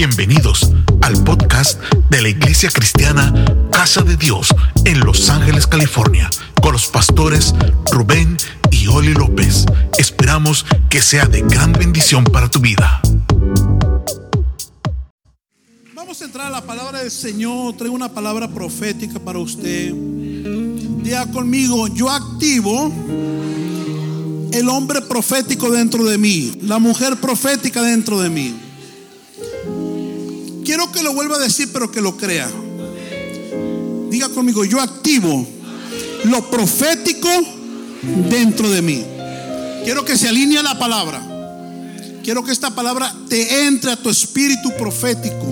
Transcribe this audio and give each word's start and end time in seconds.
Bienvenidos 0.00 0.72
al 1.02 1.22
podcast 1.24 1.78
de 2.08 2.22
la 2.22 2.30
Iglesia 2.30 2.70
Cristiana 2.70 3.34
Casa 3.70 4.00
de 4.00 4.16
Dios 4.16 4.48
en 4.86 4.98
Los 5.00 5.28
Ángeles, 5.28 5.66
California, 5.66 6.30
con 6.62 6.72
los 6.72 6.86
pastores 6.86 7.54
Rubén 7.92 8.38
y 8.70 8.86
Oli 8.86 9.12
López. 9.12 9.66
Esperamos 9.98 10.64
que 10.88 11.02
sea 11.02 11.26
de 11.26 11.42
gran 11.42 11.74
bendición 11.74 12.24
para 12.24 12.48
tu 12.48 12.60
vida. 12.60 13.02
Vamos 15.94 16.22
a 16.22 16.24
entrar 16.24 16.46
a 16.46 16.50
la 16.50 16.62
palabra 16.62 17.00
del 17.00 17.10
Señor. 17.10 17.76
Traigo 17.76 17.94
una 17.94 18.08
palabra 18.10 18.48
profética 18.48 19.18
para 19.18 19.38
usted. 19.38 19.92
Diga 19.92 21.30
conmigo, 21.30 21.88
yo 21.88 22.08
activo 22.08 22.90
el 24.50 24.66
hombre 24.70 25.02
profético 25.02 25.70
dentro 25.70 26.04
de 26.04 26.16
mí, 26.16 26.52
la 26.62 26.78
mujer 26.78 27.18
profética 27.18 27.82
dentro 27.82 28.18
de 28.18 28.30
mí. 28.30 28.69
Quiero 30.64 30.90
que 30.92 31.02
lo 31.02 31.14
vuelva 31.14 31.36
a 31.36 31.40
decir, 31.40 31.70
pero 31.72 31.90
que 31.90 32.00
lo 32.00 32.16
crea. 32.16 32.50
Diga 34.10 34.28
conmigo, 34.28 34.64
yo 34.64 34.80
activo 34.80 35.46
lo 36.24 36.50
profético 36.50 37.28
dentro 38.28 38.70
de 38.70 38.82
mí. 38.82 39.04
Quiero 39.84 40.04
que 40.04 40.16
se 40.16 40.28
alinee 40.28 40.62
la 40.62 40.78
palabra. 40.78 41.26
Quiero 42.22 42.44
que 42.44 42.52
esta 42.52 42.74
palabra 42.74 43.14
te 43.28 43.66
entre 43.66 43.92
a 43.92 43.96
tu 43.96 44.10
espíritu 44.10 44.70
profético 44.76 45.46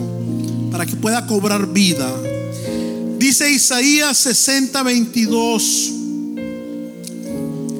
para 0.70 0.84
que 0.84 0.96
pueda 0.96 1.26
cobrar 1.26 1.72
vida. 1.72 2.12
Dice 3.18 3.50
Isaías 3.50 4.18
60, 4.18 4.82
22. 4.82 5.92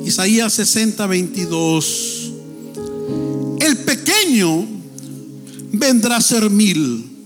Isaías 0.07 0.53
60, 0.55 1.07
22. 1.07 2.33
El 3.61 3.77
pequeño 3.79 4.67
vendrá 5.73 6.17
a 6.17 6.21
ser 6.21 6.49
mil 6.49 7.18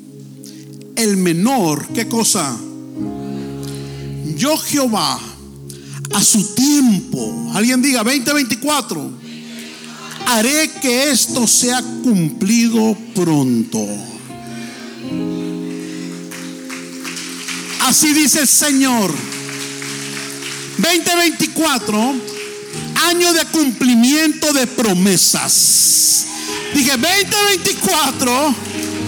el 1.03 1.17
menor, 1.17 1.89
¿qué 1.89 2.07
cosa? 2.07 2.57
Yo 4.37 4.57
Jehová, 4.57 5.19
a 6.15 6.23
su 6.23 6.55
tiempo, 6.55 7.51
alguien 7.55 7.83
diga 7.83 8.05
2024, 8.05 9.11
haré 10.27 10.71
que 10.81 11.11
esto 11.11 11.47
sea 11.47 11.83
cumplido 12.03 12.97
pronto. 13.15 13.85
Así 17.81 18.13
dice 18.15 18.41
el 18.41 18.49
Señor. 18.49 19.13
2024, 20.79 22.15
año 23.09 23.33
de 23.33 23.45
cumplimiento 23.47 24.53
de 24.53 24.67
promesas. 24.69 26.27
Dije 26.75 26.93
2024 26.93 28.55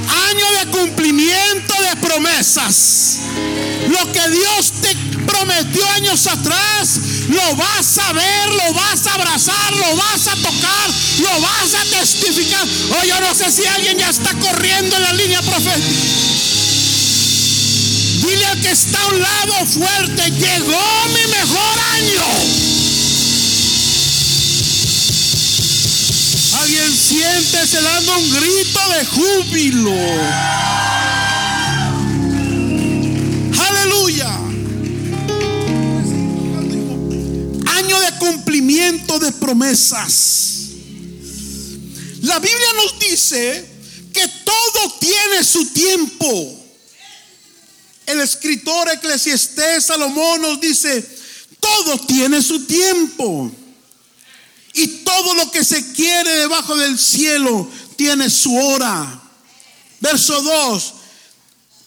año 0.09 0.47
de 0.59 0.67
cumplimiento 0.71 1.75
de 1.83 1.97
promesas. 1.97 3.19
Lo 3.89 4.13
que 4.13 4.31
Dios 4.31 4.73
te 4.81 4.97
prometió 5.27 5.89
años 5.91 6.27
atrás, 6.27 7.01
lo 7.29 7.57
vas 7.57 7.99
a 7.99 8.13
ver, 8.13 8.49
lo 8.51 8.75
vas 8.75 9.07
a 9.07 9.15
abrazar, 9.15 9.77
lo 9.77 9.97
vas 9.97 10.27
a 10.29 10.37
tocar, 10.37 10.91
lo 11.21 11.41
vas 11.41 11.75
a 11.75 11.85
testificar. 11.99 12.67
Oh, 12.97 13.05
yo 13.05 13.21
no 13.21 13.35
sé 13.35 13.51
si 13.51 13.67
alguien 13.67 13.99
ya 13.99 14.11
está 14.11 14.33
corriendo 14.35 14.97
en 14.97 15.03
la 15.03 15.13
línea 15.13 15.43
profética. 15.43 16.25
Dile 18.27 18.47
al 18.47 18.61
que 18.61 18.71
está 18.71 19.01
a 19.01 19.07
un 19.09 19.21
lado 19.21 19.67
fuerte, 19.67 20.31
llegó 20.31 21.07
mi 21.09 21.27
mejor 21.31 21.81
año. 21.95 22.84
Alguien 26.65 26.97
siente 26.97 27.59
dando 27.83 28.17
un 28.17 28.31
grito 28.31 28.81
de 28.97 29.05
júbilo. 29.05 29.95
Aleluya. 33.59 34.31
Año 37.67 38.01
de 38.01 38.13
cumplimiento 38.19 39.19
de 39.19 39.33
promesas. 39.33 40.71
La 42.23 42.39
Biblia 42.39 42.73
nos 42.77 42.99
dice 42.99 43.69
que 44.15 44.27
todo 44.27 44.99
tiene 45.01 45.45
su 45.45 45.67
tiempo. 45.67 46.65
El 48.07 48.21
escritor 48.23 48.89
eclesiastés 48.91 49.85
Salomón 49.85 50.41
nos 50.41 50.59
dice, 50.63 51.07
todo 51.61 51.99
tiene 52.07 52.41
su 52.41 52.65
tiempo. 52.65 53.53
Y 54.75 54.89
todo 55.05 55.35
lo 55.35 55.51
que 55.53 55.65
se 55.65 55.93
quiere 55.93 56.31
debajo 56.33 56.77
del 56.77 56.99
cielo 56.99 57.71
tiene 57.97 58.29
su 58.29 58.55
hora. 58.57 59.23
Verso 60.01 60.43
2. 60.43 60.95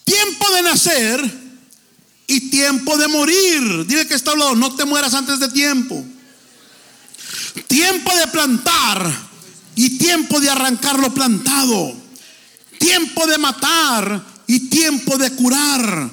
Tiempo 0.04 0.50
de 0.50 0.62
nacer 0.62 1.48
y 2.26 2.48
tiempo 2.48 2.96
de 2.96 3.08
morir. 3.08 3.86
Dile 3.86 4.06
que 4.06 4.14
está 4.14 4.30
hablando, 4.30 4.56
no 4.56 4.74
te 4.74 4.86
mueras 4.86 5.12
antes 5.12 5.38
de 5.38 5.48
tiempo. 5.50 6.02
Tiempo 7.66 8.16
de 8.16 8.26
plantar 8.28 9.28
y 9.76 9.98
tiempo 9.98 10.40
de 10.40 10.48
arrancar 10.48 10.98
lo 10.98 11.12
plantado. 11.12 11.94
Tiempo 12.78 13.26
de 13.26 13.36
matar 13.36 14.24
y 14.46 14.60
tiempo 14.70 15.18
de 15.18 15.30
curar. 15.32 16.10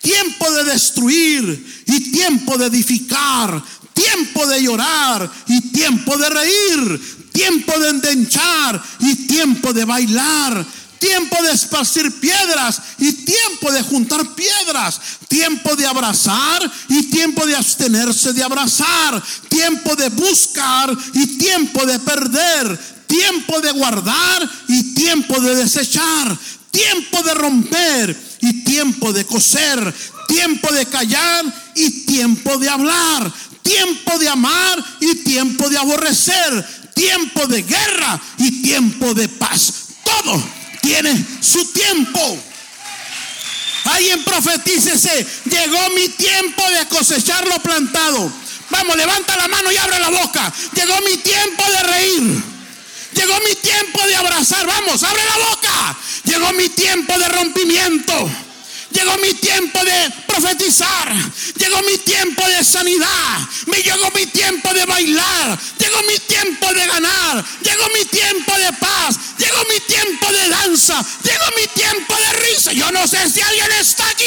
Tiempo 0.00 0.50
de 0.52 0.64
destruir 0.64 1.84
y 1.86 2.10
tiempo 2.12 2.56
de 2.56 2.66
edificar 2.66 3.62
tiempo 3.94 4.46
de 4.46 4.62
llorar 4.62 5.30
y 5.46 5.60
tiempo 5.72 6.16
de 6.18 6.28
reír, 6.28 7.30
tiempo 7.32 7.78
de 7.78 7.88
endenchar 7.90 8.82
y 9.00 9.26
tiempo 9.26 9.72
de 9.72 9.84
bailar, 9.84 10.66
tiempo 10.98 11.42
de 11.42 11.52
esparcir 11.52 12.18
piedras 12.20 12.80
y 12.98 13.12
tiempo 13.12 13.70
de 13.72 13.82
juntar 13.82 14.34
piedras, 14.34 15.00
tiempo 15.28 15.76
de 15.76 15.86
abrazar 15.86 16.70
y 16.88 17.02
tiempo 17.04 17.46
de 17.46 17.56
abstenerse 17.56 18.32
de 18.32 18.42
abrazar, 18.42 19.22
tiempo 19.48 19.94
de 19.96 20.08
buscar 20.08 20.96
y 21.12 21.38
tiempo 21.38 21.84
de 21.86 21.98
perder, 21.98 22.78
tiempo 23.06 23.60
de 23.60 23.70
guardar 23.72 24.50
y 24.68 24.94
tiempo 24.94 25.38
de 25.40 25.56
desechar, 25.56 26.36
tiempo 26.70 27.22
de 27.22 27.34
romper 27.34 28.16
y 28.40 28.64
tiempo 28.64 29.12
de 29.12 29.24
coser, 29.24 29.94
tiempo 30.26 30.72
de 30.72 30.86
callar 30.86 31.44
y 31.74 32.04
tiempo 32.06 32.58
de 32.58 32.68
hablar, 32.68 33.32
tiempo 33.64 34.18
de 34.18 34.28
amar 34.28 34.84
y 35.00 35.16
tiempo 35.16 35.68
de 35.68 35.78
aborrecer, 35.78 36.64
tiempo 36.94 37.46
de 37.48 37.62
guerra 37.62 38.20
y 38.38 38.62
tiempo 38.62 39.12
de 39.14 39.28
paz. 39.28 39.72
Todo 40.04 40.40
tiene 40.80 41.24
su 41.40 41.64
tiempo. 41.72 42.38
Alguien 43.84 44.22
profetícese, 44.22 45.26
llegó 45.46 45.90
mi 45.90 46.08
tiempo 46.10 46.62
de 46.70 46.86
cosechar 46.88 47.46
lo 47.48 47.58
plantado. 47.58 48.32
Vamos, 48.70 48.96
levanta 48.96 49.36
la 49.36 49.48
mano 49.48 49.72
y 49.72 49.76
abre 49.76 49.98
la 49.98 50.10
boca. 50.10 50.52
Llegó 50.74 51.00
mi 51.00 51.16
tiempo 51.18 51.62
de 51.70 51.82
reír. 51.82 52.42
Llegó 53.14 53.38
mi 53.40 53.54
tiempo 53.56 54.06
de 54.06 54.16
abrazar. 54.16 54.66
Vamos, 54.66 55.02
abre 55.02 55.22
la 55.24 55.46
boca. 55.48 55.96
Llegó 56.24 56.52
mi 56.52 56.68
tiempo 56.70 57.18
de 57.18 57.28
rompimiento. 57.28 58.30
Llegó 58.94 59.18
mi 59.18 59.34
tiempo 59.34 59.84
de 59.84 60.10
profetizar. 60.28 61.12
Llegó 61.56 61.82
mi 61.82 61.98
tiempo 61.98 62.46
de 62.48 62.64
sanidad. 62.64 63.40
Me 63.66 63.78
llegó 63.82 64.08
mi 64.12 64.26
tiempo 64.26 64.72
de 64.72 64.86
bailar. 64.86 65.58
Llegó 65.78 66.02
mi 66.04 66.16
tiempo 66.20 66.72
de 66.72 66.86
ganar. 66.86 67.44
Llegó 67.62 67.88
mi 67.92 68.04
tiempo 68.04 68.52
de 68.56 68.72
paz. 68.74 69.16
Llegó 69.36 69.58
mi 69.68 69.80
tiempo 69.80 70.32
de 70.32 70.48
danza. 70.48 71.04
Llegó 71.24 71.44
mi 71.56 71.66
tiempo 71.74 72.14
de 72.16 72.32
risa. 72.34 72.72
Yo 72.72 72.90
no 72.92 73.06
sé 73.08 73.28
si 73.28 73.40
alguien 73.40 73.72
está 73.80 74.08
aquí 74.08 74.24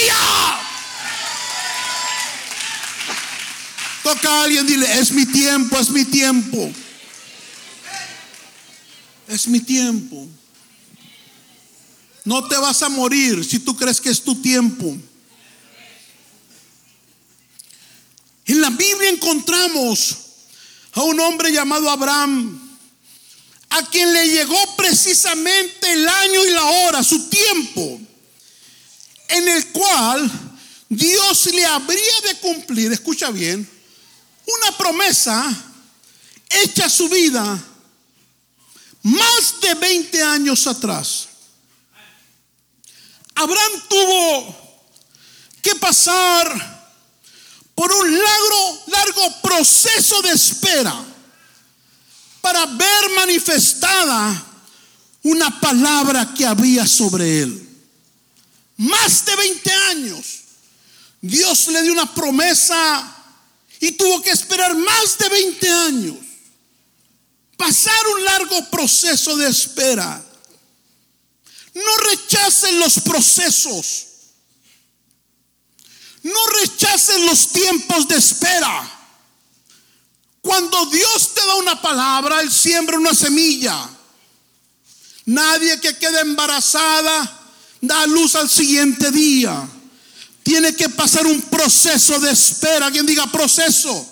Toca 4.04 4.30
a 4.30 4.44
alguien, 4.44 4.66
dile, 4.68 5.00
es 5.00 5.12
mi 5.12 5.26
tiempo, 5.26 5.78
es 5.80 5.90
mi 5.90 6.06
tiempo. 6.06 6.72
Es 9.28 9.48
mi 9.48 9.62
tiempo. 9.62 10.28
No 12.28 12.46
te 12.46 12.58
vas 12.58 12.84
a 12.84 12.90
morir 12.90 13.46
si 13.46 13.58
tú 13.60 13.74
crees 13.74 14.02
que 14.02 14.10
es 14.10 14.22
tu 14.22 14.36
tiempo. 14.42 14.98
En 18.46 18.60
la 18.60 18.70
Biblia 18.70 19.12
encontramos 19.12 20.18
a 20.92 21.04
un 21.04 21.18
hombre 21.22 21.54
llamado 21.54 21.90
Abraham, 21.90 22.78
a 23.70 23.86
quien 23.86 24.12
le 24.12 24.28
llegó 24.28 24.58
precisamente 24.76 25.94
el 25.94 26.06
año 26.06 26.44
y 26.44 26.50
la 26.50 26.66
hora, 26.66 27.02
su 27.02 27.30
tiempo, 27.30 27.98
en 29.30 29.48
el 29.48 29.68
cual 29.68 30.30
Dios 30.90 31.46
le 31.46 31.66
habría 31.66 32.22
de 32.28 32.36
cumplir, 32.42 32.92
escucha 32.92 33.32
bien, 33.32 33.66
una 34.46 34.78
promesa 34.78 35.48
hecha 36.50 36.88
a 36.88 36.90
su 36.90 37.08
vida 37.08 37.64
más 39.04 39.62
de 39.62 39.76
20 39.76 40.24
años 40.24 40.68
atrás. 40.68 41.37
Abraham 43.38 43.84
tuvo 43.88 44.56
que 45.62 45.76
pasar 45.76 46.78
por 47.76 47.92
un 47.92 48.12
largo, 48.12 48.84
largo 48.88 49.42
proceso 49.44 50.24
de 50.24 50.32
espera 50.32 51.06
para 52.42 52.66
ver 52.66 53.10
manifestada 53.16 54.44
una 55.22 55.60
palabra 55.60 56.34
que 56.34 56.48
había 56.48 56.88
sobre 56.88 57.42
él. 57.44 57.70
Más 58.78 59.24
de 59.26 59.36
20 59.36 59.72
años. 59.92 60.26
Dios 61.22 61.68
le 61.68 61.84
dio 61.84 61.92
una 61.92 62.12
promesa 62.16 63.16
y 63.80 63.92
tuvo 63.92 64.20
que 64.24 64.32
esperar 64.32 64.76
más 64.76 65.18
de 65.20 65.30
20 65.30 65.70
años. 65.70 66.18
Pasar 67.56 68.08
un 68.16 68.24
largo 68.24 68.70
proceso 68.72 69.38
de 69.38 69.48
espera. 69.48 70.24
No 71.78 71.98
rechacen 72.10 72.80
los 72.80 73.00
procesos. 73.02 74.08
No 76.24 76.48
rechacen 76.62 77.26
los 77.28 77.50
tiempos 77.50 78.08
de 78.08 78.16
espera. 78.16 78.94
Cuando 80.42 80.88
Dios 80.88 81.34
te 81.36 81.46
da 81.46 81.56
una 81.56 81.80
palabra, 81.80 82.42
Él 82.42 82.52
siembra 82.52 82.98
una 82.98 83.14
semilla. 83.14 83.90
Nadie 85.26 85.80
que 85.80 85.98
quede 85.98 86.22
embarazada 86.22 87.42
da 87.80 88.08
luz 88.08 88.34
al 88.36 88.50
siguiente 88.50 89.12
día. 89.12 89.70
Tiene 90.42 90.76
que 90.76 90.90
pasar 90.90 91.28
un 91.28 91.42
proceso 91.44 92.20
de 92.20 92.32
espera. 92.32 92.88
Alguien 92.88 93.06
diga 93.06 93.32
proceso. 93.32 94.10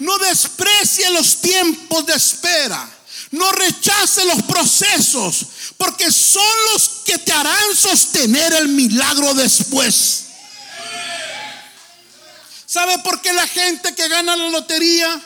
No 0.00 0.18
desprecie 0.18 1.08
los 1.10 1.40
tiempos 1.40 2.04
de 2.04 2.14
espera. 2.14 2.95
No 3.30 3.50
rechace 3.52 4.24
los 4.24 4.42
procesos, 4.42 5.46
porque 5.76 6.10
son 6.12 6.42
los 6.72 6.88
que 7.04 7.18
te 7.18 7.32
harán 7.32 7.76
sostener 7.76 8.52
el 8.54 8.68
milagro 8.68 9.34
después. 9.34 10.24
¿Sabe 12.66 12.98
por 13.00 13.20
qué 13.22 13.32
la 13.32 13.46
gente 13.46 13.94
que 13.94 14.08
gana 14.08 14.36
la 14.36 14.48
lotería 14.48 15.20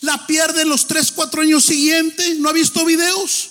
la 0.00 0.26
pierde 0.26 0.62
en 0.62 0.68
los 0.68 0.86
3, 0.86 1.12
4 1.12 1.42
años 1.42 1.64
siguientes? 1.64 2.36
¿No 2.38 2.48
ha 2.48 2.52
visto 2.52 2.84
videos? 2.84 3.50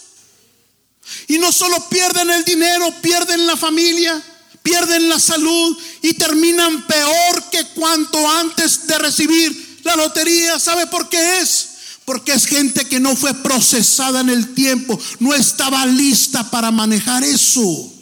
Y 1.27 1.38
no 1.38 1.51
solo 1.51 1.89
pierden 1.89 2.30
el 2.30 2.44
dinero, 2.44 2.94
pierden 3.01 3.45
la 3.45 3.57
familia, 3.57 4.21
pierden 4.63 5.09
la 5.09 5.19
salud 5.19 5.77
y 6.01 6.13
terminan 6.13 6.86
peor 6.88 7.50
que 7.51 7.65
cuanto 7.75 8.30
antes 8.30 8.88
de 8.88 8.97
recibir 9.00 9.80
la 9.83 9.95
lotería. 9.95 10.59
¿Sabe 10.59 10.88
por 10.88 11.09
qué 11.09 11.39
es? 11.39 11.70
Porque 12.06 12.33
es 12.33 12.45
gente 12.45 12.86
que 12.86 13.00
no 13.00 13.15
fue 13.15 13.33
procesada 13.33 14.21
en 14.21 14.30
el 14.30 14.53
tiempo, 14.53 15.00
no 15.19 15.33
estaba 15.33 15.86
lista 15.86 16.50
para 16.50 16.71
manejar 16.71 17.24
eso. 17.24 17.94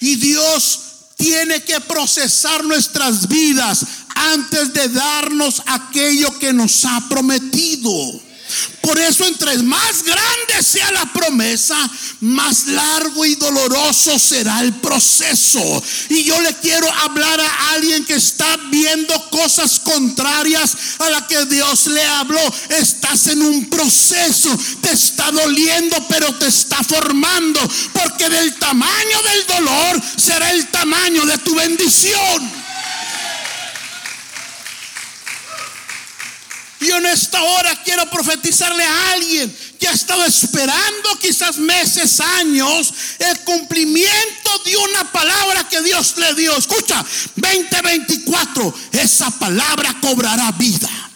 Y 0.00 0.16
Dios 0.16 0.80
tiene 1.16 1.62
que 1.62 1.80
procesar 1.80 2.64
nuestras 2.64 3.28
vidas 3.28 3.84
antes 4.14 4.72
de 4.72 4.88
darnos 4.88 5.62
aquello 5.66 6.38
que 6.38 6.52
nos 6.52 6.84
ha 6.84 7.08
prometido. 7.08 7.90
Por 8.80 8.98
eso 8.98 9.26
entre 9.26 9.56
más 9.58 10.02
grande 10.02 10.62
sea 10.62 10.90
la 10.92 11.12
promesa, 11.12 11.76
más 12.20 12.66
largo 12.66 13.24
y 13.24 13.34
doloroso 13.36 14.18
será 14.18 14.60
el 14.60 14.72
proceso. 14.74 15.82
Y 16.08 16.24
yo 16.24 16.40
le 16.40 16.54
quiero 16.56 16.90
hablar 16.92 17.40
a 17.40 17.70
alguien 17.70 18.04
que 18.04 18.14
está 18.14 18.56
viendo 18.70 19.14
cosas 19.30 19.80
contrarias 19.80 20.76
a 20.98 21.10
la 21.10 21.26
que 21.26 21.44
Dios 21.46 21.86
le 21.86 22.02
habló. 22.04 22.40
Estás 22.70 23.28
en 23.28 23.42
un 23.42 23.68
proceso, 23.68 24.56
te 24.80 24.92
está 24.92 25.30
doliendo, 25.30 25.96
pero 26.08 26.34
te 26.36 26.48
está 26.48 26.82
formando. 26.82 27.60
Porque 27.92 28.28
del 28.28 28.54
tamaño 28.54 29.18
del 29.22 29.46
dolor 29.46 30.02
será 30.16 30.50
el 30.50 30.66
tamaño 30.68 31.24
de 31.26 31.38
tu 31.38 31.54
bendición. 31.54 32.59
Y 36.80 36.90
en 36.90 37.04
esta 37.06 37.42
hora 37.42 37.82
quiero 37.84 38.08
profetizarle 38.08 38.82
a 38.82 39.12
alguien 39.12 39.54
que 39.78 39.86
ha 39.86 39.92
estado 39.92 40.24
esperando 40.24 41.18
quizás 41.20 41.58
meses, 41.58 42.20
años, 42.20 42.92
el 43.18 43.40
cumplimiento 43.40 44.50
de 44.64 44.76
una 44.76 45.12
palabra 45.12 45.68
que 45.68 45.82
Dios 45.82 46.14
le 46.16 46.34
dio. 46.34 46.56
Escucha, 46.56 47.04
2024, 47.36 48.74
esa 48.92 49.30
palabra 49.38 49.94
cobrará 50.00 50.52
vida. 50.52 51.09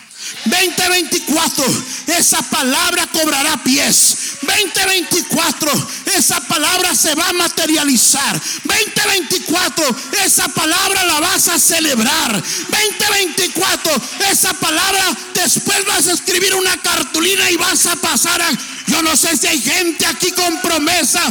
2024, 0.44 1.64
esa 2.06 2.42
palabra 2.42 3.06
cobrará 3.06 3.56
pies. 3.62 4.38
2024, 4.42 5.72
esa 6.16 6.40
palabra 6.40 6.94
se 6.94 7.14
va 7.14 7.28
a 7.28 7.32
materializar. 7.32 8.40
2024, 8.64 9.96
esa 10.24 10.48
palabra 10.48 11.04
la 11.04 11.20
vas 11.20 11.48
a 11.48 11.58
celebrar. 11.58 12.32
2024, 12.32 14.02
esa 14.30 14.52
palabra 14.54 15.16
después 15.34 15.84
vas 15.86 16.06
a 16.08 16.12
escribir 16.12 16.54
una 16.54 16.76
cartulina 16.78 17.50
y 17.50 17.56
vas 17.56 17.86
a 17.86 17.96
pasar 17.96 18.40
a... 18.42 18.50
Yo 18.86 19.02
no 19.02 19.16
sé 19.16 19.36
si 19.36 19.46
hay 19.46 19.60
gente 19.60 20.06
aquí 20.06 20.30
con 20.32 20.60
promesa 20.60 21.22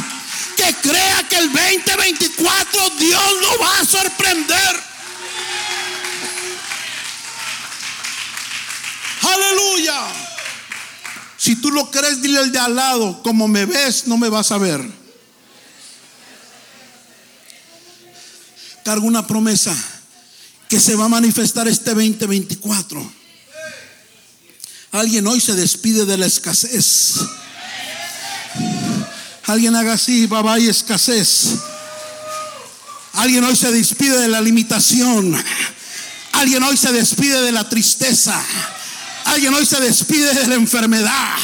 que 0.56 0.74
crea 0.82 1.24
que 1.30 1.38
el 1.38 1.52
2024 1.52 2.90
Dios 3.00 3.34
lo 3.42 3.60
va 3.60 3.80
a 3.80 3.86
sorprender. 3.86 4.93
Aleluya. 9.24 10.08
Si 11.38 11.56
tú 11.58 11.72
lo 11.72 11.92
crees, 11.92 12.22
dile 12.22 12.40
al 12.40 12.52
de 12.52 12.60
al 12.60 12.76
lado, 12.76 13.22
como 13.24 13.48
me 13.48 13.66
ves, 13.66 14.08
no 14.08 14.18
me 14.18 14.30
vas 14.30 14.52
a 14.52 14.58
ver. 14.58 14.82
Cargo 18.84 19.08
una 19.08 19.26
promesa 19.26 19.76
que 20.70 20.80
se 20.80 20.96
va 20.96 21.06
a 21.06 21.10
manifestar 21.10 21.68
este 21.68 21.92
2024. 21.92 23.12
Alguien 24.92 25.26
hoy 25.28 25.42
se 25.42 25.54
despide 25.54 26.06
de 26.06 26.18
la 26.18 26.26
escasez. 26.26 27.16
Alguien 29.46 29.76
haga 29.76 29.94
así, 29.94 30.26
baba 30.28 30.60
y 30.60 30.68
escasez. 30.68 31.56
Alguien 33.14 33.44
hoy 33.44 33.56
se 33.56 33.72
despide 33.72 34.20
de 34.20 34.28
la 34.28 34.42
limitación. 34.42 35.36
Alguien 36.34 36.64
hoy 36.64 36.78
se 36.78 36.92
despide 36.92 37.42
de 37.42 37.52
la 37.52 37.68
tristeza. 37.70 38.42
Alguien 39.34 39.52
hoy 39.56 39.66
se 39.66 39.80
despide 39.80 40.32
de 40.32 40.46
la 40.46 40.54
enfermedad. 40.54 41.36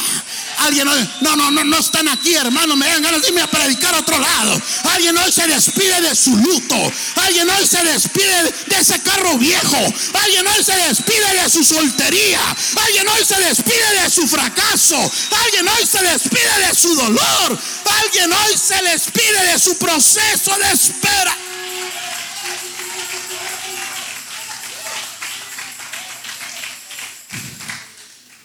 Alguien 0.58 0.86
hoy, 0.86 1.10
no, 1.22 1.34
no, 1.34 1.50
no, 1.50 1.64
no 1.64 1.78
están 1.78 2.06
aquí, 2.06 2.34
hermano. 2.34 2.76
Me 2.76 2.86
dan 2.86 3.02
ganas 3.02 3.20
de 3.20 3.28
irme 3.28 3.42
a 3.42 3.50
predicar 3.50 3.92
a 3.96 3.98
otro 3.98 4.16
lado. 4.16 4.62
Alguien 4.94 5.18
hoy 5.18 5.32
se 5.32 5.44
despide 5.48 6.00
de 6.00 6.14
su 6.14 6.36
luto. 6.36 6.76
Alguien 7.16 7.50
hoy 7.50 7.66
se 7.66 7.82
despide 7.82 8.54
de 8.66 8.76
ese 8.76 9.00
carro 9.02 9.36
viejo. 9.38 9.76
Alguien 10.22 10.46
hoy 10.46 10.62
se 10.62 10.76
despide 10.86 11.42
de 11.42 11.50
su 11.50 11.64
soltería. 11.64 12.40
Alguien 12.86 13.08
hoy 13.08 13.24
se 13.24 13.40
despide 13.40 14.02
de 14.04 14.10
su 14.10 14.28
fracaso. 14.28 15.12
Alguien 15.44 15.66
hoy 15.66 15.84
se 15.84 16.02
despide 16.04 16.68
de 16.68 16.74
su 16.76 16.94
dolor. 16.94 17.58
Alguien 18.04 18.32
hoy 18.32 18.56
se 18.56 18.80
despide 18.84 19.52
de 19.52 19.58
su 19.58 19.76
proceso 19.78 20.56
de 20.62 20.72
espera. 20.72 21.36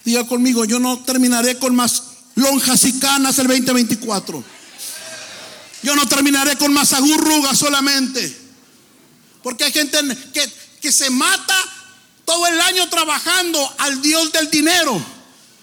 Diga 0.05 0.25
conmigo, 0.27 0.65
yo 0.65 0.79
no 0.79 0.99
terminaré 0.99 1.57
con 1.57 1.75
más 1.75 2.03
lonjas 2.35 2.83
y 2.85 2.99
canas 2.99 3.39
el 3.39 3.47
2024. 3.47 4.43
Yo 5.81 5.95
no 5.95 6.07
terminaré 6.07 6.55
con 6.57 6.71
más 6.71 6.93
agurrugas 6.93 7.57
solamente. 7.57 8.45
Porque 9.41 9.63
hay 9.63 9.71
gente 9.71 9.97
que, 10.31 10.53
que 10.79 10.91
se 10.91 11.09
mata 11.09 11.55
todo 12.23 12.45
el 12.47 12.61
año 12.61 12.87
trabajando 12.89 13.75
al 13.79 14.01
Dios 14.01 14.31
del 14.31 14.49
dinero 14.49 15.03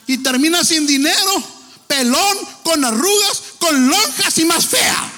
y 0.06 0.18
termina 0.18 0.64
sin 0.64 0.86
dinero, 0.86 1.42
pelón, 1.86 2.38
con 2.64 2.84
arrugas, 2.84 3.42
con 3.58 3.88
lonjas 3.88 4.38
y 4.38 4.44
más 4.44 4.66
fea. 4.66 5.11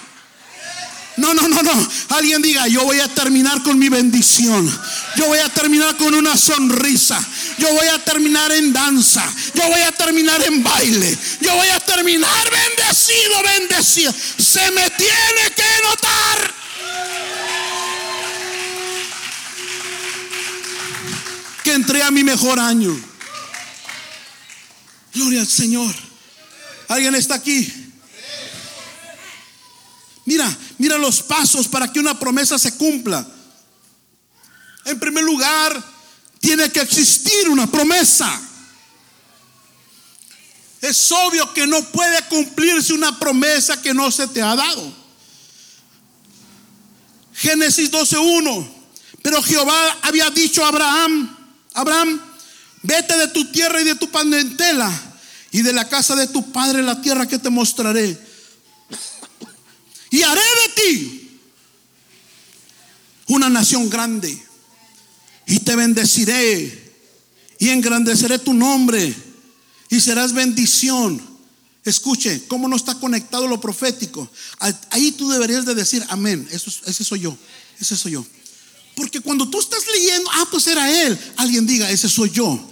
No, 1.17 1.33
no, 1.33 1.47
no, 1.47 1.63
no. 1.63 1.89
Alguien 2.09 2.43
diga, 2.43 2.67
yo 2.67 2.83
voy 2.85 2.99
a 2.99 3.09
terminar 3.09 3.63
con 3.63 3.79
mi 3.79 3.89
bendición. 3.89 4.69
Yo 5.17 5.27
voy 5.27 5.39
a 5.39 5.49
terminar 5.49 5.97
con 5.97 6.13
una 6.13 6.37
sonrisa. 6.37 7.25
Yo 7.59 7.73
voy 7.73 7.87
a 7.87 7.99
terminar 8.05 8.51
en 8.51 8.73
danza. 8.73 9.25
Yo 9.55 9.69
voy 9.69 9.81
a 9.81 9.93
terminar 9.93 10.43
en 10.43 10.63
baile. 10.63 11.17
Yo 11.41 11.55
voy 11.55 11.69
a 11.69 11.79
terminar 11.79 12.51
bendecido, 12.51 13.43
bendecido. 13.45 14.13
Se 14.13 14.71
me 14.73 14.91
tiene 14.91 15.51
que 15.55 15.63
notar. 15.89 16.55
Que 21.63 21.73
entré 21.73 22.03
a 22.03 22.11
mi 22.11 22.25
mejor 22.25 22.59
año. 22.59 22.95
Gloria 25.15 25.43
al 25.43 25.47
Señor. 25.47 25.95
¿Alguien 26.89 27.15
está 27.15 27.37
aquí? 27.37 27.84
Mira, 30.25 30.57
mira 30.79 30.97
los 30.99 31.23
pasos 31.23 31.69
para 31.69 31.93
que 31.93 32.01
una 32.01 32.19
promesa 32.19 32.59
se 32.59 32.77
cumpla. 32.77 33.27
En 34.85 34.99
primer 34.99 35.25
lugar, 35.25 35.83
tiene 36.41 36.71
que 36.71 36.81
existir 36.81 37.49
una 37.49 37.67
promesa. 37.67 38.41
Es 40.81 41.11
obvio 41.13 41.53
que 41.55 41.67
no 41.67 41.83
puede 41.85 42.23
cumplirse 42.29 42.93
una 42.93 43.19
promesa 43.19 43.81
que 43.81 43.95
no 43.95 44.11
se 44.11 44.29
te 44.29 44.43
ha 44.43 44.55
dado. 44.55 44.93
Génesis 47.35 47.91
12:1. 47.91 48.69
Pero 49.23 49.43
Jehová 49.43 49.99
había 50.03 50.29
dicho 50.31 50.65
a 50.65 50.69
Abraham, 50.69 51.35
Abraham, 51.73 52.21
vete 52.83 53.17
de 53.17 53.29
tu 53.29 53.51
tierra 53.51 53.81
y 53.81 53.85
de 53.85 53.95
tu 53.95 54.11
parentela 54.11 54.91
y 55.51 55.63
de 55.63 55.73
la 55.73 55.89
casa 55.89 56.15
de 56.15 56.27
tu 56.27 56.53
padre 56.53 56.83
la 56.83 57.01
tierra 57.01 57.27
que 57.27 57.39
te 57.39 57.49
mostraré 57.49 58.19
y 60.15 60.23
haré 60.23 60.41
de 60.41 60.83
ti 60.83 61.41
una 63.27 63.51
nación 63.51 63.91
grande 63.91 64.41
y 65.45 65.59
te 65.59 65.75
bendeciré 65.75 66.95
y 67.59 67.71
engrandeceré 67.71 68.39
tu 68.39 68.55
nombre 68.55 69.13
y 69.91 70.01
serás 70.01 70.33
bendición. 70.33 71.21
Escuche, 71.85 72.45
¿cómo 72.47 72.69
no 72.69 72.77
está 72.77 72.95
conectado 72.95 73.49
lo 73.49 73.61
profético? 73.61 74.31
Ahí 74.91 75.11
tú 75.11 75.29
deberías 75.29 75.67
de 75.67 75.75
decir 75.75 76.05
amén. 76.09 76.47
Eso, 76.53 76.71
ese 76.87 77.03
soy 77.03 77.19
yo. 77.19 77.37
Ese 77.81 77.97
soy 77.97 78.13
yo. 78.13 78.25
Porque 78.95 79.19
cuando 79.19 79.51
tú 79.51 79.59
estás 79.59 79.83
leyendo, 79.97 80.31
ah, 80.33 80.47
pues 80.49 80.65
era 80.69 81.03
él. 81.03 81.19
Alguien 81.39 81.67
diga, 81.67 81.91
ese 81.91 82.09
soy 82.09 82.31
yo. 82.31 82.65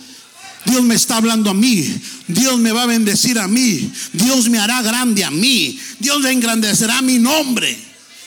Dios 0.65 0.83
me 0.83 0.95
está 0.95 1.17
hablando 1.17 1.51
a 1.51 1.55
mí. 1.55 2.01
Dios 2.29 2.59
me 2.59 2.73
va 2.73 2.85
a 2.85 2.87
bendecir 2.87 3.39
a 3.39 3.49
mí. 3.49 3.93
Dios 4.13 4.49
me 4.49 4.59
hará 4.59 4.81
grande 4.83 5.25
a 5.25 5.31
mí. 5.31 5.81
Dios 5.99 6.25
engrandecerá 6.25 7.03
mi 7.03 7.19
nombre. 7.19 7.77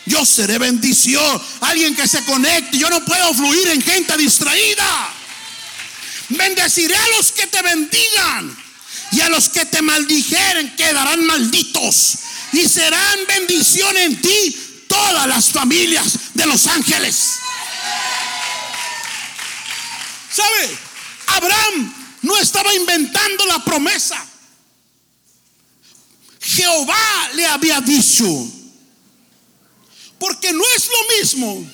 Yo 0.06 0.26
seré 0.26 0.58
bendición. 0.58 1.42
Alguien 1.62 1.96
que 1.96 2.08
se 2.08 2.24
conecte. 2.26 2.78
Yo 2.78 2.90
no 2.90 3.04
puedo 3.06 3.34
fluir 3.34 3.68
en 3.70 3.82
gente 3.82 4.18
distraída. 4.18 5.10
Bendeciré 6.30 6.96
a 6.96 7.08
los 7.18 7.32
que 7.32 7.48
te 7.48 7.62
bendigan. 7.62 8.58
Y 9.12 9.22
a 9.22 9.30
los 9.30 9.48
que 9.50 9.66
te 9.66 9.82
maldijeren 9.82 10.76
quedarán 10.76 11.26
malditos. 11.26 12.16
Y 12.52 12.68
serán 12.68 13.20
bendición 13.28 13.96
en 13.98 14.22
ti 14.22 14.58
todas 14.88 15.28
las 15.28 15.50
familias 15.52 16.18
de 16.34 16.46
los 16.46 16.68
ángeles. 16.68 17.30
¿Sabe? 20.32 20.78
Abraham 21.28 22.05
no 22.26 22.36
estaba 22.38 22.74
inventando 22.74 23.46
la 23.46 23.64
promesa. 23.64 24.18
Jehová 26.42 27.30
le 27.36 27.46
había 27.46 27.80
dicho, 27.82 28.26
porque 30.18 30.52
no 30.52 30.64
es 30.76 30.88
lo 30.88 31.18
mismo 31.20 31.72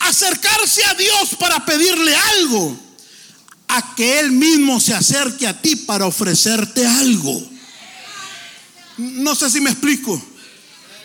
acercarse 0.00 0.84
a 0.86 0.94
Dios 0.94 1.36
para 1.38 1.64
pedirle 1.66 2.16
algo, 2.16 2.78
a 3.68 3.94
que 3.94 4.20
Él 4.20 4.32
mismo 4.32 4.80
se 4.80 4.94
acerque 4.94 5.46
a 5.46 5.60
ti 5.60 5.76
para 5.76 6.06
ofrecerte 6.06 6.86
algo. 6.86 7.42
No 8.96 9.34
sé 9.34 9.50
si 9.50 9.60
me 9.60 9.70
explico. 9.70 10.12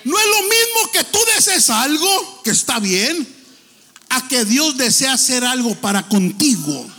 No 0.05 0.17
es 0.17 0.25
lo 0.25 0.41
mismo 0.43 0.91
que 0.93 1.03
tú 1.03 1.19
desees 1.36 1.69
algo, 1.69 2.41
que 2.43 2.51
está 2.51 2.79
bien, 2.79 3.27
a 4.07 4.25
que 4.29 4.45
Dios 4.45 4.77
desea 4.77 5.13
hacer 5.13 5.43
algo 5.43 5.75
para 5.75 6.07
contigo. 6.07 6.89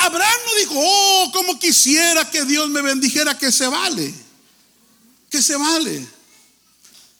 Abraham 0.00 0.40
no 0.46 0.54
dijo, 0.60 0.74
oh, 0.76 1.30
como 1.32 1.58
quisiera 1.58 2.28
que 2.30 2.44
Dios 2.44 2.68
me 2.70 2.80
bendijera, 2.80 3.36
que 3.36 3.52
se 3.52 3.66
vale, 3.66 4.14
que 5.30 5.42
se 5.42 5.56
vale. 5.56 6.06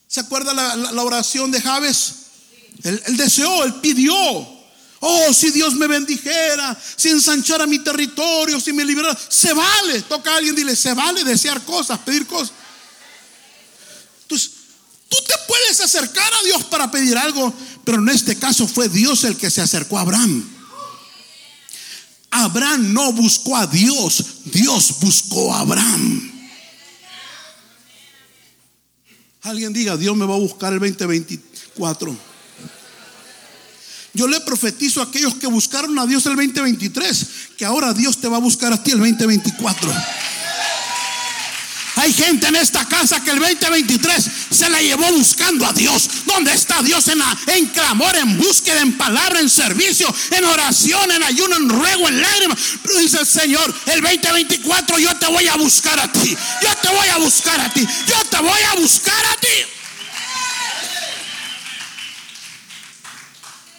¿Se 0.09 0.21
acuerda 0.21 0.53
la, 0.55 1.03
oración 1.03 1.51
de 1.51 1.61
Javes? 1.61 2.15
Él, 2.83 3.03
deseó, 3.17 3.65
él 3.65 3.75
pidió. 3.75 4.15
Oh, 5.03 5.33
si 5.33 5.51
Dios 5.51 5.75
me 5.75 5.87
bendijera, 5.87 6.77
si 6.97 7.11
ensanchara 7.11 7.67
mi 7.67 7.79
territorio, 7.79 8.59
si 8.61 8.73
me 8.73 8.85
liberara, 8.85 9.17
se 9.29 9.53
vale. 9.53 10.03
Toca 10.03 10.33
a 10.33 10.37
alguien, 10.37 10.55
dile, 10.55 10.75
se 10.75 10.95
vale 10.95 11.23
desear 11.23 11.65
cosas, 11.65 11.99
pedir 12.01 12.27
cosas. 12.27 12.53
Entonces, 14.23 14.51
tú 15.09 15.17
te 15.27 15.35
puedes 15.47 15.81
acercar 15.81 16.33
a 16.35 16.45
Dios 16.45 16.65
para 16.65 16.91
pedir 16.91 17.17
algo, 17.17 17.55
pero 17.85 17.99
en 17.99 18.09
este 18.09 18.37
caso 18.37 18.67
fue 18.67 18.89
Dios 18.89 19.25
el 19.25 19.37
que 19.37 19.51
se 19.51 19.61
acercó 19.61 19.99
a 19.99 20.03
Abraham. 20.03 20.60
Abraham 22.31 22.93
no 22.93 23.13
buscó 23.13 23.57
a 23.57 23.67
Dios, 23.67 24.25
Dios 24.45 25.01
buscó 25.01 25.53
a 25.53 25.61
Abraham. 25.61 26.31
Alguien 29.43 29.73
diga, 29.73 29.97
Dios 29.97 30.17
me 30.17 30.27
va 30.27 30.35
a 30.35 30.39
buscar 30.39 30.73
el 30.73 30.79
2024. 30.79 32.17
Yo 34.13 34.27
le 34.27 34.41
profetizo 34.41 35.01
a 35.01 35.05
aquellos 35.05 35.35
que 35.35 35.47
buscaron 35.47 35.99
a 35.99 36.07
Dios 36.07 36.27
el 36.27 36.37
2023, 36.37 37.27
que 37.57 37.65
ahora 37.65 37.93
Dios 37.95 38.19
te 38.19 38.29
va 38.29 38.37
a 38.37 38.41
buscar 38.41 38.73
a 38.73 38.83
ti 38.83 38.91
el 38.91 38.99
2024. 38.99 39.93
Hay 42.01 42.15
gente 42.15 42.47
en 42.47 42.57
esta 42.57 42.89
casa 42.89 43.23
que 43.23 43.31
el 43.31 43.39
2023 43.39 44.31
se 44.51 44.71
la 44.71 44.81
llevó 44.81 45.13
buscando 45.13 45.67
a 45.67 45.73
Dios. 45.75 46.09
¿Dónde 46.25 46.51
está 46.55 46.83
Dios? 46.83 47.07
En, 47.09 47.21
en 47.49 47.67
clamor, 47.67 48.17
en 48.17 48.39
búsqueda, 48.39 48.81
en 48.81 48.97
palabra, 48.97 49.39
en 49.39 49.51
servicio, 49.51 50.13
en 50.31 50.45
oración, 50.47 51.11
en 51.11 51.23
ayuno, 51.23 51.57
en 51.57 51.69
ruego, 51.69 52.09
en 52.09 52.23
lágrimas. 52.23 52.59
Pero 52.83 53.01
dice 53.01 53.19
el 53.21 53.27
Señor, 53.27 53.75
el 53.85 54.01
2024 54.01 54.99
yo 54.99 55.15
te 55.19 55.27
voy 55.27 55.47
a 55.49 55.57
buscar 55.57 56.01
a 56.01 56.11
ti. 56.11 56.35
Yo 56.63 56.75
te 56.77 56.89
voy 56.89 57.09
a 57.09 57.19
buscar 57.19 57.61
a 57.61 57.71
ti. 57.71 57.87
Yo 58.07 58.25
te 58.31 58.39
voy 58.39 58.63
a 58.63 58.81
buscar 58.81 59.27
a 59.27 59.37
ti. 59.37 59.49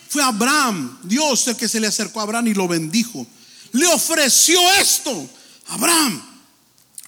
Fue 0.09 0.21
Abraham, 0.21 0.99
Dios 1.01 1.47
el 1.47 1.55
que 1.55 1.67
se 1.67 1.79
le 1.79 1.87
acercó 1.87 2.19
a 2.19 2.23
Abraham 2.23 2.49
y 2.49 2.53
lo 2.53 2.67
bendijo. 2.67 3.25
Le 3.71 3.87
ofreció 3.87 4.59
esto. 4.73 5.27
Abraham, 5.69 6.21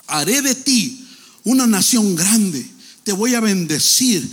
haré 0.07 0.41
de 0.41 0.55
ti 0.55 1.02
una 1.43 1.67
nación 1.67 2.15
grande. 2.15 2.65
Te 3.03 3.11
voy 3.11 3.35
a 3.35 3.39
bendecir. 3.39 4.29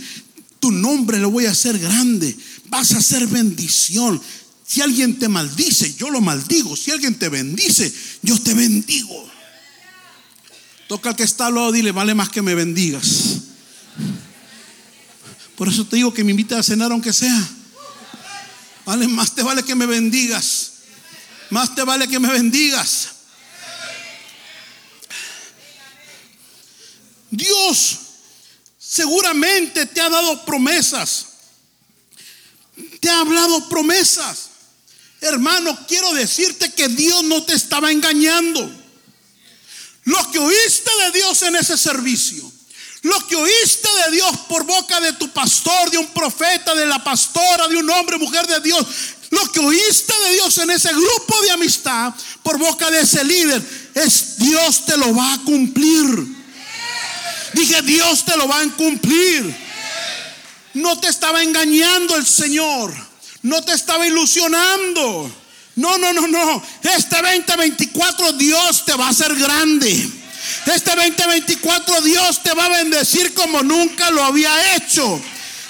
Tu 0.59 0.71
nombre 0.71 1.19
lo 1.19 1.31
voy 1.31 1.45
a 1.45 1.51
hacer 1.51 1.77
grande. 1.79 2.35
Vas 2.69 2.91
a 2.93 3.01
ser 3.01 3.27
bendición. 3.27 4.21
Si 4.65 4.81
alguien 4.81 5.19
te 5.19 5.27
maldice, 5.27 5.93
yo 5.95 6.09
lo 6.09 6.21
maldigo. 6.21 6.75
Si 6.75 6.91
alguien 6.91 7.15
te 7.15 7.29
bendice, 7.29 7.91
yo 8.21 8.39
te 8.39 8.53
bendigo. 8.53 9.29
Toca 10.87 11.09
al 11.09 11.15
que 11.15 11.23
está 11.23 11.47
al 11.47 11.55
lado, 11.55 11.71
dile, 11.71 11.91
vale 11.91 12.15
más 12.15 12.29
que 12.29 12.41
me 12.41 12.55
bendigas. 12.55 13.39
Por 15.55 15.67
eso 15.67 15.85
te 15.85 15.95
digo 15.97 16.13
que 16.13 16.23
me 16.23 16.31
invita 16.31 16.57
a 16.57 16.63
cenar 16.63 16.91
aunque 16.91 17.13
sea. 17.13 17.49
Vale, 18.85 19.07
más 19.07 19.35
te 19.35 19.43
vale 19.43 19.63
que 19.63 19.75
me 19.75 19.85
bendigas. 19.85 20.71
Más 21.49 21.75
te 21.75 21.83
vale 21.83 22.07
que 22.07 22.19
me 22.19 22.29
bendigas. 22.29 23.10
Dios 27.31 27.97
seguramente 28.77 29.85
te 29.85 30.01
ha 30.01 30.09
dado 30.09 30.45
promesas. 30.45 31.27
Te 32.99 33.09
ha 33.09 33.21
hablado 33.21 33.67
promesas. 33.69 34.49
Hermano, 35.21 35.77
quiero 35.87 36.13
decirte 36.13 36.71
que 36.73 36.87
Dios 36.89 37.23
no 37.23 37.43
te 37.43 37.53
estaba 37.53 37.91
engañando. 37.91 38.69
Lo 40.03 40.31
que 40.31 40.39
oíste 40.39 40.91
de 41.05 41.11
Dios 41.11 41.41
en 41.43 41.55
ese 41.55 41.77
servicio, 41.77 42.51
lo 43.03 43.27
que 43.27 43.35
oíste 43.35 43.87
de 44.05 44.15
Dios 44.15 44.35
por 44.49 44.65
boca 44.65 44.99
de 44.99 45.13
tu 45.13 45.29
pastor, 45.29 45.91
de 45.91 45.99
un 45.99 46.07
profeta, 46.07 46.73
de 46.73 46.87
la 46.87 47.03
pastora, 47.03 47.67
de 47.67 47.77
un 47.77 47.89
hombre, 47.89 48.17
mujer 48.17 48.47
de 48.47 48.59
Dios, 48.61 48.85
lo 49.29 49.51
que 49.51 49.59
oíste 49.59 50.13
de 50.25 50.33
Dios 50.33 50.57
en 50.57 50.71
ese 50.71 50.91
grupo 50.91 51.41
de 51.43 51.51
amistad 51.51 52.13
por 52.41 52.57
boca 52.57 52.89
de 52.89 53.01
ese 53.01 53.23
líder, 53.23 53.91
es 53.93 54.37
Dios 54.37 54.85
te 54.85 54.97
lo 54.97 55.15
va 55.15 55.33
a 55.33 55.41
cumplir. 55.43 56.40
Dije, 57.53 57.81
Dios 57.81 58.25
te 58.25 58.37
lo 58.37 58.47
va 58.47 58.59
a 58.59 58.67
cumplir. 58.69 59.55
No 60.73 60.99
te 60.99 61.07
estaba 61.09 61.43
engañando 61.43 62.15
el 62.15 62.25
Señor. 62.25 62.93
No 63.43 63.61
te 63.63 63.73
estaba 63.73 64.05
ilusionando. 64.07 65.31
No, 65.75 65.97
no, 65.97 66.13
no, 66.13 66.27
no. 66.27 66.63
Este 66.83 67.15
2024 67.17 68.33
Dios 68.33 68.85
te 68.85 68.93
va 68.93 69.07
a 69.07 69.09
hacer 69.09 69.35
grande. 69.35 70.09
Este 70.65 70.95
2024 70.95 72.01
Dios 72.01 72.43
te 72.43 72.53
va 72.53 72.65
a 72.65 72.69
bendecir 72.69 73.33
como 73.33 73.63
nunca 73.63 74.11
lo 74.11 74.23
había 74.23 74.75
hecho. 74.75 75.21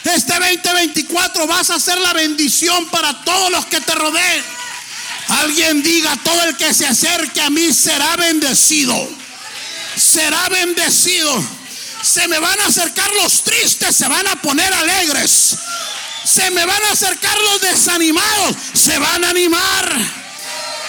Este 0.04 0.34
2024 0.34 1.48
vas 1.48 1.70
a 1.70 1.80
ser 1.80 2.00
la 2.00 2.14
bendición 2.14 2.90
para 2.90 3.24
todos 3.24 3.52
los 3.52 3.66
que 3.68 3.80
te 3.82 3.94
rodeen. 3.94 4.44
Alguien 5.28 5.82
diga, 5.82 6.18
todo 6.24 6.44
el 6.44 6.58
que 6.58 6.74
se 6.74 6.86
acerque 6.88 7.42
a 7.42 7.50
mí 7.50 7.72
será 7.72 8.16
bendecido. 8.16 8.96
Será 9.96 10.50
bendecido. 10.50 11.61
Se 12.02 12.28
me 12.28 12.40
van 12.40 12.60
a 12.62 12.68
acercar 12.68 13.10
los 13.22 13.44
tristes, 13.44 13.96
se 13.96 14.08
van 14.08 14.28
a 14.28 14.36
poner 14.42 14.74
alegres. 14.74 15.56
Se 16.24 16.50
me 16.52 16.66
van 16.66 16.84
a 16.90 16.94
acercar 16.94 17.38
los 17.40 17.62
desanimados, 17.62 18.56
se 18.74 18.98
van 18.98 19.24
a 19.24 19.30
animar. 19.30 20.22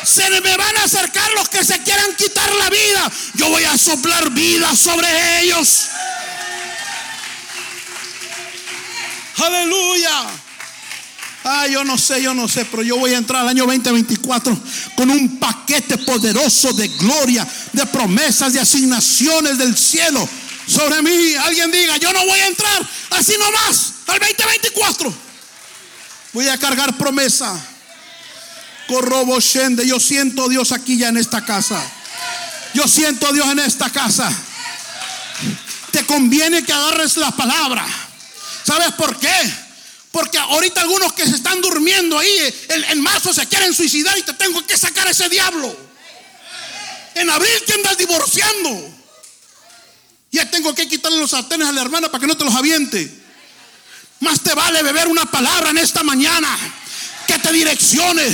Se 0.05 0.29
me 0.31 0.57
van 0.57 0.77
a 0.79 0.85
acercar 0.85 1.31
los 1.35 1.49
que 1.49 1.65
se 1.65 1.81
quieran 1.83 2.15
quitar 2.17 2.53
la 2.57 2.71
vida. 2.71 3.13
Yo 3.35 3.49
voy 3.49 3.65
a 3.65 3.79
soplar 3.79 4.31
vida 4.31 4.75
sobre 4.75 5.43
ellos. 5.43 5.89
Aleluya. 9.37 10.27
Ah, 11.45 11.67
yo 11.67 11.85
no 11.85 11.99
sé, 11.99 12.23
yo 12.23 12.35
no 12.35 12.47
sé, 12.49 12.65
pero 12.67 12.83
yo 12.83 12.97
voy 12.97 13.15
a 13.15 13.19
entrar 13.19 13.43
al 13.43 13.49
año 13.49 13.67
2024 13.67 14.57
con 14.95 15.11
un 15.11 15.39
paquete 15.41 15.99
poderoso 15.99 16.73
de 16.73 16.87
gloria, 16.89 17.47
de 17.73 17.85
promesas, 17.87 18.53
de 18.53 18.61
asignaciones 18.61 19.59
del 19.59 19.77
cielo 19.77 20.29
sobre 20.67 21.03
mí. 21.03 21.35
Alguien 21.35 21.71
diga, 21.71 21.97
yo 21.97 22.13
no 22.13 22.25
voy 22.27 22.41
a 22.41 22.47
entrar 22.47 22.89
así 23.11 23.35
nomás 23.39 23.93
al 24.07 24.19
2024. 24.19 25.15
Voy 26.33 26.49
a 26.49 26.59
cargar 26.59 26.97
promesa. 26.97 27.59
Corrobo 28.89 29.39
Shende. 29.41 29.87
Yo 29.87 30.01
siento 30.01 30.45
a 30.45 30.49
Dios 30.49 30.73
aquí 30.73 30.99
ya 30.99 31.09
en 31.09 31.17
esta 31.17 31.45
casa. 31.45 31.83
Yo 32.75 32.89
siento 32.89 33.27
a 33.27 33.33
Dios 33.33 33.47
en 33.49 33.59
esta 33.61 33.91
casa. 33.91 34.31
Te 35.91 36.07
conviene 36.07 36.65
que 36.65 36.73
agarres 36.73 37.17
la 37.17 37.31
palabra. 37.33 37.87
¿Sabes 38.65 38.93
por 38.93 39.19
qué? 39.19 39.55
Porque 40.11 40.39
ahorita 40.39 40.83
algunos 40.83 41.13
que 41.13 41.27
se 41.27 41.37
están 41.37 41.61
durmiendo 41.61 42.19
ahí 42.19 42.55
en, 42.69 42.85
en 42.85 43.01
marzo 43.03 43.33
se 43.33 43.47
quieren 43.47 43.75
suicidar 43.75 44.17
y 44.19 44.23
te 44.23 44.35
tengo 44.35 44.65
que 44.67 44.77
sacar 44.77 45.07
ese 45.09 45.29
diablo. 45.29 45.75
En 47.15 47.29
abril 47.29 47.63
te 47.67 47.75
andas 47.75 47.99
divorciando. 47.99 49.02
Ya 50.33 50.51
tengo 50.51 50.75
que 50.75 50.89
quitarle 50.89 51.21
los 51.21 51.31
sartenes 51.31 51.69
a 51.69 51.73
la 51.73 51.83
hermana 51.83 52.11
para 52.11 52.21
que 52.21 52.27
no 52.27 52.37
te 52.37 52.45
los 52.45 52.55
aviente. 52.55 53.23
Más 54.21 54.41
te 54.41 54.55
vale 54.55 54.83
beber 54.83 55.09
una 55.09 55.27
palabra 55.27 55.71
en 55.71 55.79
esta 55.79 56.03
mañana 56.03 56.49
que 57.27 57.39
te 57.39 57.53
direccione. 57.53 58.25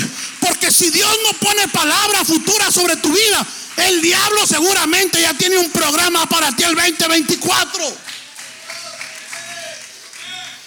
Porque 0.41 0.71
si 0.71 0.91
Dios 0.91 1.11
no 1.25 1.33
pone 1.39 1.67
palabra 1.69 2.25
futura 2.25 2.71
sobre 2.71 2.97
tu 2.97 3.13
vida, 3.13 3.45
el 3.79 4.01
diablo 4.01 4.47
seguramente 4.47 5.21
ya 5.21 5.35
tiene 5.35 5.59
un 5.59 5.71
programa 5.71 6.27
para 6.27 6.55
ti 6.55 6.63
el 6.63 6.77
2024. 6.77 7.97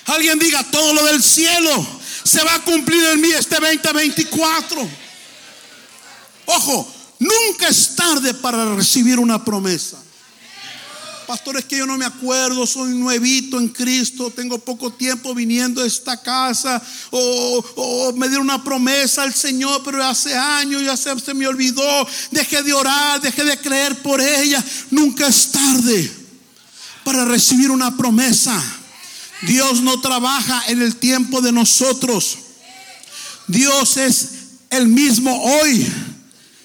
Alguien 0.08 0.38
diga, 0.38 0.64
todo 0.66 0.94
lo 0.94 1.06
del 1.06 1.24
cielo 1.24 2.02
se 2.24 2.44
va 2.44 2.56
a 2.56 2.60
cumplir 2.60 3.02
en 3.06 3.22
mí 3.22 3.32
este 3.32 3.56
2024. 3.56 4.90
Ojo, 6.48 6.94
nunca 7.20 7.70
es 7.70 7.96
tarde 7.96 8.34
para 8.34 8.76
recibir 8.76 9.18
una 9.18 9.46
promesa. 9.46 9.98
Pastor, 11.32 11.56
es 11.56 11.64
que 11.64 11.78
yo 11.78 11.86
no 11.86 11.98
me 11.98 12.04
acuerdo, 12.04 12.68
soy 12.68 12.94
nuevito 12.94 13.58
en 13.58 13.70
Cristo, 13.70 14.34
tengo 14.36 14.60
poco 14.60 14.92
tiempo 14.92 15.34
viniendo 15.34 15.82
a 15.82 15.88
esta 15.88 16.22
casa, 16.22 16.84
o, 17.10 18.12
me 18.18 18.28
dieron 18.28 18.50
una 18.50 18.62
promesa 18.62 19.24
al 19.24 19.34
Señor, 19.34 19.82
pero 19.86 20.04
hace 20.04 20.36
años 20.36 20.84
ya 20.84 20.98
se, 20.98 21.18
se 21.22 21.34
me 21.34 21.48
olvidó, 21.48 22.06
dejé 22.32 22.62
de 22.64 22.74
orar, 22.74 23.22
dejé 23.22 23.46
de 23.46 23.58
creer 23.58 24.02
por 24.02 24.20
ella. 24.20 24.62
Nunca 24.90 25.26
es 25.28 25.54
tarde 25.54 26.12
para 27.06 27.24
recibir 27.24 27.72
una 27.72 27.96
promesa. 27.96 28.62
Dios 29.44 29.80
no 29.80 30.02
trabaja 30.02 30.64
en 30.68 30.82
el 30.82 30.98
tiempo 30.98 31.40
de 31.40 31.54
nosotros. 31.54 32.40
Dios 33.48 33.96
es 33.96 34.30
el 34.70 34.90
mismo 34.90 35.34
hoy 35.44 35.88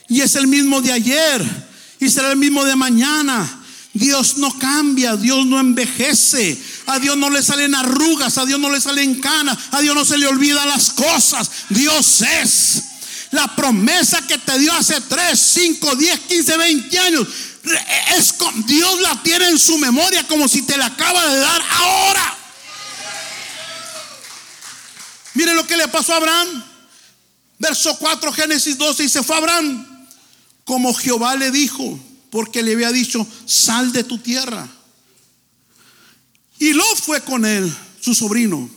y 0.08 0.23
es 0.23 0.35
el 0.35 0.49
mismo 0.49 0.80
de 0.80 0.90
ayer 0.90 1.66
y 2.00 2.08
será 2.08 2.32
el 2.32 2.37
mismo 2.37 2.64
de 2.64 2.75
mañana. 2.75 3.56
Dios 3.99 4.37
no 4.37 4.57
cambia, 4.59 5.17
Dios 5.17 5.47
no 5.47 5.59
envejece, 5.59 6.61
a 6.87 6.99
Dios 6.99 7.17
no 7.17 7.31
le 7.31 7.43
salen 7.43 7.75
arrugas, 7.75 8.37
a 8.37 8.45
Dios 8.45 8.61
no 8.61 8.71
le 8.71 8.81
salen 8.81 9.21
canas, 9.21 9.57
a 9.71 9.81
Dios 9.81 9.95
no 9.95 10.05
se 10.05 10.19
le 10.19 10.26
olvida 10.26 10.67
las 10.67 10.91
cosas. 10.91 11.50
Dios 11.71 12.23
es. 12.23 12.83
La 13.31 13.57
promesa 13.57 14.25
que 14.26 14.37
te 14.38 14.59
dio 14.59 14.73
hace 14.73 15.00
3, 15.00 15.38
5, 15.38 15.97
10, 15.97 16.21
15, 16.21 16.57
20 16.57 16.99
años, 16.99 17.26
es, 18.17 18.35
Dios 18.67 19.00
la 19.00 19.23
tiene 19.23 19.49
en 19.49 19.59
su 19.59 19.79
memoria 19.79 20.26
como 20.29 20.47
si 20.47 20.62
te 20.62 20.76
la 20.76 20.87
acaba 20.87 21.26
de 21.26 21.38
dar 21.38 21.62
ahora. 21.62 22.37
Mire 25.35 25.55
lo 25.55 25.67
que 25.67 25.76
le 25.76 25.88
pasó 25.88 26.12
a 26.12 26.17
Abraham. 26.17 26.65
Verso 27.59 27.97
4, 27.97 28.33
Génesis 28.33 28.76
12, 28.76 29.05
y 29.05 29.09
se 29.09 29.23
fue 29.23 29.37
Abraham 29.37 30.07
como 30.65 30.93
Jehová 30.93 31.37
le 31.37 31.50
dijo 31.50 31.99
porque 32.30 32.62
le 32.62 32.75
había 32.75 32.92
dicho, 32.92 33.26
sal 33.47 33.92
de 33.92 34.04
tu 34.04 34.18
tierra. 34.18 34.68
Y 36.59 36.73
Lot 36.73 36.97
fue 36.99 37.21
con 37.23 37.45
él, 37.45 37.75
su 38.00 38.14
sobrino. 38.14 38.68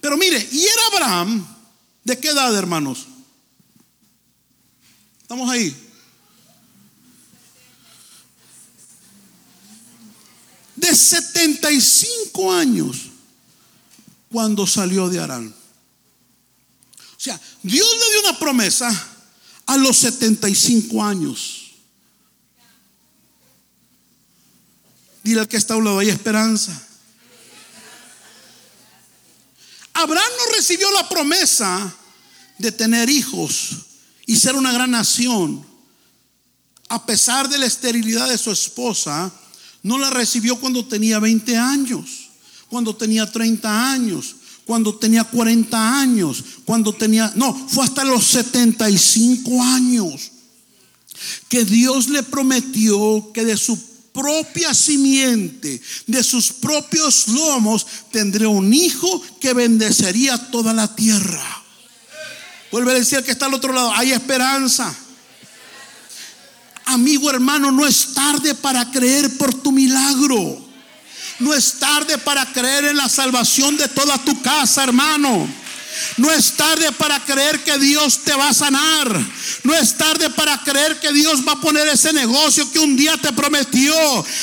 Pero 0.00 0.16
mire, 0.16 0.46
y 0.52 0.64
era 0.64 0.86
Abraham, 0.92 1.46
¿de 2.04 2.18
qué 2.18 2.28
edad, 2.28 2.54
hermanos? 2.56 3.06
Estamos 5.22 5.50
ahí. 5.50 5.76
De 10.76 10.94
75 10.94 12.52
años 12.52 13.08
cuando 14.30 14.66
salió 14.66 15.08
de 15.08 15.18
Arán. 15.18 15.54
O 16.98 17.20
sea, 17.20 17.40
Dios 17.62 17.88
le 17.98 18.12
dio 18.12 18.20
una 18.28 18.38
promesa 18.38 19.08
a 19.66 19.76
los 19.76 19.96
75 19.98 21.04
años. 21.04 21.57
Dile 25.28 25.40
al 25.40 25.48
que 25.48 25.58
está 25.58 25.74
a 25.74 25.76
un 25.76 25.84
lado, 25.84 25.98
hay 25.98 26.08
esperanza. 26.08 26.72
Abraham 29.92 30.32
no 30.38 30.56
recibió 30.56 30.90
la 30.92 31.06
promesa 31.06 31.94
de 32.56 32.72
tener 32.72 33.10
hijos 33.10 33.72
y 34.24 34.36
ser 34.36 34.56
una 34.56 34.72
gran 34.72 34.90
nación. 34.90 35.62
A 36.88 37.04
pesar 37.04 37.46
de 37.50 37.58
la 37.58 37.66
esterilidad 37.66 38.26
de 38.30 38.38
su 38.38 38.50
esposa, 38.50 39.30
no 39.82 39.98
la 39.98 40.08
recibió 40.08 40.58
cuando 40.58 40.86
tenía 40.86 41.18
20 41.18 41.58
años, 41.58 42.30
cuando 42.70 42.96
tenía 42.96 43.30
30 43.30 43.92
años, 43.92 44.34
cuando 44.64 44.96
tenía 44.96 45.24
40 45.24 46.00
años, 46.00 46.42
cuando 46.64 46.94
tenía, 46.94 47.30
no, 47.34 47.52
fue 47.68 47.84
hasta 47.84 48.02
los 48.02 48.24
75 48.24 49.62
años 49.62 50.30
que 51.50 51.66
Dios 51.66 52.08
le 52.08 52.22
prometió 52.22 53.30
que 53.34 53.44
de 53.44 53.58
su 53.58 53.87
propia 54.18 54.74
simiente, 54.74 55.80
de 56.08 56.24
sus 56.24 56.52
propios 56.52 57.28
lomos, 57.28 57.86
tendré 58.10 58.48
un 58.48 58.74
hijo 58.74 59.22
que 59.40 59.54
bendecería 59.54 60.50
toda 60.50 60.72
la 60.72 60.92
tierra. 60.96 61.62
Vuelve 62.72 62.90
a 62.90 62.96
decir 62.96 63.22
que 63.22 63.30
está 63.30 63.46
al 63.46 63.54
otro 63.54 63.72
lado, 63.72 63.92
hay 63.94 64.10
esperanza. 64.10 64.92
Amigo 66.86 67.30
hermano, 67.30 67.70
no 67.70 67.86
es 67.86 68.12
tarde 68.12 68.56
para 68.56 68.90
creer 68.90 69.38
por 69.38 69.54
tu 69.54 69.70
milagro. 69.70 70.66
No 71.38 71.54
es 71.54 71.74
tarde 71.74 72.18
para 72.18 72.44
creer 72.52 72.86
en 72.86 72.96
la 72.96 73.08
salvación 73.08 73.76
de 73.76 73.86
toda 73.86 74.18
tu 74.18 74.42
casa, 74.42 74.82
hermano. 74.82 75.48
No 76.16 76.30
es 76.32 76.52
tarde 76.52 76.90
para 76.92 77.24
creer 77.24 77.62
que 77.64 77.78
Dios 77.78 78.20
te 78.24 78.34
va 78.34 78.48
a 78.48 78.54
sanar. 78.54 79.08
No 79.62 79.74
es 79.74 79.96
tarde 79.96 80.30
para 80.30 80.58
creer 80.62 80.98
que 81.00 81.12
Dios 81.12 81.46
va 81.46 81.52
a 81.52 81.60
poner 81.60 81.86
ese 81.88 82.12
negocio 82.12 82.70
que 82.72 82.78
un 82.78 82.96
día 82.96 83.16
te 83.16 83.32
prometió. 83.32 83.94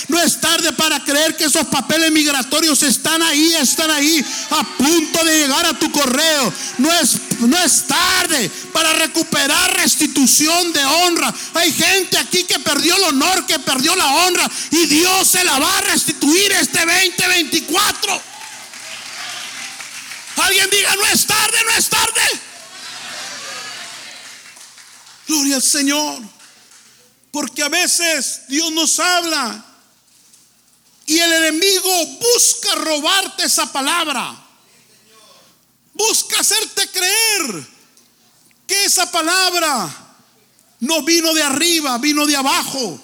No 0.08 0.22
es 0.22 0.40
tarde 0.40 0.74
para 0.74 1.04
creer 1.04 1.36
que 1.36 1.46
esos 1.46 1.68
papeles 1.68 2.12
migratorios 2.12 2.82
están 2.84 3.22
ahí, 3.22 3.54
están 3.56 3.92
ahí 3.92 4.24
a 4.52 4.64
punto 4.78 5.24
de 5.24 5.40
llegar 5.40 5.66
a 5.66 5.78
tu 5.78 5.92
correo. 5.92 6.54
No 6.78 6.92
es, 6.94 7.18
no 7.40 7.58
es 7.58 7.84
tarde 7.88 8.50
para 8.74 8.94
recuperar 8.94 9.78
restitución 9.78 10.74
de 10.74 10.86
honra. 10.86 11.34
Hay 11.54 11.72
gente 11.72 12.18
aquí 12.18 12.44
que 12.44 12.60
perdió 12.60 12.96
el 12.96 13.04
honor, 13.04 13.46
que 13.46 13.60
perdió 13.60 13.96
la 13.96 14.08
honra 14.08 14.50
y 14.72 14.86
Dios 14.86 15.28
se 15.28 15.44
la 15.44 15.60
va 15.60 15.78
a 15.78 15.82
restituir 15.82 16.52
este 16.54 16.80
2024. 16.80 18.35
Alguien 20.38 20.70
diga, 20.70 20.96
no 20.96 21.06
es 21.06 21.26
tarde, 21.26 21.58
no 21.64 21.78
es 21.78 21.90
tarde. 21.90 22.22
Gloria 25.28 25.56
al 25.56 25.64
Señor. 25.64 26.22
Porque 27.32 27.64
a 27.64 27.70
veces 27.70 28.44
Dios 28.48 28.72
nos 28.72 29.00
habla 29.00 29.66
y 31.06 31.20
el 31.20 31.34
enemigo 31.34 32.06
busca 32.20 32.76
robarte 32.76 33.44
esa 33.44 33.72
palabra. 33.72 34.36
Busca 35.94 36.40
hacerte 36.40 36.90
creer 36.90 37.68
que 38.66 38.86
esa 38.86 39.12
palabra 39.12 39.90
no 40.80 41.04
vino 41.04 41.34
de 41.34 41.44
arriba, 41.44 41.98
vino 41.98 42.26
de 42.26 42.36
abajo. 42.36 43.00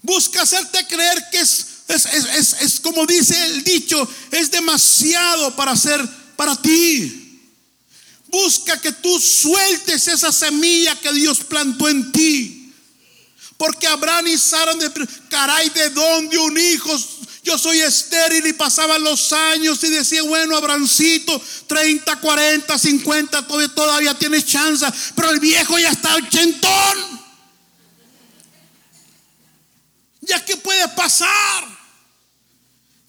Busca 0.00 0.42
hacerte 0.42 0.86
creer 0.86 1.28
que 1.30 1.40
es 1.40 1.66
es, 1.94 2.80
como 2.80 3.06
dice 3.06 3.40
el 3.46 3.64
dicho, 3.64 4.08
es 4.30 4.50
demasiado 4.50 5.54
para 5.56 5.76
ser 5.76 6.00
para 6.36 6.56
ti. 6.56 7.40
Busca 8.28 8.80
que 8.80 8.92
tú 8.92 9.20
sueltes 9.20 10.08
esa 10.08 10.32
semilla 10.32 10.98
que 10.98 11.12
Dios 11.12 11.40
plantó 11.40 11.88
en 11.88 12.10
ti. 12.12 12.72
Porque 13.56 13.86
Abraham 13.86 14.26
y 14.28 14.38
Sara, 14.38 14.72
caray, 15.28 15.68
¿de 15.70 15.90
dónde 15.90 16.38
un 16.38 16.58
hijo? 16.58 16.98
Yo 17.44 17.58
soy 17.58 17.80
estéril 17.80 18.46
y 18.46 18.52
pasaban 18.52 19.02
los 19.02 19.32
años 19.32 19.82
y 19.84 19.90
decía, 19.90 20.22
bueno, 20.22 20.56
Abrancito, 20.56 21.40
30, 21.66 22.16
40, 22.16 22.78
50, 22.78 23.46
todavía, 23.46 23.68
todavía 23.74 24.14
tienes 24.18 24.46
chance. 24.46 24.86
Pero 25.14 25.30
el 25.30 25.40
viejo 25.40 25.78
ya 25.78 25.90
está 25.90 26.14
ochentón. 26.16 27.22
¿Ya 30.22 30.44
qué 30.44 30.56
puede 30.56 30.88
pasar? 30.88 31.81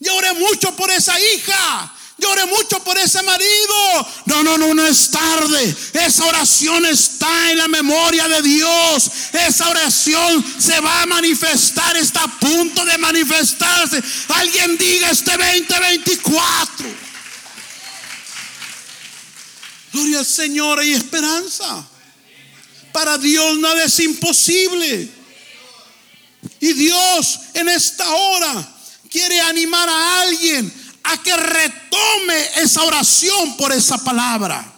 Lloré 0.04 0.34
mucho 0.34 0.76
por 0.76 0.92
esa 0.92 1.18
hija. 1.20 1.94
Lloré 2.18 2.46
mucho 2.46 2.84
por 2.84 2.98
ese 2.98 3.24
marido. 3.24 4.08
No, 4.26 4.44
no, 4.44 4.58
no, 4.58 4.74
no 4.74 4.86
es 4.86 5.10
tarde. 5.10 5.76
Esa 5.94 6.26
oración 6.26 6.86
está 6.86 7.52
en 7.52 7.58
la 7.58 7.68
memoria 7.68 8.28
de 8.28 8.42
Dios. 8.42 9.10
Esa 9.32 9.70
oración 9.70 10.46
se 10.60 10.80
va 10.80 11.02
a 11.02 11.06
manifestar, 11.06 11.96
está 11.98 12.24
a 12.24 12.40
punto 12.40 12.86
de 12.86 12.98
manifestarse. 12.98 14.04
Alguien 14.30 14.78
diga 14.78 15.10
este 15.10 15.32
2024. 15.32 17.04
Gloria 19.94 20.20
al 20.20 20.26
Señor, 20.26 20.80
hay 20.80 20.94
esperanza. 20.94 21.88
Para 22.92 23.18
Dios 23.18 23.58
nada 23.58 23.86
es 23.86 24.00
imposible. 24.00 25.10
Y 26.60 26.74
Dios 26.74 27.40
en 27.54 27.70
esta 27.70 28.08
hora 28.10 28.73
quiere 29.14 29.40
animar 29.42 29.88
a 29.88 30.22
alguien 30.22 30.74
a 31.04 31.22
que 31.22 31.38
retome 31.38 32.50
esa 32.58 32.82
oración 32.84 33.56
por 33.58 33.72
esa 33.72 34.04
palabra. 34.04 34.72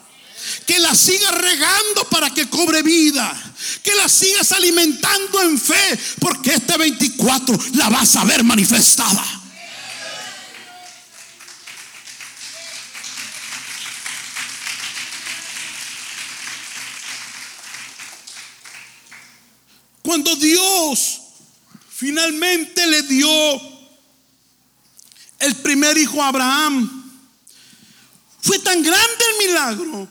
Que 0.68 0.78
la 0.80 0.94
sigas 0.94 1.34
regando 1.34 2.04
para 2.10 2.30
que 2.32 2.50
cobre 2.50 2.84
vida. 2.84 3.34
Que 3.82 3.96
la 3.96 4.10
sigas 4.10 4.52
alimentando 4.52 5.42
en 5.42 5.58
fe. 5.58 6.00
Porque 6.20 6.56
este 6.56 6.78
24 6.78 7.58
la 7.76 7.90
vas 7.90 8.16
a 8.18 8.26
ver 8.26 8.44
manifestada. 8.44 9.24
Cuando 20.02 20.36
Dios 20.36 21.22
finalmente 21.90 22.86
le 22.86 23.02
dio 23.04 23.75
el 25.40 25.56
primer 25.56 25.98
hijo 25.98 26.22
Abraham, 26.24 27.04
fue 28.42 28.60
tan 28.60 28.82
grande 28.84 29.24
el 29.32 29.48
milagro 29.48 30.08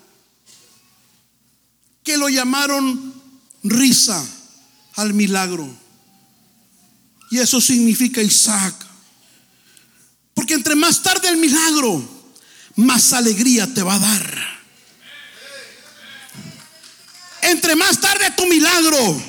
que 2.02 2.16
lo 2.16 2.28
llamaron 2.28 3.14
risa 3.62 4.24
al 4.96 5.14
milagro. 5.14 5.68
Y 7.30 7.38
eso 7.38 7.60
significa 7.60 8.20
Isaac. 8.22 8.74
Porque 10.34 10.54
entre 10.54 10.74
más 10.74 11.02
tarde 11.02 11.28
el 11.28 11.36
milagro, 11.36 12.06
más 12.76 13.12
alegría 13.12 13.72
te 13.72 13.82
va 13.82 13.94
a 13.94 13.98
dar. 13.98 14.54
Entre 17.42 17.76
más 17.76 18.00
tarde 18.00 18.32
tu 18.36 18.46
milagro, 18.46 19.22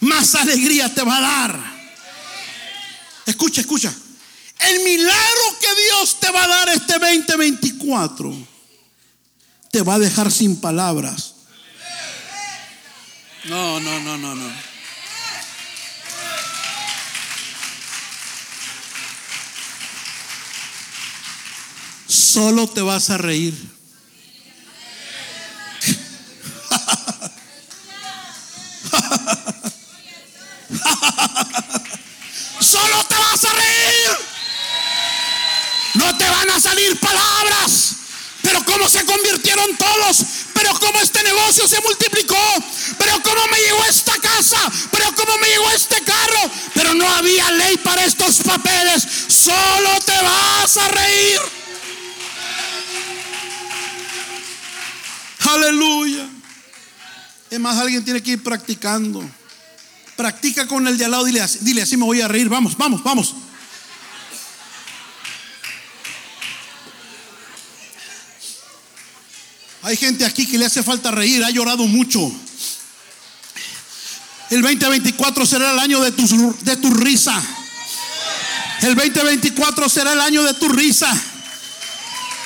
más 0.00 0.34
alegría 0.34 0.92
te 0.94 1.02
va 1.02 1.16
a 1.16 1.20
dar. 1.20 1.74
Escucha, 3.26 3.62
escucha. 3.62 3.94
El 4.68 4.84
milagro 4.84 5.58
que 5.60 5.82
Dios 5.82 6.20
te 6.20 6.30
va 6.30 6.44
a 6.44 6.48
dar 6.48 6.68
este 6.70 6.98
2024 6.98 8.34
te 9.70 9.82
va 9.82 9.94
a 9.94 9.98
dejar 9.98 10.30
sin 10.30 10.60
palabras. 10.60 11.34
No, 13.44 13.80
no, 13.80 14.00
no, 14.00 14.16
no, 14.16 14.34
no. 14.34 14.52
Solo 22.06 22.68
te 22.68 22.82
vas 22.82 23.10
a 23.10 23.18
reír. 23.18 23.54
No 36.04 36.14
te 36.18 36.28
van 36.28 36.50
a 36.50 36.60
salir 36.60 37.00
palabras. 37.00 37.94
Pero 38.42 38.62
cómo 38.66 38.86
se 38.90 39.06
convirtieron 39.06 39.74
todos. 39.78 40.18
Pero 40.52 40.78
cómo 40.78 41.00
este 41.00 41.22
negocio 41.22 41.66
se 41.66 41.80
multiplicó. 41.80 42.36
Pero 42.98 43.22
cómo 43.22 43.40
me 43.50 43.58
llegó 43.58 43.84
esta 43.86 44.12
casa. 44.18 44.70
Pero 44.90 45.14
cómo 45.16 45.38
me 45.38 45.48
llegó 45.48 45.70
este 45.70 46.02
carro. 46.02 46.50
Pero 46.74 46.92
no 46.92 47.08
había 47.08 47.50
ley 47.52 47.78
para 47.78 48.04
estos 48.04 48.40
papeles. 48.40 49.02
Solo 49.28 49.98
te 50.04 50.12
vas 50.12 50.76
a 50.76 50.88
reír. 50.88 51.40
Aleluya. 55.48 56.28
Es 57.48 57.60
más, 57.60 57.78
alguien 57.78 58.04
tiene 58.04 58.22
que 58.22 58.32
ir 58.32 58.42
practicando. 58.42 59.24
Practica 60.16 60.66
con 60.66 60.86
el 60.86 60.98
de 60.98 61.06
al 61.06 61.12
lado, 61.12 61.24
dile 61.24 61.44
dile 61.60 61.82
así 61.82 61.96
me 61.96 62.04
voy 62.04 62.20
a 62.20 62.28
reír. 62.28 62.50
Vamos, 62.50 62.76
vamos, 62.76 63.02
vamos. 63.02 63.34
Hay 69.84 69.98
gente 69.98 70.24
aquí 70.24 70.46
que 70.46 70.56
le 70.56 70.64
hace 70.64 70.82
falta 70.82 71.10
reír, 71.10 71.44
ha 71.44 71.50
llorado 71.50 71.86
mucho. 71.86 72.20
El 74.50 74.62
2024 74.62 75.44
será 75.44 75.72
el 75.72 75.78
año 75.78 76.00
de 76.00 76.10
tu, 76.12 76.56
de 76.62 76.76
tu 76.78 76.90
risa. 76.94 77.34
El 78.80 78.94
2024 78.94 79.88
será 79.90 80.14
el 80.14 80.20
año 80.22 80.42
de 80.42 80.54
tu 80.54 80.70
risa. 80.70 81.10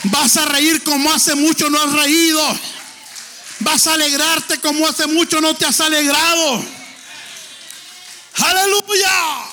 Vas 0.05 0.37
a 0.37 0.47
reír 0.47 0.83
como 0.83 1.13
hace 1.13 1.37
mucho 1.37 1.71
no 1.71 1.81
has 1.81 1.93
reído. 1.93 2.43
Vas 3.61 3.87
a 3.87 3.95
alegrarte 3.95 4.59
como 4.59 4.89
hace 4.89 5.07
mucho 5.07 5.41
no 5.41 5.55
te 5.55 5.65
has 5.65 5.81
alegrado. 5.81 6.65
Aleluya. 8.35 9.49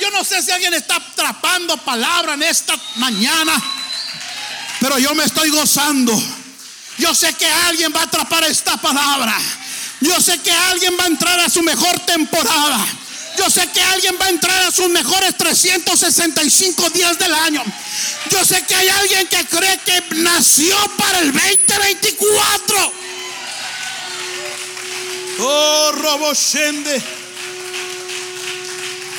Yo 0.00 0.10
no 0.12 0.24
sé 0.24 0.42
si 0.42 0.50
alguien 0.50 0.72
está 0.72 0.96
atrapando 0.96 1.76
palabra 1.78 2.34
en 2.34 2.42
esta 2.42 2.74
mañana, 2.96 3.52
pero 4.80 4.98
yo 4.98 5.14
me 5.14 5.24
estoy 5.24 5.50
gozando. 5.50 6.37
Yo 6.98 7.14
sé 7.14 7.32
que 7.34 7.46
alguien 7.46 7.92
va 7.94 8.00
a 8.00 8.04
atrapar 8.04 8.44
esta 8.44 8.76
palabra. 8.76 9.36
Yo 10.00 10.20
sé 10.20 10.38
que 10.38 10.52
alguien 10.52 10.96
va 10.98 11.04
a 11.04 11.08
entrar 11.08 11.40
a 11.40 11.48
su 11.48 11.62
mejor 11.62 11.98
temporada. 12.00 12.84
Yo 13.38 13.48
sé 13.48 13.68
que 13.70 13.80
alguien 13.80 14.16
va 14.20 14.26
a 14.26 14.30
entrar 14.30 14.62
a 14.62 14.72
sus 14.72 14.88
mejores 14.88 15.36
365 15.36 16.90
días 16.90 17.18
del 17.18 17.32
año. 17.32 17.62
Yo 18.30 18.44
sé 18.44 18.62
que 18.62 18.74
hay 18.74 18.88
alguien 18.88 19.26
que 19.28 19.44
cree 19.46 19.78
que 19.78 20.02
nació 20.16 20.76
para 20.96 21.20
el 21.20 21.32
2024. 21.32 22.92
Oh, 25.40 25.92
Robo 25.92 26.34
Shende. 26.34 27.00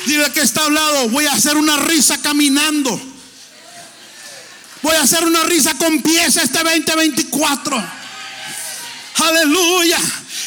Dile 0.04 0.30
que 0.32 0.40
está 0.40 0.64
hablado. 0.64 1.08
Voy 1.08 1.26
a 1.26 1.32
hacer 1.32 1.56
una 1.56 1.76
risa 1.78 2.20
caminando. 2.20 3.09
Voy 4.82 4.96
a 4.96 5.02
hacer 5.02 5.24
una 5.24 5.42
risa 5.44 5.74
con 5.74 6.02
pies 6.02 6.36
este 6.36 6.58
2024. 6.62 8.00
Aleluya. 9.16 9.98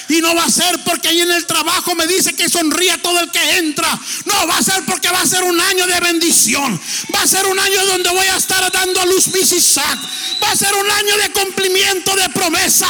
Y 0.10 0.22
no 0.22 0.36
va 0.36 0.46
a 0.46 0.50
ser 0.50 0.84
porque 0.84 1.08
ahí 1.08 1.22
en 1.22 1.32
el 1.32 1.46
trabajo 1.46 1.96
me 1.96 2.08
dice 2.08 2.34
que 2.34 2.50
sonría 2.50 3.02
todo 3.02 3.20
el 3.20 3.32
que 3.32 3.58
entra. 3.58 4.00
No, 4.26 4.48
va 4.48 4.58
a 4.58 4.64
ser 4.64 4.84
porque 4.86 5.10
va 5.10 5.22
a 5.22 5.26
ser 5.26 5.44
un 5.44 5.60
año 5.60 5.88
de 5.88 6.00
bendición. 6.00 6.80
Va 7.14 7.22
a 7.22 7.28
ser 7.28 7.46
un 7.46 7.60
año 7.60 7.86
donde 7.86 8.10
voy 8.10 8.28
a 8.28 8.38
estar 8.38 8.72
dando 8.72 9.00
a 9.00 9.06
luz 9.06 9.28
mis 9.28 9.52
Isaac. 9.52 10.00
Va 10.44 10.52
a 10.52 10.56
ser 10.56 10.74
un 10.74 10.90
año 10.90 11.18
de 11.18 11.32
cumplimiento 11.32 12.16
de 12.16 12.30
promesa. 12.30 12.88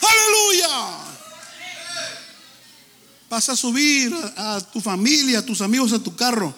Aleluya. 0.00 1.06
Vas 3.28 3.48
a 3.48 3.56
subir 3.56 4.14
a, 4.36 4.60
tu 4.72 4.80
familia, 4.80 5.40
a 5.40 5.44
tus 5.44 5.60
amigos 5.60 5.92
a 5.92 5.98
tu 5.98 6.14
carro, 6.14 6.54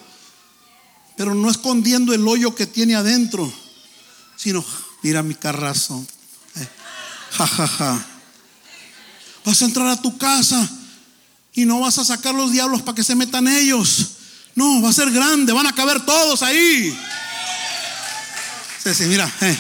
pero 1.19 1.35
no 1.35 1.51
escondiendo 1.51 2.15
el 2.15 2.27
hoyo 2.27 2.55
que 2.55 2.67
tiene 2.67 2.95
adentro, 2.95 3.53
sino, 4.37 4.65
mira 5.03 5.23
mi 5.23 5.35
carrazo, 5.35 6.07
eh, 6.55 6.69
ja, 7.33 7.47
ja, 7.47 7.69
ja. 7.69 8.07
Vas 9.45 9.61
a 9.61 9.65
entrar 9.67 9.89
a 9.89 10.01
tu 10.01 10.17
casa 10.17 10.67
y 11.53 11.67
no 11.67 11.81
vas 11.81 11.99
a 11.99 12.05
sacar 12.05 12.35
los 12.35 12.53
diablos 12.53 12.81
para 12.81 12.95
que 12.95 13.05
se 13.05 13.15
metan 13.15 13.49
ellos. 13.49 14.13
No, 14.55 14.81
va 14.81 14.89
a 14.91 14.93
ser 14.93 15.11
grande, 15.11 15.53
van 15.53 15.67
a 15.67 15.75
caber 15.75 16.07
todos 16.07 16.43
ahí. 16.43 16.97
Sí, 18.83 18.95
sí, 18.95 19.05
mira, 19.05 19.31
eh, 19.43 19.59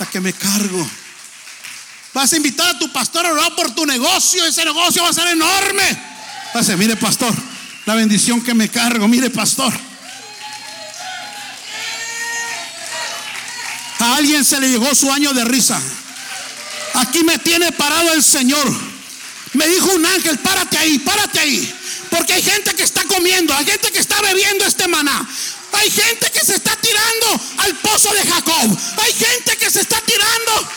la 0.00 0.06
que 0.06 0.20
me 0.20 0.32
cargo. 0.32 0.88
Vas 2.14 2.32
a 2.32 2.36
invitar 2.36 2.74
a 2.74 2.78
tu 2.78 2.90
pastor 2.90 3.26
a 3.26 3.32
orar 3.32 3.54
por 3.54 3.70
tu 3.74 3.86
negocio, 3.86 4.44
ese 4.44 4.64
negocio 4.64 5.02
va 5.02 5.10
a 5.10 5.12
ser 5.12 5.28
enorme 5.28 6.08
mire 6.76 6.96
pastor, 6.96 7.34
la 7.86 7.94
bendición 7.94 8.40
que 8.40 8.54
me 8.54 8.68
cargo, 8.68 9.06
mire 9.08 9.30
pastor. 9.30 9.87
A 14.00 14.16
alguien 14.16 14.44
se 14.44 14.60
le 14.60 14.68
llegó 14.68 14.94
su 14.94 15.10
año 15.10 15.32
de 15.32 15.44
risa. 15.44 15.80
Aquí 16.94 17.24
me 17.24 17.38
tiene 17.38 17.72
parado 17.72 18.12
el 18.12 18.22
Señor. 18.22 18.68
Me 19.54 19.66
dijo 19.68 19.90
un 19.92 20.06
ángel, 20.06 20.38
párate 20.38 20.78
ahí, 20.78 20.98
párate 20.98 21.40
ahí. 21.40 21.74
Porque 22.10 22.32
hay 22.34 22.42
gente 22.42 22.74
que 22.74 22.82
está 22.82 23.04
comiendo, 23.04 23.54
hay 23.54 23.66
gente 23.66 23.90
que 23.90 23.98
está 23.98 24.20
bebiendo 24.22 24.64
este 24.64 24.88
maná. 24.88 25.28
Hay 25.72 25.90
gente 25.90 26.30
que 26.30 26.44
se 26.44 26.54
está 26.54 26.74
tirando 26.76 27.40
al 27.58 27.74
pozo 27.76 28.12
de 28.12 28.26
Jacob. 28.26 28.78
Hay 29.02 29.12
gente 29.12 29.56
que 29.56 29.70
se 29.70 29.80
está 29.80 30.00
tirando 30.00 30.68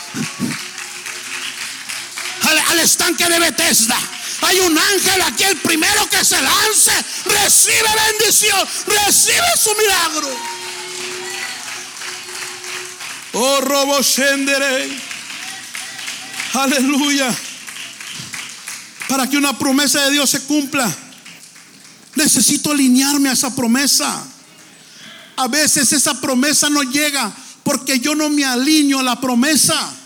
al, 2.68 2.80
estanque 2.80 3.24
de 3.26 3.38
Bethesda. 3.38 3.98
Hay 4.42 4.60
un 4.60 4.76
ángel 4.76 5.22
aquí, 5.22 5.44
el 5.44 5.56
primero 5.58 6.08
que 6.10 6.24
se 6.24 6.40
lance, 6.40 6.92
recibe 7.26 7.88
bendición, 8.10 8.68
recibe 8.86 9.46
su 9.62 9.74
milagro. 9.76 10.28
Oh, 13.32 13.60
robo 13.60 13.98
Aleluya. 16.54 17.34
Para 19.08 19.28
que 19.28 19.36
una 19.36 19.58
promesa 19.58 20.04
de 20.04 20.12
Dios 20.12 20.30
se 20.30 20.42
cumpla, 20.42 20.94
necesito 22.14 22.70
alinearme 22.72 23.30
a 23.30 23.32
esa 23.32 23.54
promesa. 23.54 24.24
A 25.36 25.48
veces 25.48 25.92
esa 25.92 26.20
promesa 26.20 26.68
no 26.68 26.82
llega 26.82 27.32
porque 27.62 27.98
yo 27.98 28.14
no 28.14 28.28
me 28.28 28.44
alineo 28.44 29.00
a 29.00 29.02
la 29.02 29.20
promesa 29.20 29.98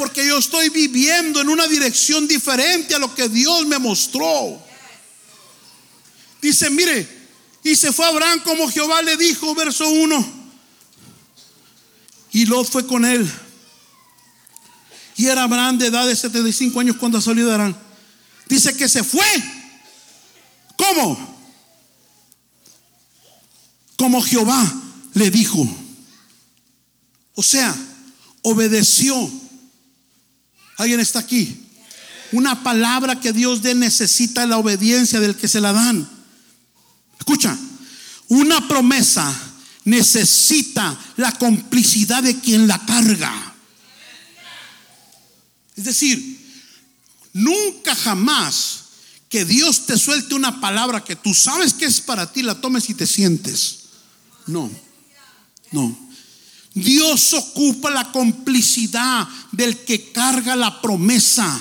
porque 0.00 0.26
yo 0.26 0.38
estoy 0.38 0.70
viviendo 0.70 1.42
en 1.42 1.50
una 1.50 1.66
dirección 1.66 2.26
diferente 2.26 2.94
a 2.94 2.98
lo 2.98 3.14
que 3.14 3.28
Dios 3.28 3.66
me 3.66 3.78
mostró. 3.78 4.58
Dice, 6.40 6.70
mire, 6.70 7.20
Y 7.62 7.76
se 7.76 7.92
fue 7.92 8.06
Abraham 8.06 8.40
como 8.42 8.70
Jehová 8.70 9.02
le 9.02 9.18
dijo, 9.18 9.54
verso 9.54 9.86
1. 9.86 10.39
Y 12.32 12.46
Lot 12.46 12.70
fue 12.70 12.86
con 12.86 13.04
él. 13.04 13.30
Y 15.16 15.26
era 15.26 15.42
Abraham 15.42 15.78
de 15.78 15.88
edad 15.88 16.06
de 16.06 16.16
75 16.16 16.80
años 16.80 16.96
cuando 16.96 17.20
salió 17.20 17.46
de 17.46 17.54
Arán. 17.54 17.76
Dice 18.48 18.74
que 18.74 18.88
se 18.88 19.04
fue. 19.04 19.26
¿Cómo? 20.76 21.38
Como 23.96 24.22
Jehová 24.22 24.64
le 25.14 25.30
dijo. 25.30 25.68
O 27.34 27.42
sea, 27.42 27.76
obedeció. 28.42 29.30
¿Alguien 30.78 31.00
está 31.00 31.18
aquí? 31.18 31.66
Una 32.32 32.62
palabra 32.62 33.20
que 33.20 33.32
Dios 33.32 33.60
dé 33.60 33.74
necesita 33.74 34.46
la 34.46 34.58
obediencia 34.58 35.20
del 35.20 35.36
que 35.36 35.48
se 35.48 35.60
la 35.60 35.72
dan. 35.72 36.08
Escucha, 37.18 37.58
una 38.28 38.66
promesa 38.66 39.49
necesita 39.84 40.98
la 41.16 41.32
complicidad 41.32 42.22
de 42.22 42.38
quien 42.40 42.66
la 42.66 42.78
carga. 42.84 43.54
Es 45.76 45.84
decir, 45.84 46.38
nunca 47.32 47.94
jamás 47.94 48.80
que 49.28 49.44
Dios 49.44 49.86
te 49.86 49.96
suelte 49.96 50.34
una 50.34 50.60
palabra 50.60 51.04
que 51.04 51.16
tú 51.16 51.32
sabes 51.32 51.72
que 51.72 51.86
es 51.86 52.00
para 52.00 52.30
ti, 52.30 52.42
la 52.42 52.60
tomes 52.60 52.90
y 52.90 52.94
te 52.94 53.06
sientes. 53.06 53.78
No, 54.46 54.70
no. 55.70 56.10
Dios 56.74 57.32
ocupa 57.32 57.90
la 57.90 58.12
complicidad 58.12 59.26
del 59.52 59.78
que 59.78 60.12
carga 60.12 60.54
la 60.54 60.80
promesa 60.80 61.58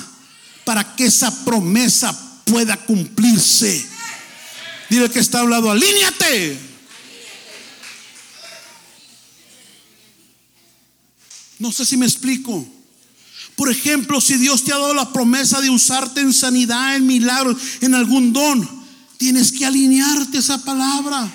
para 0.65 0.95
que 0.95 1.05
esa 1.05 1.45
promesa 1.45 2.41
pueda 2.45 2.77
cumplirse. 2.77 3.87
Dile 4.89 5.09
que 5.09 5.19
está 5.19 5.39
hablando, 5.39 5.71
alíñate. 5.71 6.68
No 11.59 11.71
sé 11.73 11.85
si 11.85 11.97
me 11.97 12.05
explico. 12.05 12.65
Por 13.55 13.69
ejemplo, 13.69 14.21
si 14.21 14.37
Dios 14.37 14.63
te 14.63 14.71
ha 14.71 14.77
dado 14.77 14.93
la 14.93 15.11
promesa 15.11 15.59
de 15.59 15.69
usarte 15.69 16.21
en 16.21 16.33
sanidad, 16.33 16.95
en 16.95 17.05
milagros, 17.05 17.57
en 17.81 17.93
algún 17.93 18.31
don, 18.31 18.67
tienes 19.17 19.51
que 19.51 19.65
alinearte 19.65 20.37
a 20.37 20.39
esa 20.39 20.63
palabra. 20.63 21.29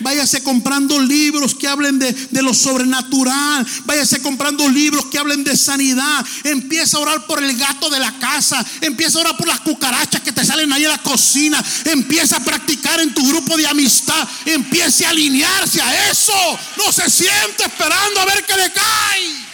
Váyase 0.00 0.42
comprando 0.42 0.98
libros 1.00 1.54
que 1.54 1.68
hablen 1.68 2.00
de, 2.00 2.12
de, 2.12 2.42
lo 2.42 2.52
sobrenatural. 2.52 3.64
Váyase 3.84 4.20
comprando 4.20 4.68
libros 4.68 5.06
que 5.06 5.18
hablen 5.18 5.44
de 5.44 5.56
sanidad. 5.56 6.26
Empieza 6.42 6.96
a 6.96 7.00
orar 7.00 7.26
por 7.28 7.40
el 7.40 7.56
gato 7.56 7.88
de 7.88 8.00
la 8.00 8.18
casa. 8.18 8.66
Empieza 8.80 9.18
a 9.18 9.20
orar 9.20 9.36
por 9.36 9.46
las 9.46 9.60
cucarachas 9.60 10.22
que 10.22 10.32
te 10.32 10.44
salen 10.44 10.72
ahí 10.72 10.82
en 10.82 10.90
la 10.90 10.98
cocina. 10.98 11.64
Empieza 11.84 12.38
a 12.38 12.44
practicar 12.44 12.98
en 12.98 13.14
tu 13.14 13.24
grupo 13.28 13.56
de 13.56 13.68
amistad. 13.68 14.28
Empiece 14.44 15.06
a 15.06 15.10
alinearse 15.10 15.80
a 15.80 16.10
eso. 16.10 16.58
No 16.76 16.90
se 16.90 17.08
siente 17.08 17.62
esperando 17.64 18.20
a 18.20 18.24
ver 18.24 18.44
qué 18.44 18.56
le 18.56 18.72
cae. 18.72 19.51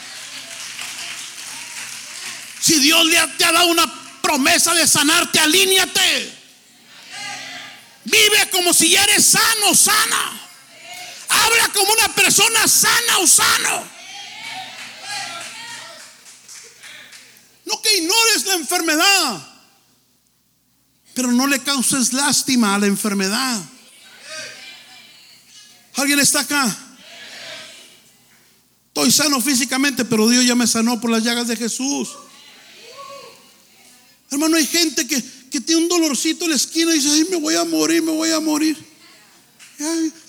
Si 2.69 2.81
Dios 2.81 3.07
te 3.39 3.47
ha 3.47 3.53
dado 3.53 3.69
una 3.69 3.91
promesa 4.21 4.75
de 4.75 4.87
sanarte, 4.87 5.41
alíñate. 5.41 6.39
Vive 8.05 8.51
como 8.51 8.75
si 8.75 8.95
eres 8.95 9.25
sano, 9.25 9.75
sana. 9.75 10.39
Habla 11.31 11.69
como 11.73 11.91
una 11.91 12.15
persona 12.15 12.69
sana 12.69 13.19
o 13.21 13.27
sano. 13.27 13.85
No 17.65 17.81
que 17.81 17.97
ignores 17.97 18.45
la 18.45 18.55
enfermedad, 18.57 19.49
pero 21.15 21.33
no 21.33 21.47
le 21.47 21.63
causes 21.63 22.13
lástima 22.13 22.75
a 22.75 22.79
la 22.79 22.87
enfermedad. 22.87 23.63
¿Alguien 25.97 26.19
está 26.19 26.41
acá? 26.41 26.77
Estoy 28.89 29.11
sano 29.11 29.41
físicamente, 29.41 30.05
pero 30.05 30.29
Dios 30.29 30.45
ya 30.45 30.55
me 30.55 30.67
sanó 30.67 31.01
por 31.01 31.11
las 31.11 31.25
llagas 31.25 31.49
de 31.49 31.57
Jesús. 31.57 32.11
Hermano, 34.31 34.57
hay 34.57 34.67
gente 34.67 35.07
que, 35.07 35.23
tiene 35.61 35.83
un 35.83 35.89
dolorcito 35.89 36.45
en 36.45 36.51
la 36.51 36.57
esquina 36.57 36.93
y 36.93 36.99
dice, 36.99 37.11
ay, 37.11 37.27
me 37.31 37.37
voy 37.37 37.55
a 37.55 37.65
morir, 37.65 38.03
me 38.03 38.13
voy 38.13 38.31
a 38.31 38.41
morir. 38.41 38.77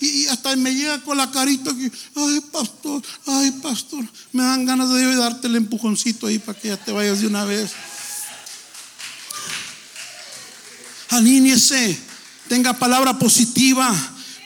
y, 0.00 0.26
hasta 0.26 0.56
me 0.56 0.74
llega 0.74 1.00
con 1.02 1.16
la 1.16 1.30
carita 1.30 1.70
que, 1.72 1.90
ay, 2.16 2.40
pastor, 2.50 3.02
ay, 3.26 3.50
pastor, 3.62 4.04
me 4.32 4.42
dan 4.42 4.64
ganas 4.64 4.90
de 4.90 5.16
darte 5.16 5.48
el 5.48 5.56
empujoncito 5.56 6.26
ahí 6.26 6.38
para 6.38 6.58
que 6.58 6.68
ya 6.68 6.76
te 6.76 6.92
vayas 6.92 7.20
de 7.20 7.26
una 7.26 7.44
vez. 7.44 7.72
Alíñese, 11.10 11.98
tenga 12.48 12.72
palabra 12.72 13.18
positiva, 13.18 13.92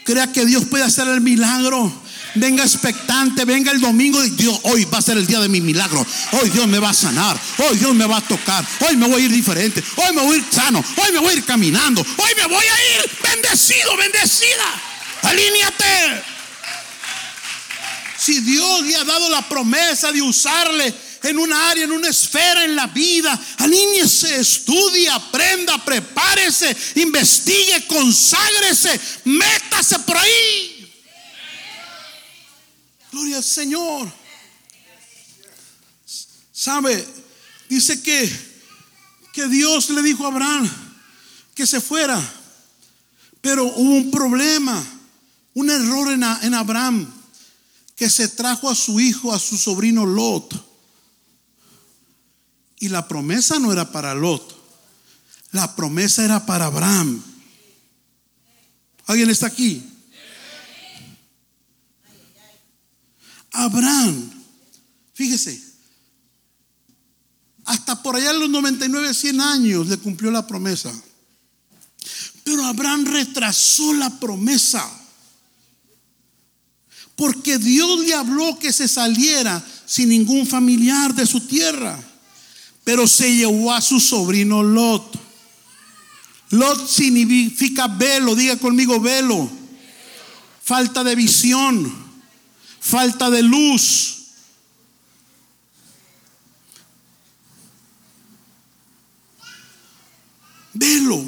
crea 0.04 0.32
que 0.32 0.46
Dios 0.46 0.64
puede 0.64 0.84
hacer 0.84 1.06
el 1.08 1.20
milagro. 1.20 2.03
Venga 2.36 2.64
expectante, 2.64 3.44
venga 3.44 3.70
el 3.70 3.80
domingo 3.80 4.24
y 4.24 4.30
Dios, 4.30 4.58
hoy 4.64 4.84
va 4.86 4.98
a 4.98 5.02
ser 5.02 5.16
el 5.16 5.26
día 5.26 5.38
de 5.38 5.48
mi 5.48 5.60
milagro. 5.60 6.04
Hoy 6.32 6.50
Dios 6.50 6.66
me 6.66 6.80
va 6.80 6.90
a 6.90 6.94
sanar, 6.94 7.40
hoy 7.58 7.76
Dios 7.76 7.94
me 7.94 8.06
va 8.06 8.16
a 8.16 8.20
tocar, 8.20 8.66
hoy 8.80 8.96
me 8.96 9.06
voy 9.06 9.22
a 9.22 9.24
ir 9.26 9.30
diferente, 9.30 9.82
hoy 9.96 10.14
me 10.14 10.22
voy 10.22 10.34
a 10.34 10.38
ir 10.38 10.44
sano, 10.50 10.84
hoy 10.96 11.12
me 11.12 11.20
voy 11.20 11.30
a 11.30 11.36
ir 11.36 11.44
caminando, 11.44 12.00
hoy 12.00 12.30
me 12.36 12.46
voy 12.46 12.64
a 12.64 12.96
ir 12.96 13.10
bendecido, 13.22 13.96
bendecida. 13.96 14.82
Alíñate. 15.22 16.22
Si 18.18 18.40
Dios 18.40 18.82
le 18.82 18.96
ha 18.96 19.04
dado 19.04 19.28
la 19.30 19.48
promesa 19.48 20.10
de 20.10 20.22
usarle 20.22 20.94
en 21.22 21.38
una 21.38 21.70
área, 21.70 21.84
en 21.84 21.92
una 21.92 22.08
esfera 22.08 22.64
en 22.64 22.76
la 22.76 22.86
vida. 22.88 23.38
Alíñese, 23.58 24.40
estudie, 24.40 25.08
aprenda, 25.08 25.82
prepárese, 25.84 26.76
investigue, 26.96 27.86
conságrese, 27.86 29.00
métase 29.24 29.98
por 30.00 30.16
ahí. 30.16 30.73
Gloria 33.14 33.36
al 33.36 33.44
Señor. 33.44 34.12
¿Sabe? 36.52 37.06
Dice 37.68 38.02
que, 38.02 38.28
que 39.32 39.46
Dios 39.46 39.88
le 39.90 40.02
dijo 40.02 40.24
a 40.24 40.28
Abraham 40.28 40.68
que 41.54 41.64
se 41.64 41.80
fuera. 41.80 42.20
Pero 43.40 43.66
hubo 43.66 43.94
un 43.94 44.10
problema, 44.10 44.84
un 45.54 45.70
error 45.70 46.12
en, 46.12 46.24
en 46.24 46.54
Abraham, 46.54 47.08
que 47.94 48.10
se 48.10 48.26
trajo 48.26 48.68
a 48.68 48.74
su 48.74 48.98
hijo, 48.98 49.32
a 49.32 49.38
su 49.38 49.56
sobrino 49.58 50.04
Lot. 50.04 50.52
Y 52.80 52.88
la 52.88 53.06
promesa 53.06 53.60
no 53.60 53.72
era 53.72 53.92
para 53.92 54.12
Lot, 54.16 54.56
la 55.52 55.76
promesa 55.76 56.24
era 56.24 56.44
para 56.44 56.66
Abraham. 56.66 57.22
¿Alguien 59.06 59.30
está 59.30 59.46
aquí? 59.46 59.93
Abraham, 63.64 64.30
fíjese, 65.14 65.60
hasta 67.64 68.02
por 68.02 68.16
allá 68.16 68.30
en 68.30 68.40
los 68.40 68.50
99, 68.50 69.14
100 69.14 69.40
años 69.40 69.88
le 69.88 69.96
cumplió 69.96 70.30
la 70.30 70.46
promesa. 70.46 70.92
Pero 72.44 72.64
Abraham 72.64 73.06
retrasó 73.06 73.94
la 73.94 74.10
promesa. 74.20 74.84
Porque 77.16 77.58
Dios 77.58 78.00
le 78.00 78.12
habló 78.12 78.58
que 78.58 78.72
se 78.72 78.86
saliera 78.86 79.64
sin 79.86 80.10
ningún 80.10 80.46
familiar 80.46 81.14
de 81.14 81.26
su 81.26 81.40
tierra. 81.40 81.98
Pero 82.82 83.06
se 83.06 83.34
llevó 83.34 83.72
a 83.72 83.80
su 83.80 83.98
sobrino 83.98 84.62
Lot. 84.62 85.18
Lot 86.50 86.86
significa 86.86 87.88
velo, 87.88 88.34
diga 88.34 88.56
conmigo 88.58 89.00
velo. 89.00 89.48
Falta 90.62 91.02
de 91.02 91.14
visión 91.14 92.03
falta 92.84 93.30
de 93.30 93.42
luz. 93.42 94.18
Velo. 100.74 101.24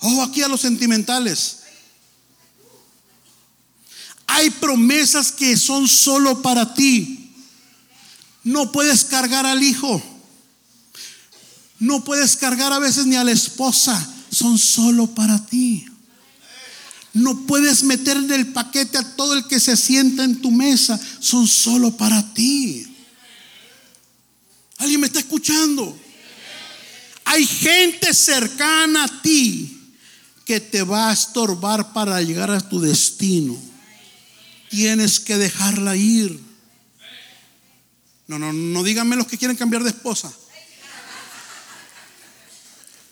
Ojo 0.00 0.22
aquí 0.22 0.42
a 0.42 0.48
los 0.48 0.60
sentimentales. 0.60 1.60
Hay 4.26 4.50
promesas 4.50 5.30
que 5.30 5.56
son 5.56 5.86
solo 5.86 6.42
para 6.42 6.74
ti. 6.74 7.32
No 8.42 8.72
puedes 8.72 9.04
cargar 9.04 9.46
al 9.46 9.62
hijo. 9.62 10.02
No 11.78 12.02
puedes 12.02 12.36
cargar 12.36 12.72
a 12.72 12.80
veces 12.80 13.06
ni 13.06 13.14
a 13.14 13.22
la 13.22 13.30
esposa. 13.30 14.14
Son 14.32 14.58
solo 14.58 15.06
para 15.06 15.46
ti. 15.46 15.86
No 17.14 17.46
puedes 17.46 17.82
meter 17.82 18.16
en 18.16 18.32
el 18.32 18.52
paquete 18.52 18.98
a 18.98 19.16
todo 19.16 19.34
el 19.34 19.46
que 19.46 19.60
se 19.60 19.76
sienta 19.76 20.24
en 20.24 20.40
tu 20.40 20.50
mesa. 20.50 20.98
Son 21.20 21.46
solo 21.46 21.96
para 21.96 22.32
ti. 22.32 22.86
¿Alguien 24.78 25.00
me 25.00 25.06
está 25.06 25.18
escuchando? 25.18 25.98
Hay 27.24 27.46
gente 27.46 28.14
cercana 28.14 29.04
a 29.04 29.22
ti 29.22 29.94
que 30.44 30.58
te 30.60 30.82
va 30.82 31.10
a 31.10 31.12
estorbar 31.12 31.92
para 31.92 32.20
llegar 32.22 32.50
a 32.50 32.60
tu 32.60 32.80
destino. 32.80 33.56
Tienes 34.70 35.20
que 35.20 35.36
dejarla 35.36 35.96
ir. 35.96 36.40
No, 38.26 38.38
no, 38.38 38.52
no 38.52 38.82
díganme 38.82 39.16
los 39.16 39.26
que 39.26 39.36
quieren 39.36 39.56
cambiar 39.56 39.82
de 39.84 39.90
esposa. 39.90 40.32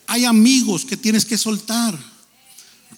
Hay 0.07 0.25
amigos 0.25 0.85
que 0.87 0.97
tienes 0.97 1.25
que 1.25 1.39
soltar 1.39 2.10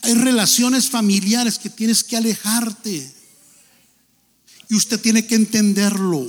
Hay 0.03 0.15
relaciones 0.15 0.91
familiares 0.91 1.59
que 1.59 1.71
tienes 1.71 2.03
que 2.03 2.17
alejarte. 2.17 3.13
Y 4.69 4.75
usted 4.75 5.01
tiene 5.01 5.27
que 5.27 5.37
entenderlo. 5.37 6.27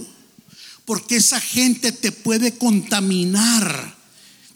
Porque 0.86 1.17
esa 1.17 1.39
gente 1.39 1.91
te 1.91 2.12
puede 2.12 2.57
contaminar. 2.57 3.97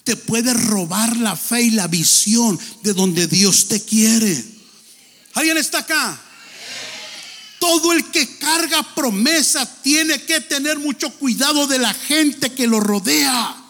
Te 0.03 0.15
puede 0.15 0.53
robar 0.53 1.17
la 1.17 1.36
fe 1.36 1.63
y 1.63 1.71
la 1.71 1.88
visión 1.88 2.60
de 2.84 2.93
donde 2.93 3.27
Dios 3.27 3.67
te 3.67 3.84
quiere. 3.84 4.45
¿Alguien 5.34 5.58
está 5.58 5.80
acá? 5.80 6.21
Todo 7.60 7.93
el 7.93 8.06
que 8.12 8.38
carga 8.38 8.95
promesa 8.95 9.65
tiene 9.82 10.21
que 10.21 10.41
tener 10.41 10.77
mucho 10.77 11.12
cuidado 11.12 11.65
de 11.65 11.80
la 11.80 11.93
gente 11.93 12.53
que 12.53 12.67
lo 12.67 12.80
rodea. 12.80 13.66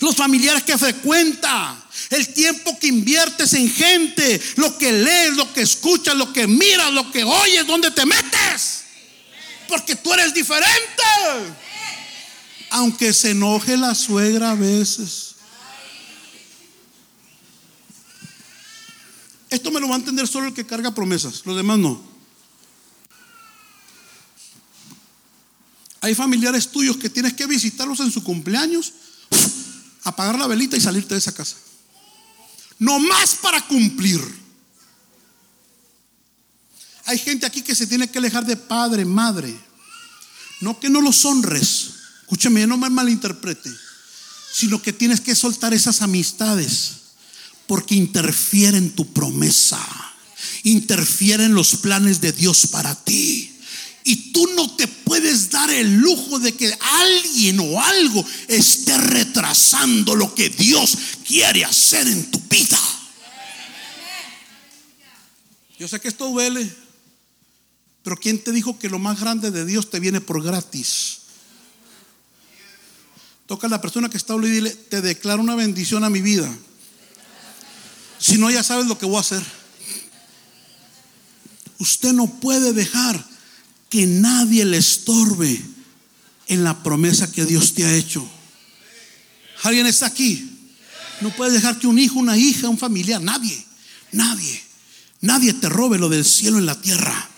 Los 0.00 0.16
familiares 0.16 0.62
que 0.62 0.76
frecuenta, 0.76 1.76
el 2.10 2.32
tiempo 2.32 2.78
que 2.78 2.88
inviertes 2.88 3.52
en 3.54 3.70
gente, 3.70 4.40
lo 4.56 4.76
que 4.76 4.92
lees, 4.92 5.36
lo 5.36 5.52
que 5.52 5.62
escuchas, 5.62 6.14
lo 6.14 6.32
que 6.32 6.46
miras, 6.46 6.92
lo 6.92 7.10
que 7.10 7.24
oyes, 7.24 7.66
donde 7.66 7.90
te 7.90 8.04
metes. 8.04 8.84
Porque 9.68 9.96
tú 9.96 10.12
eres 10.12 10.34
diferente. 10.34 11.02
Aunque 12.70 13.12
se 13.12 13.30
enoje 13.30 13.76
la 13.76 13.94
suegra 13.94 14.52
a 14.52 14.54
veces. 14.54 15.30
Esto 19.50 19.72
me 19.72 19.80
lo 19.80 19.88
va 19.88 19.96
a 19.96 19.98
entender 19.98 20.28
solo 20.28 20.46
el 20.46 20.54
que 20.54 20.64
carga 20.64 20.94
promesas, 20.94 21.42
los 21.44 21.56
demás 21.56 21.78
no. 21.78 22.00
Hay 26.00 26.14
familiares 26.14 26.70
tuyos 26.70 26.96
que 26.96 27.10
tienes 27.10 27.34
que 27.34 27.46
visitarlos 27.46 28.00
en 28.00 28.12
su 28.12 28.22
cumpleaños, 28.22 28.92
apagar 30.04 30.38
la 30.38 30.46
velita 30.46 30.76
y 30.76 30.80
salirte 30.80 31.14
de 31.14 31.18
esa 31.18 31.32
casa. 31.32 31.56
No 32.78 32.98
más 32.98 33.36
para 33.36 33.66
cumplir. 33.66 34.20
Hay 37.06 37.18
gente 37.18 37.46
aquí 37.46 37.62
que 37.62 37.74
se 37.74 37.86
tiene 37.86 38.08
que 38.08 38.18
alejar 38.18 38.46
de 38.46 38.56
padre, 38.56 39.04
madre. 39.04 39.54
No 40.60 40.78
que 40.78 40.88
no 40.88 41.00
los 41.00 41.24
honres. 41.24 41.90
Escúcheme, 42.22 42.66
no 42.66 42.78
me 42.78 42.88
malinterprete. 42.88 43.70
Sino 44.52 44.80
que 44.80 44.92
tienes 44.92 45.20
que 45.20 45.34
soltar 45.34 45.74
esas 45.74 46.02
amistades. 46.02 46.92
Porque 47.66 47.94
interfieren 47.94 48.90
tu 48.94 49.12
promesa. 49.12 49.80
Interfieren 50.62 51.54
los 51.54 51.76
planes 51.76 52.20
de 52.20 52.32
Dios 52.32 52.66
para 52.68 52.94
ti. 52.94 53.49
Y 54.04 54.32
tú 54.32 54.46
no 54.54 54.74
te 54.76 54.88
puedes 54.88 55.50
dar 55.50 55.70
el 55.70 55.96
lujo 55.96 56.38
de 56.38 56.52
que 56.52 56.72
alguien 56.80 57.60
o 57.60 57.80
algo 57.80 58.24
esté 58.48 58.96
retrasando 58.96 60.14
lo 60.14 60.34
que 60.34 60.48
Dios 60.48 60.96
quiere 61.26 61.64
hacer 61.64 62.06
en 62.08 62.30
tu 62.30 62.40
vida. 62.48 62.78
Yo 65.78 65.88
sé 65.88 66.00
que 66.00 66.08
esto 66.08 66.28
duele, 66.28 66.70
pero 68.02 68.16
¿quién 68.16 68.42
te 68.42 68.52
dijo 68.52 68.78
que 68.78 68.88
lo 68.88 68.98
más 68.98 69.20
grande 69.20 69.50
de 69.50 69.64
Dios 69.64 69.90
te 69.90 70.00
viene 70.00 70.20
por 70.20 70.42
gratis? 70.42 71.20
Toca 73.46 73.66
a 73.66 73.70
la 73.70 73.80
persona 73.80 74.08
que 74.08 74.16
está 74.16 74.34
hablando 74.34 74.54
y 74.54 74.60
dile, 74.60 74.70
te 74.70 75.00
declaro 75.00 75.42
una 75.42 75.54
bendición 75.54 76.04
a 76.04 76.10
mi 76.10 76.20
vida. 76.20 76.48
Si 78.18 78.38
no, 78.38 78.50
ya 78.50 78.62
sabes 78.62 78.86
lo 78.86 78.98
que 78.98 79.06
voy 79.06 79.16
a 79.16 79.20
hacer. 79.20 79.42
Usted 81.78 82.12
no 82.12 82.26
puede 82.26 82.74
dejar 82.74 83.29
que 83.90 84.06
nadie 84.06 84.64
le 84.64 84.78
estorbe 84.78 85.60
en 86.46 86.64
la 86.64 86.82
promesa 86.82 87.30
que 87.30 87.44
Dios 87.44 87.74
te 87.74 87.84
ha 87.84 87.94
hecho. 87.94 88.26
¿Alguien 89.64 89.86
está 89.86 90.06
aquí? 90.06 90.48
No 91.20 91.30
puedes 91.30 91.52
dejar 91.52 91.78
que 91.78 91.86
un 91.86 91.98
hijo, 91.98 92.18
una 92.18 92.38
hija, 92.38 92.68
un 92.68 92.78
familiar, 92.78 93.20
nadie, 93.20 93.66
nadie, 94.12 94.62
nadie 95.20 95.52
te 95.52 95.68
robe 95.68 95.98
lo 95.98 96.08
del 96.08 96.24
cielo 96.24 96.58
en 96.58 96.66
la 96.66 96.80
tierra. 96.80 97.28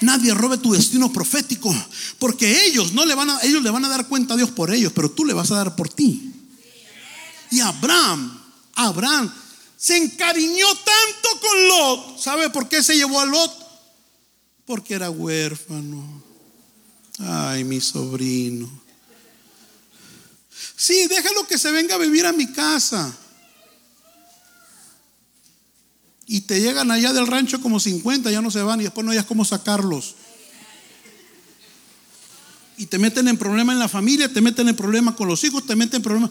Nadie 0.00 0.32
robe 0.32 0.58
tu 0.58 0.72
destino 0.72 1.12
profético, 1.12 1.74
porque 2.20 2.66
ellos 2.66 2.92
no 2.92 3.04
le 3.04 3.16
van 3.16 3.30
a 3.30 3.40
ellos 3.42 3.62
le 3.64 3.70
van 3.70 3.84
a 3.84 3.88
dar 3.88 4.06
cuenta 4.06 4.34
a 4.34 4.36
Dios 4.36 4.50
por 4.50 4.72
ellos, 4.72 4.92
pero 4.94 5.10
tú 5.10 5.24
le 5.24 5.34
vas 5.34 5.50
a 5.50 5.56
dar 5.56 5.74
por 5.74 5.88
ti. 5.88 6.32
Y 7.50 7.58
Abraham, 7.58 8.40
Abraham 8.76 9.32
se 9.76 9.96
encariñó 9.96 10.66
tanto 10.68 11.40
con 11.40 11.68
Lot. 11.68 12.20
¿Sabe 12.20 12.48
por 12.50 12.68
qué 12.68 12.82
se 12.82 12.96
llevó 12.96 13.20
a 13.20 13.26
Lot? 13.26 13.67
Porque 14.68 14.92
era 14.92 15.08
huérfano. 15.08 16.22
Ay, 17.18 17.64
mi 17.64 17.80
sobrino. 17.80 18.70
Sí, 20.76 21.06
déjalo 21.08 21.46
que 21.46 21.56
se 21.56 21.72
venga 21.72 21.94
a 21.94 21.98
vivir 21.98 22.26
a 22.26 22.34
mi 22.34 22.52
casa. 22.52 23.16
Y 26.26 26.42
te 26.42 26.60
llegan 26.60 26.90
allá 26.90 27.14
del 27.14 27.26
rancho 27.26 27.62
como 27.62 27.80
50, 27.80 28.30
ya 28.30 28.42
no 28.42 28.50
se 28.50 28.60
van 28.60 28.80
y 28.80 28.84
después 28.84 29.06
no 29.06 29.12
hayas 29.12 29.24
cómo 29.24 29.46
sacarlos. 29.46 30.16
Y 32.76 32.86
te 32.86 32.98
meten 32.98 33.26
en 33.26 33.38
problema 33.38 33.72
en 33.72 33.78
la 33.78 33.88
familia, 33.88 34.30
te 34.30 34.42
meten 34.42 34.68
en 34.68 34.76
problema 34.76 35.16
con 35.16 35.28
los 35.28 35.42
hijos, 35.44 35.66
te 35.66 35.76
meten 35.76 35.96
en 35.96 36.02
problema. 36.02 36.26
A 36.26 36.30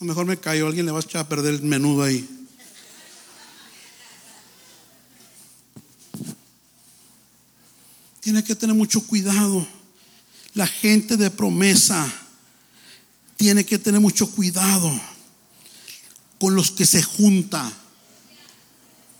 lo 0.00 0.06
mejor 0.06 0.24
me 0.24 0.40
cayó, 0.40 0.68
alguien 0.68 0.86
le 0.86 0.92
va 0.92 1.00
a 1.00 1.02
echar 1.02 1.26
a 1.26 1.28
perder 1.28 1.52
el 1.52 1.62
menudo 1.62 2.02
ahí. 2.02 2.26
Tiene 8.22 8.44
que 8.44 8.54
tener 8.54 8.76
mucho 8.76 9.04
cuidado. 9.04 9.66
La 10.54 10.68
gente 10.68 11.16
de 11.16 11.28
promesa 11.28 12.10
tiene 13.36 13.66
que 13.66 13.78
tener 13.78 14.00
mucho 14.00 14.30
cuidado 14.30 14.92
con 16.38 16.54
los 16.54 16.70
que 16.70 16.86
se 16.86 17.02
junta. 17.02 17.72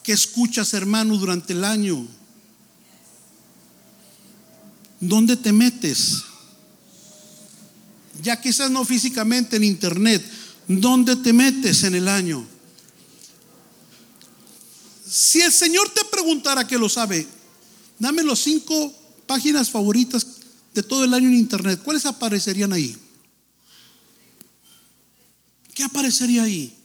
¿Qué 0.04 0.12
escuchas, 0.12 0.72
hermano, 0.72 1.16
durante 1.16 1.52
el 1.52 1.64
año? 1.64 2.06
¿Dónde 5.00 5.36
te 5.36 5.52
metes? 5.52 6.22
Ya 8.22 8.40
quizás 8.40 8.70
no 8.70 8.84
físicamente 8.84 9.56
en 9.56 9.64
internet. 9.64 10.24
¿Dónde 10.68 11.16
te 11.16 11.32
metes 11.32 11.82
en 11.82 11.96
el 11.96 12.06
año? 12.06 12.46
Si 15.08 15.40
el 15.40 15.52
Señor 15.52 15.90
te 15.90 16.04
preguntara 16.04 16.68
que 16.68 16.78
lo 16.78 16.88
sabe, 16.88 17.26
Dame 18.02 18.24
los 18.24 18.40
cinco 18.40 18.92
páginas 19.28 19.70
favoritas 19.70 20.26
de 20.74 20.82
todo 20.82 21.04
el 21.04 21.14
año 21.14 21.28
en 21.28 21.36
internet. 21.36 21.80
¿Cuáles 21.84 22.04
aparecerían 22.04 22.72
ahí? 22.72 22.96
¿Qué 25.72 25.84
aparecería 25.84 26.42
ahí? 26.42 26.76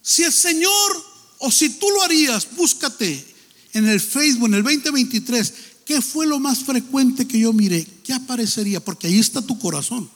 Si 0.00 0.22
el 0.22 0.32
Señor, 0.32 1.04
o 1.36 1.50
si 1.50 1.68
tú 1.68 1.86
lo 1.90 2.02
harías, 2.02 2.48
búscate 2.56 3.26
en 3.74 3.86
el 3.86 4.00
Facebook, 4.00 4.46
en 4.46 4.54
el 4.54 4.62
2023, 4.62 5.52
¿qué 5.84 6.00
fue 6.00 6.26
lo 6.26 6.40
más 6.40 6.60
frecuente 6.60 7.28
que 7.28 7.38
yo 7.38 7.52
miré? 7.52 7.86
¿Qué 8.02 8.14
aparecería? 8.14 8.82
Porque 8.82 9.08
ahí 9.08 9.18
está 9.18 9.42
tu 9.42 9.58
corazón. 9.58 10.10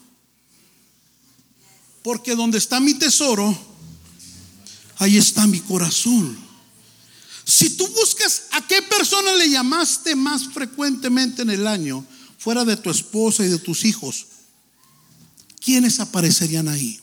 Porque 2.03 2.35
donde 2.35 2.57
está 2.57 2.81
mi 2.81 2.95
tesoro, 2.95 3.55
ahí 4.97 5.19
está 5.19 5.47
mi 5.47 5.61
corazón. 5.61 6.48
Si 7.49 7.71
tú 7.71 7.89
buscas 7.89 8.43
a 8.51 8.67
qué 8.67 8.83
persona 8.83 9.35
le 9.35 9.49
llamaste 9.49 10.15
más 10.15 10.49
frecuentemente 10.49 11.41
en 11.41 11.49
el 11.49 11.67
año, 11.67 12.05
fuera 12.37 12.63
de 12.63 12.77
tu 12.77 12.91
esposa 12.91 13.43
y 13.43 13.49
de 13.49 13.59
tus 13.59 13.87
hijos, 13.87 14.27
¿quiénes 15.59 15.99
aparecerían 15.99 16.69
ahí? 16.69 17.01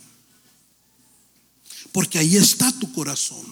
Porque 1.91 2.19
ahí 2.19 2.37
está 2.37 2.71
tu 2.73 2.93
corazón. 2.93 3.43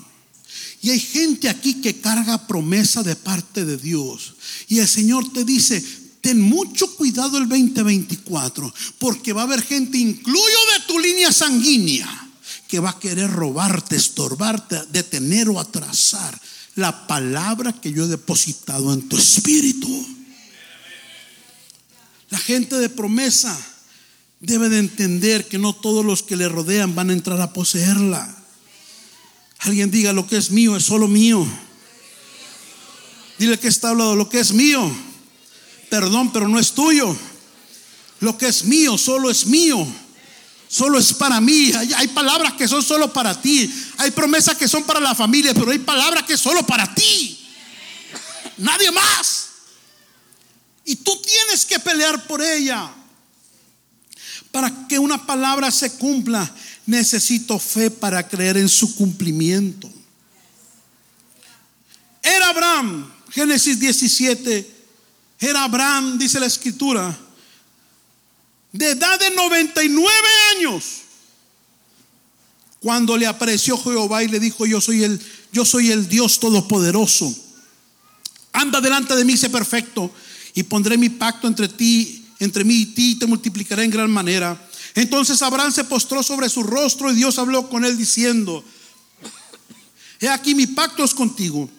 Y 0.84 0.91
hay 0.91 0.99
gente 0.99 1.49
aquí 1.49 1.82
que 1.82 1.99
carga 1.99 2.45
promesa 2.45 3.01
de 3.01 3.15
parte 3.15 3.65
de 3.65 3.77
Dios. 3.77 4.36
Y 4.67 4.77
el 4.77 4.88
Señor 4.88 5.34
te 5.34 5.43
dice, 5.43 5.84
ten 6.21 6.39
mucho 6.39 6.96
cuidado 6.96 7.39
el 7.39 7.50
2024, 7.50 8.71
porque 9.00 9.33
va 9.33 9.41
a 9.41 9.46
haber 9.46 9.63
gente, 9.63 9.98
incluyo 9.98 10.60
de 10.75 10.85
tu 10.85 11.00
línea 11.00 11.33
sanguínea, 11.33 12.29
que 12.67 12.79
va 12.79 12.91
a 12.91 13.00
querer 13.00 13.31
robarte, 13.31 13.96
estorbarte, 13.96 14.79
detener 14.91 15.50
o 15.50 15.60
atrasar 15.60 16.39
la 16.76 17.08
palabra 17.08 17.74
que 17.74 17.92
yo 17.92 18.06
he 18.06 18.08
depositado 18.08 18.94
en 18.94 19.08
tu 19.08 19.17
espíritu. 19.17 20.08
La 22.30 22.38
gente 22.38 22.78
de 22.78 22.90
promesa 22.90 23.58
debe 24.40 24.69
de 24.69 24.80
entender 24.80 25.48
que 25.48 25.58
no 25.58 25.74
todos 25.74 26.04
los 26.04 26.24
que 26.24 26.36
le 26.36 26.50
rodean 26.50 26.96
van 26.96 27.10
a 27.10 27.13
entrar 27.13 27.40
a 27.42 27.54
poseerla. 27.54 28.36
Alguien 29.60 29.92
diga, 29.92 30.13
lo 30.13 30.28
que 30.28 30.38
es 30.38 30.52
mío 30.52 30.76
es 30.76 30.84
solo 30.84 31.08
mío. 31.08 31.46
Dile 33.38 33.60
que 33.60 33.67
está 33.67 33.90
hablando, 33.90 34.15
lo 34.15 34.30
que 34.30 34.40
es 34.40 34.52
mío, 34.52 34.92
perdón, 35.90 36.32
pero 36.34 36.48
no 36.48 36.60
es 36.60 36.74
tuyo. 36.74 37.15
Lo 38.19 38.38
que 38.38 38.48
es 38.48 38.65
mío, 38.65 38.98
solo 38.98 39.30
es 39.30 39.46
mío 39.46 39.88
solo 40.74 40.98
es 40.98 41.13
para 41.13 41.40
mí. 41.40 41.71
Hay, 41.98 42.08
palabras 42.08 42.54
que 42.54 42.67
son 42.67 42.82
solo 42.82 43.13
para 43.13 43.40
ti. 43.40 43.71
Hay 43.98 44.10
promesas 44.10 44.58
que 44.58 44.67
son 44.67 44.84
para 44.84 45.00
la 45.00 45.13
familia, 45.13 45.54
pero 45.54 45.69
hay 45.69 45.78
palabras 45.78 46.24
que 46.24 46.36
solo 46.36 46.65
para 46.65 46.92
ti. 46.96 47.40
Nadie 48.58 48.90
más. 48.92 49.50
Y 50.84 50.96
tú 50.96 51.21
tienes 51.21 51.65
que 51.65 51.80
pelear 51.80 52.26
por 52.26 52.42
ella. 52.42 52.92
Para 54.52 54.88
que 54.88 54.98
una 54.98 55.24
palabra 55.26 55.69
se 55.71 55.94
cumpla, 55.94 56.52
necesito 56.88 57.60
fe 57.60 57.92
para 57.92 58.28
creer 58.28 58.58
en 58.58 58.69
su 58.69 58.96
cumplimiento. 58.96 59.92
Abraham, 62.54 63.12
Génesis 63.32 63.80
17, 63.80 64.71
era 65.40 65.63
Abraham, 65.63 66.19
dice 66.19 66.40
la 66.40 66.46
escritura, 66.46 67.17
de 68.74 68.90
edad 68.90 69.19
de 69.19 69.30
99 69.30 70.10
años, 70.58 70.84
cuando 72.80 73.15
le 73.15 73.28
apareció 73.28 73.78
Jehová 73.78 74.24
y 74.24 74.28
le 74.28 74.40
dijo, 74.40 74.65
yo 74.65 74.82
soy 74.82 75.04
el, 75.04 75.21
yo 75.54 75.63
soy 75.63 75.92
el 75.92 76.10
Dios 76.10 76.40
todopoderoso. 76.40 77.34
Anda 78.52 78.82
delante 78.82 79.15
de 79.15 79.24
mí, 79.24 79.38
sé 79.38 79.50
perfecto, 79.50 80.12
y 80.54 80.63
pondré 80.63 80.98
mi 80.98 81.10
pacto 81.10 81.48
entre 81.48 81.69
ti, 81.69 82.26
entre 82.40 82.63
mí 82.63 82.76
y 82.76 82.86
ti, 82.88 83.12
y 83.12 83.15
te 83.15 83.28
multiplicaré 83.28 83.84
en 83.84 83.92
gran 83.92 84.12
manera. 84.12 84.60
Entonces 84.96 85.42
Abraham 85.42 85.71
se 85.71 85.86
postró 85.86 86.21
sobre 86.24 86.50
su 86.50 86.63
rostro 86.63 87.12
y 87.12 87.15
Dios 87.15 87.40
habló 87.40 87.69
con 87.69 87.86
él 87.86 87.98
diciendo, 87.98 88.63
he 90.19 90.28
aquí 90.28 90.56
mi 90.56 90.67
pacto 90.67 91.04
es 91.04 91.13
contigo, 91.13 91.69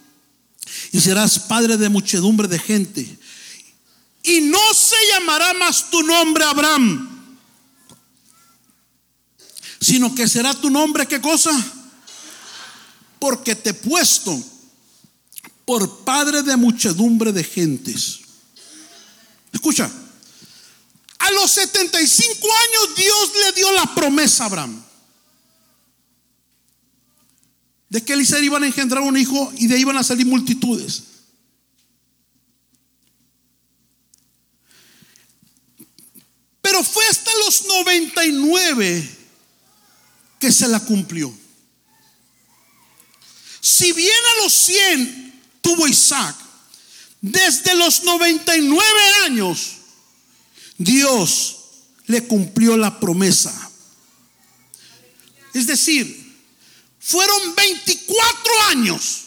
y 0.92 1.00
serás 1.00 1.40
padre 1.40 1.76
de 1.76 1.88
muchedumbre 1.88 2.48
de 2.48 2.58
gente. 2.58 3.18
Y 4.24 4.40
no 4.40 4.74
se 4.74 4.96
llamará 5.12 5.52
más 5.54 5.90
tu 5.90 6.02
nombre 6.02 6.44
Abraham, 6.44 7.10
sino 9.80 10.14
que 10.14 10.26
será 10.26 10.54
tu 10.54 10.70
nombre, 10.70 11.06
¿qué 11.06 11.20
cosa? 11.20 11.50
Porque 13.18 13.54
te 13.54 13.70
he 13.70 13.74
puesto 13.74 14.42
por 15.66 16.04
padre 16.04 16.42
de 16.42 16.56
muchedumbre 16.56 17.32
de 17.32 17.44
gentes. 17.44 18.20
Escucha, 19.52 19.90
a 21.18 21.30
los 21.32 21.50
75 21.50 22.38
años 22.38 22.96
Dios 22.96 23.30
le 23.44 23.52
dio 23.52 23.72
la 23.72 23.94
promesa 23.94 24.44
a 24.44 24.46
Abraham 24.46 24.84
de 27.94 28.04
que 28.04 28.14
Eliseo 28.14 28.42
iban 28.42 28.64
a 28.64 28.66
engendrar 28.66 29.02
un 29.02 29.16
hijo 29.16 29.52
y 29.56 29.68
de 29.68 29.76
ahí 29.76 29.82
iban 29.82 29.96
a 29.96 30.02
salir 30.02 30.26
multitudes. 30.26 31.13
Pero 36.74 36.82
fue 36.82 37.06
hasta 37.06 37.30
los 37.46 37.66
99 37.66 39.08
que 40.40 40.50
se 40.50 40.66
la 40.66 40.80
cumplió. 40.80 41.32
Si 43.60 43.92
bien 43.92 44.10
a 44.10 44.42
los 44.42 44.52
100 44.52 45.42
tuvo 45.60 45.86
Isaac, 45.86 46.34
desde 47.20 47.76
los 47.76 48.02
99 48.02 48.88
años 49.24 49.74
Dios 50.76 51.58
le 52.06 52.26
cumplió 52.26 52.76
la 52.76 52.98
promesa. 52.98 53.70
Es 55.52 55.68
decir, 55.68 56.42
fueron 56.98 57.54
24 57.54 58.62
años, 58.70 59.20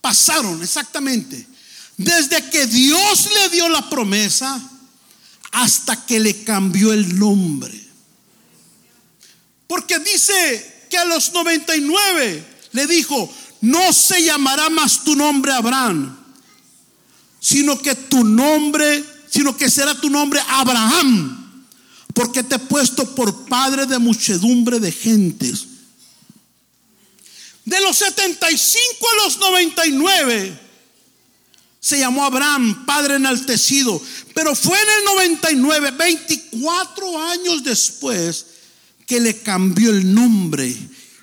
pasaron 0.00 0.62
exactamente, 0.62 1.44
desde 1.96 2.48
que 2.50 2.68
Dios 2.68 3.28
le 3.32 3.48
dio 3.48 3.68
la 3.68 3.90
promesa 3.90 4.71
hasta 5.52 6.04
que 6.06 6.18
le 6.18 6.42
cambió 6.44 6.92
el 6.92 7.18
nombre. 7.18 7.72
Porque 9.66 9.98
dice 9.98 10.86
que 10.90 10.98
a 10.98 11.04
los 11.04 11.32
99 11.32 12.44
le 12.72 12.86
dijo, 12.86 13.32
no 13.60 13.92
se 13.92 14.22
llamará 14.22 14.68
más 14.70 15.04
tu 15.04 15.14
nombre 15.14 15.52
Abraham, 15.52 16.18
sino 17.40 17.78
que 17.78 17.94
tu 17.94 18.24
nombre, 18.24 19.04
sino 19.30 19.56
que 19.56 19.70
será 19.70 19.94
tu 19.94 20.10
nombre 20.10 20.40
Abraham, 20.48 21.66
porque 22.14 22.42
te 22.42 22.56
he 22.56 22.58
puesto 22.58 23.14
por 23.14 23.46
padre 23.46 23.86
de 23.86 23.98
muchedumbre 23.98 24.80
de 24.80 24.92
gentes. 24.92 25.66
De 27.64 27.80
los 27.80 27.96
75 27.96 29.06
a 29.08 29.24
los 29.24 29.38
99 29.38 30.71
se 31.82 31.98
llamó 31.98 32.24
Abraham, 32.24 32.86
padre 32.86 33.16
enaltecido, 33.16 34.00
pero 34.34 34.54
fue 34.54 34.78
en 34.80 34.88
el 34.98 35.04
99, 35.16 35.90
24 35.90 37.22
años 37.22 37.64
después, 37.64 38.46
que 39.04 39.18
le 39.20 39.40
cambió 39.40 39.90
el 39.90 40.14
nombre 40.14 40.74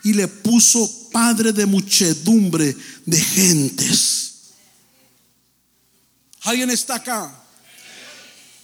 y 0.03 0.13
le 0.13 0.27
puso 0.27 1.09
padre 1.11 1.53
de 1.53 1.65
muchedumbre 1.65 2.75
de 3.05 3.21
gentes. 3.21 4.33
¿Alguien 6.41 6.69
está 6.71 6.95
acá? 6.95 7.41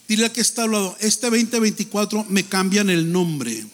Dile 0.06 0.30
que 0.34 0.41
está 0.41 0.64
hablando, 0.64 0.98
este 1.00 1.30
2024 1.30 2.26
me 2.28 2.43
cambian 2.43 2.89
el 2.89 3.10
nombre. 3.10 3.66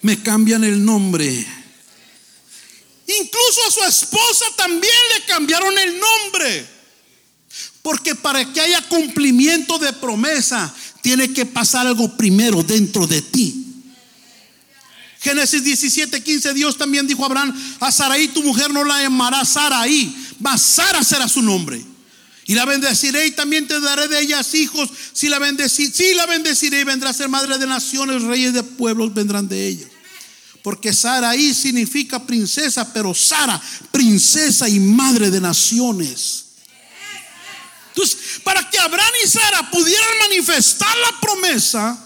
Me 0.00 0.22
cambian 0.22 0.62
el 0.62 0.84
nombre. 0.84 1.44
Incluso 3.20 3.66
a 3.66 3.70
su 3.70 3.84
esposa 3.84 4.44
también 4.56 4.92
le 5.14 5.24
cambiaron 5.26 5.76
el 5.78 5.98
nombre. 5.98 6.66
Porque 7.82 8.14
para 8.14 8.44
que 8.52 8.60
haya 8.60 8.80
cumplimiento 8.88 9.78
de 9.78 9.92
promesa, 9.92 10.72
tiene 11.02 11.32
que 11.32 11.44
pasar 11.44 11.86
algo 11.86 12.16
primero 12.16 12.62
dentro 12.62 13.06
de 13.06 13.20
ti. 13.22 13.66
Génesis 15.20 15.62
17, 15.62 16.22
15, 16.22 16.54
Dios 16.54 16.76
también 16.76 17.06
dijo 17.06 17.22
a 17.22 17.26
Abraham, 17.26 17.76
a 17.80 17.92
Saraí 17.92 18.28
tu 18.28 18.42
mujer 18.42 18.72
no 18.72 18.82
la 18.82 19.02
llamará 19.02 19.44
Saraí, 19.44 20.14
mas 20.40 20.62
Sara 20.62 21.04
será 21.04 21.28
su 21.28 21.42
nombre. 21.42 21.80
Y 22.46 22.54
la 22.54 22.64
bendeciré 22.64 23.26
y 23.26 23.30
también 23.30 23.68
te 23.68 23.78
daré 23.80 24.08
de 24.08 24.20
ellas 24.20 24.52
hijos. 24.54 24.90
Si 25.12 25.28
la, 25.28 25.38
si 25.68 26.14
la 26.14 26.26
bendeciré 26.26 26.80
y 26.80 26.84
vendrá 26.84 27.10
a 27.10 27.12
ser 27.12 27.28
madre 27.28 27.56
de 27.56 27.66
naciones, 27.68 28.22
reyes 28.22 28.52
de 28.52 28.64
pueblos 28.64 29.14
vendrán 29.14 29.46
de 29.46 29.68
ella. 29.68 29.86
Porque 30.62 30.92
Saraí 30.92 31.54
significa 31.54 32.24
princesa, 32.24 32.92
pero 32.92 33.12
Sara, 33.14 33.60
princesa 33.90 34.68
y 34.68 34.78
madre 34.78 35.30
de 35.30 35.40
naciones. 35.40 36.44
Entonces, 37.88 38.40
para 38.42 38.68
que 38.70 38.78
Abraham 38.78 39.12
y 39.24 39.28
Sara 39.28 39.70
pudieran 39.70 40.18
manifestar 40.28 40.96
la 40.98 41.20
promesa, 41.20 41.98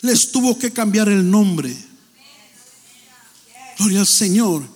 les 0.00 0.30
tuvo 0.30 0.58
que 0.58 0.72
cambiar 0.72 1.08
el 1.08 1.30
nombre. 1.30 1.74
Gloria 3.78 4.00
al 4.00 4.06
Señor. 4.06 4.68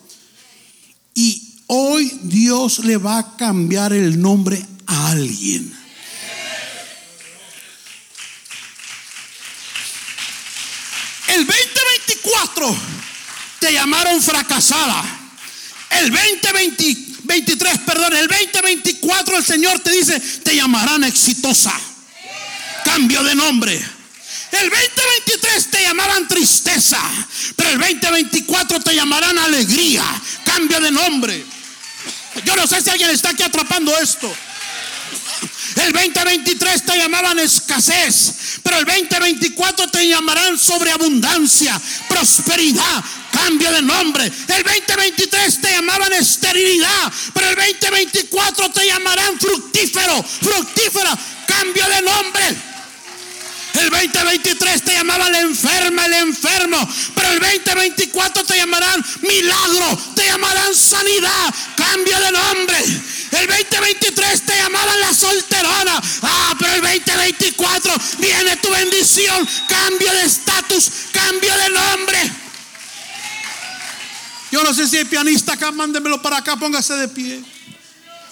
Y 1.14 1.62
hoy 1.66 2.20
Dios 2.22 2.78
le 2.80 2.96
va 2.96 3.18
a 3.18 3.36
cambiar 3.36 3.92
el 3.92 4.20
nombre 4.20 4.64
a 4.86 5.10
alguien. 5.10 5.76
El 11.28 11.44
2024 12.66 12.96
te 13.58 13.72
llamaron 13.72 14.22
fracasada. 14.22 15.02
El 15.90 16.10
2023, 16.10 17.78
perdón, 17.86 18.16
el 18.16 18.28
2024 18.28 19.36
el 19.38 19.44
Señor 19.44 19.78
te 19.80 19.90
dice, 19.90 20.20
te 20.20 20.54
llamarán 20.54 21.04
exitosa. 21.04 21.72
Cambio 22.84 23.22
de 23.22 23.34
nombre. 23.34 23.74
El 23.74 24.70
2023 24.70 25.70
te 25.70 25.82
llamaban 25.82 26.28
tristeza, 26.28 27.00
pero 27.56 27.70
el 27.70 27.78
2024 27.78 28.80
te 28.80 28.94
llamarán 28.94 29.38
alegría. 29.38 30.04
Cambio 30.44 30.80
de 30.80 30.90
nombre. 30.90 31.44
Yo 32.44 32.54
no 32.54 32.66
sé 32.66 32.80
si 32.82 32.90
alguien 32.90 33.10
está 33.10 33.30
aquí 33.30 33.42
atrapando 33.42 33.96
esto. 33.98 34.32
El 35.76 35.92
2023 35.92 36.84
te 36.84 36.96
llamaban 36.96 37.38
escasez, 37.38 38.60
pero 38.62 38.78
el 38.78 38.84
2024 38.84 39.88
te 39.88 40.08
llamarán 40.08 40.58
sobreabundancia, 40.58 41.80
prosperidad, 42.08 43.04
cambio 43.30 43.70
de 43.72 43.82
nombre. 43.82 44.24
El 44.24 44.62
2023 44.62 45.60
te 45.60 45.72
llamaban 45.72 46.12
esterilidad, 46.14 47.12
pero 47.34 47.50
el 47.50 47.56
2024 47.56 48.70
te 48.70 48.86
llamarán 48.86 49.38
fructífero, 49.38 50.22
fructífera, 50.22 51.18
cambio 51.46 51.88
de 51.88 52.02
nombre. 52.02 52.75
El 53.76 53.90
2023 53.90 54.82
te 54.82 54.94
llamaban 54.94 55.32
la 55.32 55.40
enferma, 55.40 56.06
el 56.06 56.14
enfermo. 56.14 56.88
Pero 57.14 57.30
el 57.30 57.40
2024 57.40 58.44
te 58.44 58.56
llamarán 58.56 59.04
milagro, 59.20 59.98
te 60.14 60.24
llamarán 60.24 60.74
sanidad, 60.74 61.54
cambio 61.76 62.18
de 62.18 62.32
nombre. 62.32 62.78
El 63.32 63.46
2023 63.46 64.42
te 64.42 64.56
llamaban 64.56 65.00
la 65.00 65.12
solterona. 65.12 66.00
Ah, 66.22 66.54
pero 66.58 66.74
el 66.74 66.80
2024 66.80 67.94
viene 68.18 68.56
tu 68.56 68.70
bendición, 68.70 69.46
cambio 69.68 70.12
de 70.12 70.22
estatus, 70.24 70.90
cambio 71.12 71.54
de 71.56 71.68
nombre. 71.70 72.32
Yo 74.52 74.62
no 74.62 74.72
sé 74.72 74.88
si 74.88 74.96
hay 74.96 75.04
pianista 75.04 75.52
acá, 75.52 75.70
mándemelo 75.70 76.22
para 76.22 76.38
acá, 76.38 76.56
póngase 76.56 76.94
de 76.94 77.08
pie. 77.08 77.42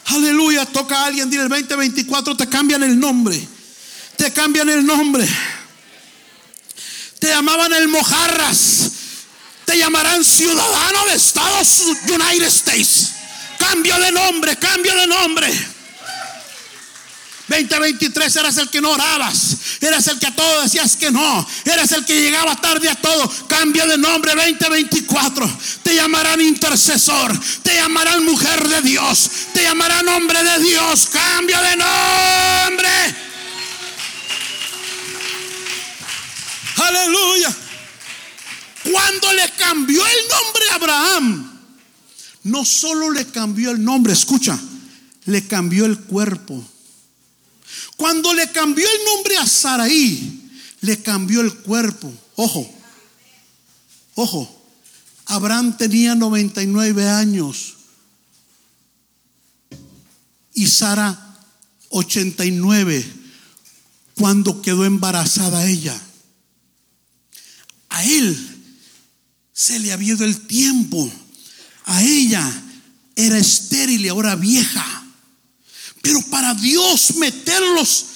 Aleluya, 0.06 0.64
toca 0.64 1.02
a 1.02 1.06
alguien, 1.06 1.28
dile 1.28 1.42
el 1.42 1.48
2024 1.48 2.36
te 2.36 2.48
cambian 2.48 2.82
el 2.82 2.98
nombre 2.98 3.53
te 4.16 4.32
cambian 4.32 4.68
el 4.68 4.84
nombre. 4.84 5.28
Te 7.18 7.28
llamaban 7.28 7.72
el 7.72 7.88
Mojarras. 7.88 8.90
Te 9.64 9.78
llamarán 9.78 10.24
ciudadano 10.24 11.06
de 11.06 11.14
Estados 11.14 11.82
United 12.06 12.46
States. 12.46 13.12
Cambio 13.58 13.98
de 13.98 14.12
nombre, 14.12 14.56
cambio 14.56 14.94
de 14.94 15.06
nombre. 15.06 15.74
2023 17.48 18.36
eras 18.36 18.56
el 18.56 18.70
que 18.70 18.80
no 18.80 18.90
orabas, 18.90 19.56
eras 19.80 20.06
el 20.06 20.18
que 20.18 20.26
a 20.26 20.34
todo 20.34 20.62
decías 20.62 20.96
que 20.96 21.10
no, 21.10 21.46
eras 21.66 21.92
el 21.92 22.04
que 22.04 22.18
llegaba 22.18 22.56
tarde 22.56 22.88
a 22.88 22.94
todo. 22.94 23.30
Cambia 23.48 23.86
de 23.86 23.98
nombre 23.98 24.34
2024. 24.34 25.58
Te 25.82 25.94
llamarán 25.94 26.40
intercesor, 26.40 27.38
te 27.62 27.74
llamarán 27.74 28.24
mujer 28.24 28.66
de 28.68 28.80
Dios, 28.82 29.30
te 29.52 29.62
llamarán 29.62 30.08
hombre 30.08 30.42
de 30.42 30.58
Dios. 30.60 31.08
Cambia 31.12 31.60
de 31.60 31.76
nombre. 31.76 33.23
Aleluya. 36.84 37.56
Cuando 38.90 39.32
le 39.32 39.50
cambió 39.58 40.02
el 40.06 40.28
nombre 40.28 40.64
a 40.70 40.74
Abraham, 40.74 41.60
no 42.44 42.64
solo 42.64 43.10
le 43.10 43.26
cambió 43.26 43.70
el 43.70 43.82
nombre, 43.82 44.12
escucha, 44.12 44.58
le 45.24 45.46
cambió 45.46 45.86
el 45.86 45.98
cuerpo. 46.00 46.62
Cuando 47.96 48.34
le 48.34 48.50
cambió 48.52 48.86
el 48.86 49.04
nombre 49.06 49.38
a 49.38 49.46
Saraí, 49.46 50.50
le 50.82 51.02
cambió 51.02 51.40
el 51.40 51.54
cuerpo. 51.54 52.12
Ojo, 52.36 52.70
ojo, 54.14 54.64
Abraham 55.26 55.76
tenía 55.78 56.14
99 56.14 57.08
años 57.08 57.74
y 60.52 60.66
Sara 60.66 61.38
89 61.88 63.04
cuando 64.16 64.60
quedó 64.60 64.84
embarazada 64.84 65.66
ella. 65.66 65.98
A 67.94 68.04
él 68.04 68.36
se 69.52 69.78
le 69.78 69.92
había 69.92 70.14
ido 70.14 70.24
el 70.24 70.46
tiempo. 70.48 71.10
A 71.84 72.02
ella 72.02 72.62
era 73.14 73.38
estéril 73.38 74.04
y 74.04 74.08
ahora 74.08 74.34
vieja. 74.34 74.84
Pero 76.02 76.20
para 76.22 76.54
Dios 76.54 77.14
meterlos 77.14 78.06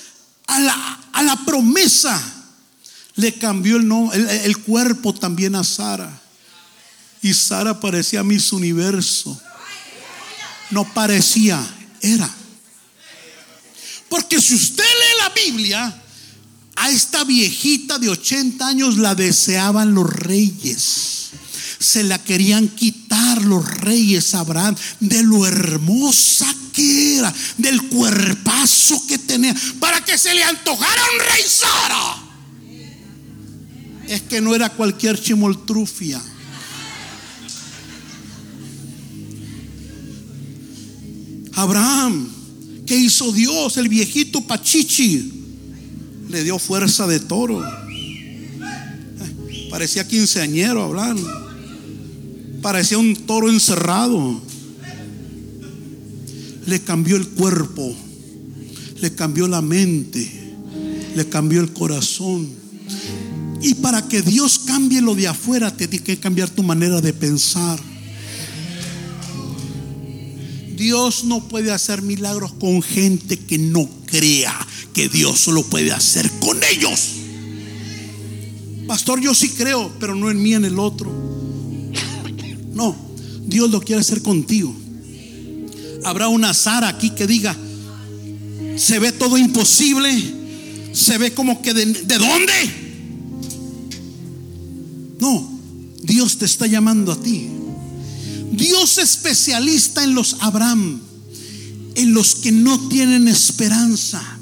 a 0.49 0.59
la, 0.59 1.01
a 1.13 1.23
la 1.23 1.37
promesa, 1.45 2.21
le 3.15 3.35
cambió 3.35 3.77
el, 3.77 3.91
el, 4.15 4.29
el, 4.29 4.59
cuerpo 4.59 5.15
también 5.15 5.55
a 5.55 5.63
Sara. 5.63 6.23
Y 7.23 7.33
Sara 7.33 7.79
parecía 7.79 8.25
Miss 8.25 8.53
Universo. 8.53 9.41
No 10.71 10.93
parecía, 10.93 11.65
era. 12.01 12.29
Porque 14.09 14.41
si 14.41 14.57
usted 14.57 14.83
lee 14.83 15.19
la 15.21 15.29
Biblia, 15.31 16.03
a 16.79 16.91
esta 16.91 17.25
viejita 17.25 17.99
de 17.99 18.09
80 18.09 18.67
años 18.67 18.99
la 18.99 19.15
deseaban 19.15 19.95
los 19.95 20.09
reyes 20.09 21.31
se 21.79 22.03
la 22.03 22.23
querían 22.23 22.69
quitar 22.69 23.43
los 23.43 23.65
reyes 23.65 24.35
Abraham 24.35 24.75
de 25.01 25.23
lo 25.23 25.47
hermosa 25.47 26.53
que 26.73 27.19
era, 27.19 27.35
del 27.57 27.83
cuerpazo 27.89 29.03
que 29.07 29.19
tenía, 29.19 29.55
para 29.79 30.05
que 30.05 30.19
se 30.19 30.35
le 30.35 30.43
antojara 30.43 31.03
un 31.15 31.19
rey 31.21 31.45
Sara. 31.47 32.17
Es 34.07 34.23
que 34.23 34.41
no 34.41 34.55
era 34.55 34.71
cualquier 34.71 35.21
chimoltrufia. 35.21 36.21
Abraham, 41.55 42.29
¿qué 42.87 42.97
hizo 42.97 43.33
Dios? 43.33 43.77
El 43.77 43.89
viejito 43.89 44.41
Pachichi 44.41 45.38
le 46.29 46.45
dio 46.45 46.59
fuerza 46.59 47.07
de 47.07 47.21
toro. 47.21 47.65
Parecía 49.71 50.07
quinceañero 50.07 50.83
hablando. 50.83 51.29
Parecía 52.63 52.99
un 52.99 53.15
toro 53.15 53.51
encerrado. 53.51 54.41
Le 56.67 56.81
cambió 56.81 57.17
el 57.17 57.27
cuerpo, 57.29 57.95
le 59.01 59.15
cambió 59.15 59.49
la 59.49 59.63
mente, 59.63 60.31
le 61.17 61.27
cambió 61.29 61.61
el 61.63 61.73
corazón. 61.73 62.47
Y 63.63 63.75
para 63.75 64.07
que 64.07 64.21
Dios 64.21 64.59
cambie 64.59 65.01
lo 65.01 65.15
de 65.15 65.29
afuera, 65.29 65.75
te 65.75 65.89
tiene 65.89 66.05
que 66.05 66.19
cambiar 66.19 66.51
tu 66.51 66.63
manera 66.63 67.01
de 67.01 67.15
pensar. 67.15 67.81
Dios 70.77 71.25
no 71.25 71.49
puede 71.49 71.73
hacer 71.73 72.03
milagros 72.03 72.53
con 72.53 72.83
gente 72.83 73.39
que 73.39 73.59
no 73.59 73.89
crea 74.07 74.55
Dios 75.07 75.39
solo 75.39 75.63
puede 75.63 75.93
hacer 75.93 76.29
con 76.41 76.59
ellos. 76.65 77.11
Pastor, 78.89 79.21
yo 79.21 79.35
sí 79.35 79.51
creo, 79.51 79.93
pero 80.01 80.17
no 80.17 80.31
en 80.31 80.43
mí, 80.43 80.55
en 80.55 80.65
el 80.65 80.79
otro. 80.81 81.13
No, 82.73 82.97
Dios 83.45 83.71
lo 83.71 83.81
quiere 83.81 84.01
hacer 84.01 84.23
contigo. 84.23 84.75
Habrá 86.05 86.29
una 86.29 86.55
Sara 86.55 86.89
aquí 86.89 87.11
que 87.11 87.27
diga, 87.27 87.55
se 88.77 88.99
ve 88.99 89.13
todo 89.13 89.37
imposible, 89.37 90.11
se 90.93 91.19
ve 91.19 91.35
como 91.35 91.61
que 91.61 91.75
de, 91.75 91.85
de 91.85 92.19
dónde. 92.19 92.53
No, 95.21 95.61
Dios 96.03 96.39
te 96.39 96.47
está 96.47 96.67
llamando 96.67 97.13
a 97.13 97.21
ti. 97.21 97.49
Dios 98.53 98.99
especialista 98.99 100.03
en 100.03 100.15
los 100.15 100.37
Abraham, 100.41 101.01
en 101.95 102.15
los 102.15 102.37
que 102.37 102.53
no 102.53 102.89
tienen 102.89 103.29
esperanza, 103.29 104.38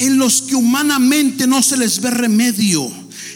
en 0.00 0.18
los 0.18 0.42
que 0.42 0.56
humanamente 0.56 1.46
no 1.46 1.62
se 1.62 1.76
les 1.76 2.00
ve 2.00 2.10
remedio, 2.10 2.90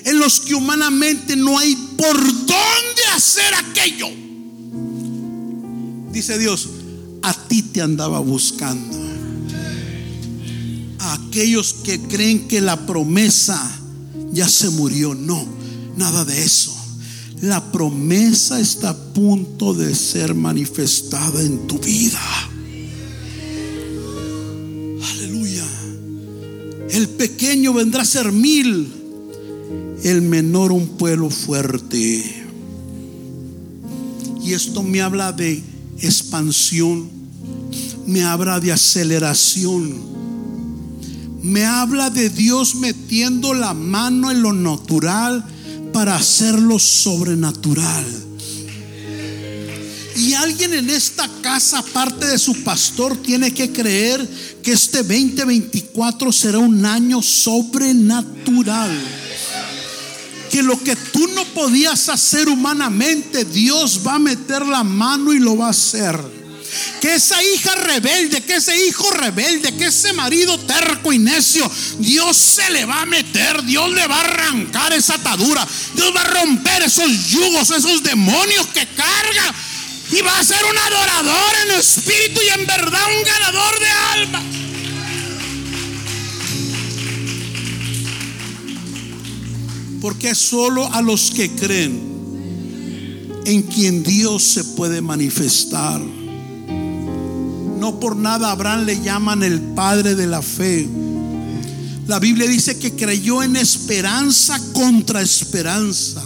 en 0.04 0.18
los 0.18 0.40
que 0.40 0.54
humanamente 0.54 1.36
no 1.36 1.56
hay 1.58 1.76
por 1.96 2.16
dónde 2.16 3.02
hacer 3.14 3.54
aquello 3.54 4.24
dice 6.14 6.38
Dios, 6.38 6.68
a 7.22 7.34
ti 7.34 7.60
te 7.60 7.82
andaba 7.82 8.20
buscando. 8.20 8.96
A 11.00 11.12
aquellos 11.14 11.74
que 11.84 12.00
creen 12.00 12.46
que 12.48 12.60
la 12.60 12.86
promesa 12.86 13.60
ya 14.32 14.48
se 14.48 14.70
murió. 14.70 15.14
No, 15.14 15.44
nada 15.96 16.24
de 16.24 16.42
eso. 16.42 16.74
La 17.42 17.72
promesa 17.72 18.60
está 18.60 18.90
a 18.90 18.96
punto 18.96 19.74
de 19.74 19.94
ser 19.94 20.34
manifestada 20.34 21.42
en 21.42 21.66
tu 21.66 21.78
vida. 21.78 22.20
El 26.94 27.08
pequeño 27.08 27.72
vendrá 27.72 28.02
a 28.02 28.04
ser 28.04 28.30
mil, 28.30 28.88
el 30.04 30.22
menor 30.22 30.70
un 30.70 30.90
pueblo 30.90 31.28
fuerte. 31.28 32.46
Y 34.40 34.52
esto 34.52 34.84
me 34.84 35.00
habla 35.00 35.32
de 35.32 35.60
expansión, 35.98 37.10
me 38.06 38.22
habla 38.22 38.60
de 38.60 38.70
aceleración, 38.70 39.92
me 41.42 41.64
habla 41.64 42.10
de 42.10 42.30
Dios 42.30 42.76
metiendo 42.76 43.54
la 43.54 43.74
mano 43.74 44.30
en 44.30 44.42
lo 44.42 44.52
natural 44.52 45.44
para 45.92 46.14
hacerlo 46.14 46.78
sobrenatural. 46.78 48.04
Y 50.16 50.34
alguien 50.34 50.74
en 50.74 50.90
esta 50.90 51.28
casa, 51.42 51.78
aparte 51.78 52.26
de 52.26 52.38
su 52.38 52.62
pastor, 52.62 53.20
tiene 53.20 53.52
que 53.52 53.72
creer 53.72 54.26
que 54.62 54.72
este 54.72 54.98
2024 54.98 56.32
será 56.32 56.58
un 56.58 56.84
año 56.86 57.20
sobrenatural 57.20 58.92
que 60.54 60.62
lo 60.62 60.80
que 60.80 60.94
tú 60.94 61.26
no 61.34 61.44
podías 61.46 62.08
hacer 62.08 62.48
humanamente, 62.48 63.44
Dios 63.44 64.02
va 64.06 64.14
a 64.14 64.18
meter 64.20 64.64
la 64.64 64.84
mano 64.84 65.32
y 65.32 65.40
lo 65.40 65.56
va 65.56 65.66
a 65.66 65.70
hacer. 65.70 66.16
Que 67.00 67.16
esa 67.16 67.42
hija 67.42 67.74
rebelde, 67.74 68.40
que 68.40 68.54
ese 68.54 68.86
hijo 68.86 69.10
rebelde, 69.10 69.74
que 69.76 69.86
ese 69.86 70.12
marido 70.12 70.56
terco 70.60 71.12
y 71.12 71.18
necio, 71.18 71.68
Dios 71.98 72.36
se 72.36 72.70
le 72.70 72.84
va 72.84 73.02
a 73.02 73.06
meter, 73.06 73.64
Dios 73.64 73.90
le 73.90 74.06
va 74.06 74.14
a 74.14 74.24
arrancar 74.24 74.92
esa 74.92 75.14
atadura, 75.14 75.66
Dios 75.96 76.12
va 76.14 76.20
a 76.20 76.44
romper 76.44 76.84
esos 76.84 77.10
yugos, 77.30 77.70
esos 77.70 78.04
demonios 78.04 78.68
que 78.68 78.86
carga 78.86 79.54
y 80.14 80.22
va 80.22 80.38
a 80.38 80.44
ser 80.44 80.60
un 80.70 80.78
adorador 80.78 81.52
en 81.64 81.80
espíritu 81.80 82.40
y 82.40 82.60
en 82.60 82.66
verdad 82.66 83.00
un 83.18 83.24
ganador 83.24 83.80
de 83.80 83.88
alma. 84.22 84.42
Porque 90.00 90.34
solo 90.36 90.92
a 90.92 91.02
los 91.02 91.32
que 91.32 91.50
creen 91.50 92.14
en 93.44 93.62
quien 93.62 94.04
Dios 94.04 94.42
se 94.44 94.62
puede 94.62 95.00
manifestar. 95.00 96.00
No 97.78 97.98
por 97.98 98.14
nada 98.14 98.52
Abraham 98.52 98.84
le 98.84 99.00
llaman 99.00 99.42
el 99.42 99.60
padre 99.60 100.14
de 100.14 100.26
la 100.28 100.42
fe. 100.42 100.88
La 102.06 102.20
Biblia 102.20 102.46
dice 102.46 102.78
que 102.78 102.92
creyó 102.92 103.42
en 103.42 103.56
esperanza 103.56 104.60
contra 104.74 105.22
esperanza. 105.22 106.22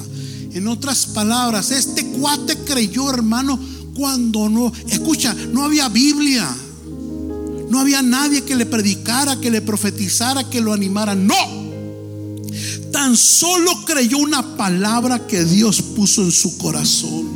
En 0.52 0.66
otras 0.66 1.06
palabras, 1.06 1.70
este 1.70 2.04
cuate 2.06 2.56
creyó, 2.64 3.10
hermano, 3.10 3.58
cuando 3.98 4.48
no, 4.48 4.72
escucha, 4.86 5.34
no 5.34 5.64
había 5.64 5.88
Biblia. 5.88 6.48
No 7.68 7.80
había 7.80 8.00
nadie 8.00 8.44
que 8.44 8.56
le 8.56 8.64
predicara, 8.64 9.38
que 9.38 9.50
le 9.50 9.60
profetizara, 9.60 10.48
que 10.48 10.62
lo 10.62 10.72
animara. 10.72 11.14
No 11.14 11.68
tan 12.90 13.16
solo 13.16 13.84
creyó 13.84 14.18
una 14.18 14.56
palabra 14.56 15.26
que 15.26 15.44
Dios 15.44 15.82
puso 15.82 16.22
en 16.22 16.32
su 16.32 16.58
corazón. 16.58 17.28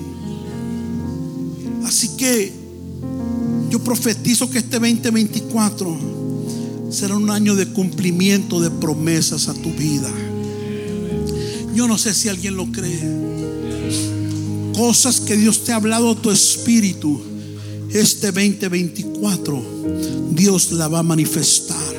Así 1.85 2.17
que 2.17 2.53
yo 3.71 3.79
profetizo 3.83 4.51
que 4.51 4.59
este 4.59 4.79
2024 4.79 5.99
será 6.91 7.17
un 7.17 7.31
año 7.31 7.55
de 7.55 7.67
cumplimiento 7.69 8.61
de 8.61 8.71
promesas 8.71 9.49
a 9.49 9.55
tu 9.55 9.71
vida. 9.73 10.11
Yo 11.75 11.87
no 11.87 11.99
sé 11.99 12.15
si 12.15 12.29
alguien 12.29 12.57
lo 12.57 12.71
cree. 12.71 13.52
Cosas 14.75 15.20
que 15.20 15.37
Dios 15.37 15.64
te 15.64 15.73
ha 15.73 15.77
hablado 15.77 16.12
a 16.12 16.16
tu 16.16 16.31
espíritu. 16.31 17.20
Este 17.93 18.33
2024 18.33 19.62
Dios 20.31 20.73
la 20.73 20.89
va 20.89 21.01
a 21.01 21.03
manifestar. 21.03 21.93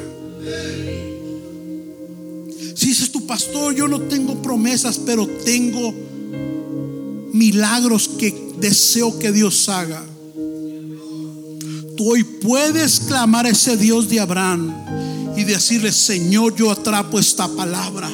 Si 2.76 2.88
dices 2.88 3.11
tu 3.11 3.26
pastor, 3.26 3.76
yo 3.76 3.88
no 3.88 4.01
tengo 4.01 4.41
promesas, 4.41 4.99
pero 5.05 5.28
tengo 5.28 5.93
milagros 7.34 8.07
que 8.07 8.53
deseo 8.59 9.17
que 9.19 9.32
Dios 9.32 9.69
haga. 9.69 10.03
Tú 11.95 12.11
hoy 12.11 12.24
puedes 12.24 13.01
clamar 13.01 13.45
a 13.45 13.49
ese 13.49 13.78
Dios 13.78 14.09
de 14.09 14.19
Abraham 14.19 14.74
y 15.38 15.43
decirle, 15.43 15.91
Señor, 15.91 16.55
yo 16.55 16.71
atrapo 16.71 17.19
esta 17.19 17.47
palabra. 17.47 18.09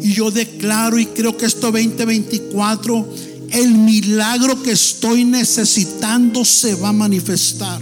Y 0.00 0.12
yo 0.14 0.30
declaro 0.30 0.98
y 0.98 1.06
creo 1.06 1.36
que 1.36 1.46
esto 1.46 1.72
2024, 1.72 3.08
el 3.50 3.74
milagro 3.74 4.62
que 4.62 4.72
estoy 4.72 5.24
necesitando 5.24 6.44
se 6.44 6.74
va 6.74 6.90
a 6.90 6.92
manifestar. 6.92 7.80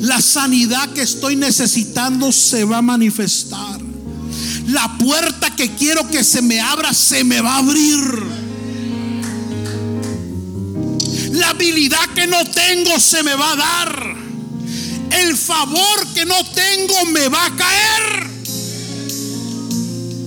La 0.00 0.20
sanidad 0.20 0.92
que 0.92 1.02
estoy 1.02 1.34
necesitando 1.34 2.30
se 2.30 2.64
va 2.64 2.78
a 2.78 2.82
manifestar. 2.82 3.80
La 4.68 4.96
puerta 4.98 5.54
que 5.54 5.70
quiero 5.70 6.08
que 6.08 6.22
se 6.22 6.42
me 6.42 6.60
abra 6.60 6.92
se 6.92 7.24
me 7.24 7.40
va 7.40 7.54
a 7.54 7.58
abrir. 7.58 8.44
La 11.32 11.50
habilidad 11.50 12.06
que 12.14 12.26
no 12.26 12.44
tengo 12.44 13.00
se 13.00 13.22
me 13.22 13.34
va 13.34 13.52
a 13.52 13.56
dar. 13.56 14.16
El 15.10 15.36
favor 15.36 16.06
que 16.14 16.24
no 16.24 16.36
tengo 16.54 17.06
me 17.12 17.28
va 17.28 17.46
a 17.46 17.56
caer. 17.56 18.30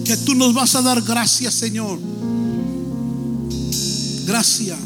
Que 0.04 0.18
tú 0.18 0.36
nos 0.36 0.54
vas 0.54 0.76
a 0.76 0.82
dar 0.82 1.02
gracias, 1.02 1.54
Señor. 1.54 2.17
Gracias. 4.28 4.78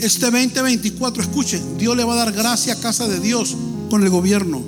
Este 0.00 0.26
2024, 0.26 1.22
escuche, 1.22 1.62
Dios 1.78 1.96
le 1.96 2.04
va 2.04 2.14
a 2.14 2.16
dar 2.16 2.32
gracia 2.32 2.74
a 2.74 2.80
casa 2.80 3.06
de 3.06 3.20
Dios 3.20 3.56
con 3.88 4.02
el 4.02 4.10
gobierno. 4.10 4.60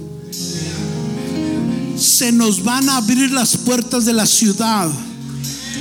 Se 1.99 2.31
nos 2.31 2.63
van 2.63 2.89
a 2.89 2.99
abrir 2.99 3.33
las 3.33 3.57
puertas 3.57 4.05
de 4.05 4.13
la 4.13 4.25
ciudad 4.25 4.89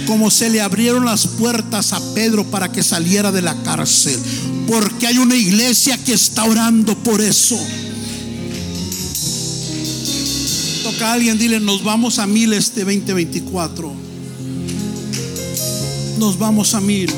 como 0.08 0.32
se 0.32 0.50
le 0.50 0.62
abrieron 0.62 1.06
las 1.06 1.28
puertas 1.28 1.92
a 1.92 2.00
Pedro 2.14 2.46
para 2.46 2.72
que 2.72 2.82
saliera 2.82 3.32
de 3.32 3.42
la 3.42 3.56
cárcel. 3.64 4.18
Porque 4.66 5.06
hay 5.06 5.18
una 5.18 5.36
iglesia 5.36 5.98
que 6.04 6.14
está 6.14 6.46
orando 6.46 6.98
por 7.04 7.22
eso. 7.22 7.60
Toca 10.84 11.10
a 11.10 11.14
alguien, 11.14 11.38
dile, 11.38 11.60
nos 11.60 11.84
vamos 11.84 12.20
a 12.20 12.26
mil 12.26 12.54
este 12.54 12.82
2024. 12.82 14.07
Nos 16.18 16.40
vamos 16.40 16.74
a 16.74 16.82
mil. 16.82 17.14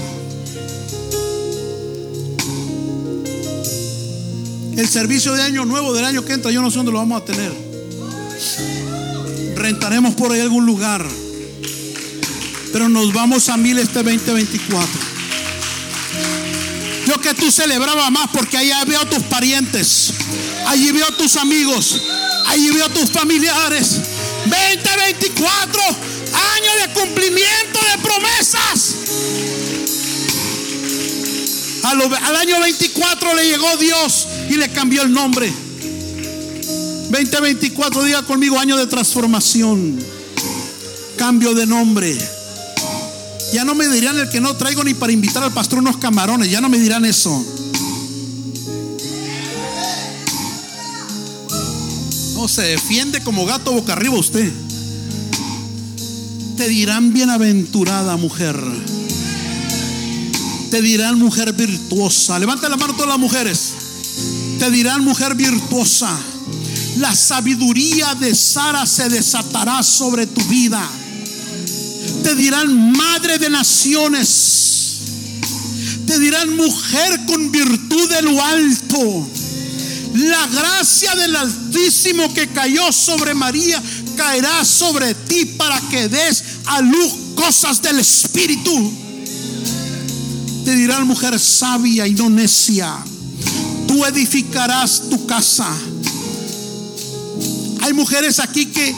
El 4.76 4.88
servicio 4.88 5.34
de 5.34 5.42
año 5.42 5.66
nuevo 5.66 5.94
del 5.94 6.06
año 6.06 6.26
que 6.26 6.34
entra, 6.34 6.52
yo 6.52 6.62
no 6.62 6.70
sé 6.70 6.78
dónde 6.78 6.92
lo 6.92 7.00
vamos 7.00 7.22
a 7.22 7.26
tener. 7.26 7.52
Rentaremos 9.56 10.16
por 10.16 10.32
ahí 10.32 10.42
algún 10.42 10.66
lugar. 10.66 11.06
Pero 12.74 12.90
nos 12.90 13.14
vamos 13.14 13.50
a 13.50 13.58
mil 13.58 13.78
este 13.80 14.04
2024. 14.04 14.88
Yo 17.08 17.20
que 17.22 17.34
tú 17.34 17.52
celebraba 17.52 18.10
más 18.10 18.30
porque 18.32 18.58
allá 18.58 18.84
veo 18.86 19.06
tus 19.08 19.24
parientes. 19.24 20.14
Allí 20.68 20.92
veo 20.92 21.08
tus 21.14 21.38
amigos. 21.38 22.02
Allí 22.48 22.70
veo 22.72 22.90
tus 22.90 23.10
familiares. 23.10 24.02
2024, 24.46 25.82
año 26.34 26.72
de 26.82 26.94
cumplimiento 26.94 27.80
de 27.92 28.02
promesas. 28.02 28.96
Al, 31.84 32.36
año 32.36 32.60
24 32.60 33.34
le 33.36 33.50
llegó 33.50 33.78
Dios 33.78 34.28
y 34.50 34.56
le 34.56 34.70
cambió 34.70 35.02
el 35.02 35.12
nombre. 35.12 35.52
2024, 37.10 38.04
diga 38.04 38.22
conmigo, 38.24 38.60
año 38.60 38.78
de 38.78 38.86
transformación. 38.86 40.00
Cambio 41.18 41.54
de 41.54 41.66
nombre. 41.66 42.16
Ya 43.54 43.64
no 43.66 43.74
me 43.74 43.88
dirán 43.88 44.18
el 44.20 44.30
que 44.30 44.40
no 44.40 44.56
traigo 44.56 44.84
ni 44.84 44.94
para 44.94 45.12
invitar 45.12 45.44
al 45.44 45.52
pastor 45.52 45.80
unos 45.80 45.98
camarones. 45.98 46.52
Ya 46.52 46.62
no 46.62 46.70
me 46.70 46.78
dirán 46.78 47.06
eso. 47.06 47.44
No 52.36 52.48
se 52.48 52.62
defiende 52.62 53.24
como 53.24 53.46
gato 53.46 53.72
boca 53.72 53.94
arriba 53.94 54.16
usted. 54.16 54.52
Te 56.60 56.68
dirán 56.68 57.14
bienaventurada 57.14 58.18
mujer. 58.18 58.62
Te 60.70 60.82
dirán 60.82 61.18
mujer 61.18 61.54
virtuosa. 61.54 62.38
Levanta 62.38 62.68
la 62.68 62.76
mano 62.76 62.92
todas 62.96 63.08
las 63.08 63.18
mujeres. 63.18 63.70
Te 64.60 64.70
dirán 64.70 65.06
mujer 65.06 65.36
virtuosa. 65.36 66.12
La 66.98 67.16
sabiduría 67.16 68.14
de 68.16 68.36
Sara 68.36 68.86
se 68.86 69.08
desatará 69.08 69.82
sobre 69.84 70.28
tu 70.28 70.44
vida. 70.50 70.86
Te 72.24 72.36
dirán 72.36 72.92
madre 72.92 73.38
de 73.38 73.50
naciones. 73.50 74.98
Te 76.06 76.20
dirán 76.20 76.58
mujer 76.58 77.22
con 77.26 77.54
virtud 77.54 78.10
de 78.10 78.22
lo 78.22 78.44
alto. 78.44 79.30
La 80.14 80.46
gracia 80.48 81.16
del 81.16 81.38
Altísimo 81.38 82.34
que 82.34 82.50
cayó 82.50 82.92
sobre 82.92 83.34
María 83.34 83.82
caerá 84.20 84.66
sobre 84.66 85.16
ti 85.16 85.46
para 85.46 85.80
que 85.90 86.10
des 86.10 86.44
a 86.66 86.82
luz 86.82 87.14
cosas 87.36 87.82
del 87.82 88.00
Espíritu 88.00 88.92
te 90.66 90.76
dirán 90.76 91.08
mujer 91.08 91.40
sabia 91.40 92.06
y 92.06 92.12
no 92.12 92.30
necia. 92.30 92.98
Tú 93.88 94.06
edificarás 94.06 95.04
tu 95.10 95.26
casa. 95.26 95.68
Hay 97.82 97.94
mujeres 97.94 98.40
aquí 98.40 98.66
que, 98.66 98.94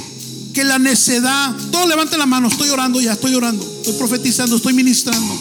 que 0.56 0.64
la 0.64 0.80
necedad, 0.80 1.56
todos 1.72 1.88
levanten 1.88 2.18
la 2.18 2.26
mano, 2.26 2.48
estoy 2.48 2.70
orando 2.70 3.00
ya, 3.00 3.14
estoy 3.14 3.36
orando, 3.36 3.64
estoy 3.64 3.94
profetizando, 3.94 4.56
estoy 4.56 4.74
ministrando. 4.74 5.40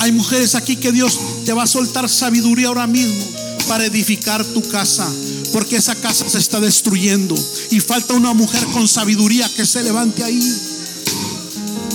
Hay 0.00 0.10
mujeres 0.10 0.56
aquí 0.56 0.74
que 0.74 0.90
Dios 0.90 1.16
te 1.46 1.52
va 1.52 1.62
a 1.62 1.68
soltar 1.68 2.08
sabiduría 2.08 2.66
ahora 2.66 2.88
mismo 2.88 3.24
para 3.68 3.84
edificar 3.86 4.44
tu 4.44 4.68
casa, 4.68 5.08
porque 5.52 5.76
esa 5.76 5.94
casa 5.94 6.28
se 6.28 6.38
está 6.38 6.60
destruyendo 6.60 7.34
y 7.70 7.80
falta 7.80 8.14
una 8.14 8.34
mujer 8.34 8.64
con 8.66 8.86
sabiduría 8.88 9.48
que 9.54 9.66
se 9.66 9.82
levante 9.82 10.24
ahí. 10.24 10.42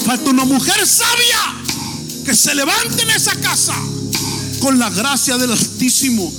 Falta 0.05 0.29
una 0.29 0.45
mujer 0.45 0.85
sabia 0.85 1.63
que 2.25 2.35
se 2.35 2.55
levante 2.55 3.03
en 3.03 3.09
esa 3.11 3.35
casa 3.35 3.75
con 4.59 4.79
la 4.79 4.89
gracia 4.89 5.37
del 5.37 5.51
Altísimo 5.51 6.31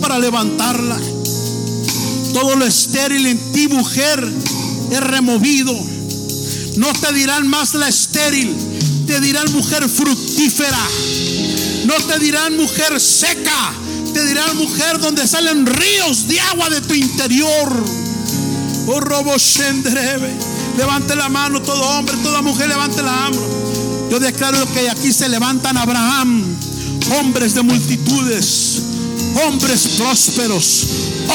para 0.00 0.18
levantarla. 0.18 0.98
Todo 2.32 2.56
lo 2.56 2.66
estéril 2.66 3.26
en 3.26 3.52
ti, 3.52 3.68
mujer, 3.68 4.32
es 4.90 5.00
removido. 5.00 5.72
No 6.76 6.92
te 6.92 7.12
dirán 7.12 7.46
más 7.48 7.74
la 7.74 7.88
estéril, 7.88 8.54
te 9.06 9.20
dirán 9.20 9.52
mujer 9.52 9.88
fructífera. 9.88 10.80
No 11.86 11.94
te 12.06 12.18
dirán 12.18 12.56
mujer 12.56 13.00
seca, 13.00 13.74
te 14.14 14.24
dirán 14.24 14.56
mujer 14.56 15.00
donde 15.00 15.26
salen 15.26 15.66
ríos 15.66 16.28
de 16.28 16.40
agua 16.40 16.70
de 16.70 16.80
tu 16.80 16.94
interior. 16.94 17.84
Oh, 18.86 19.00
robo 19.00 19.34
Levante 20.78 21.16
la 21.16 21.28
mano 21.28 21.60
todo 21.60 21.82
hombre, 21.82 22.16
toda 22.22 22.40
mujer, 22.40 22.68
levante 22.68 23.02
la 23.02 23.12
mano. 23.12 23.36
Yo 24.10 24.20
declaro 24.20 24.72
que 24.72 24.88
aquí 24.88 25.12
se 25.12 25.28
levantan 25.28 25.76
Abraham, 25.76 26.44
hombres 27.18 27.54
de 27.54 27.62
multitudes, 27.62 28.82
hombres 29.46 29.88
prósperos, 29.98 30.86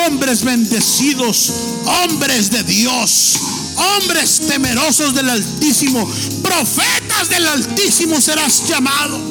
hombres 0.05 0.43
bendecidos, 0.43 1.51
hombres 1.85 2.49
de 2.49 2.63
Dios, 2.63 3.39
hombres 3.75 4.41
temerosos 4.47 5.13
del 5.13 5.29
Altísimo, 5.29 6.09
profetas 6.41 7.29
del 7.29 7.45
Altísimo 7.45 8.21
serás 8.21 8.67
llamado. 8.67 9.28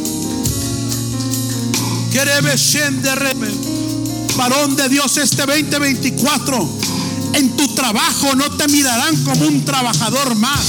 Varón 4.37 4.77
de 4.77 4.89
Dios 4.89 5.17
este 5.19 5.47
2024, 5.47 6.69
en 7.35 7.57
tu 7.57 7.75
trabajo 7.75 8.35
no 8.35 8.51
te 8.57 8.67
mirarán 8.69 9.17
como 9.25 9.47
un 9.47 9.65
trabajador 9.65 10.35
más, 10.37 10.65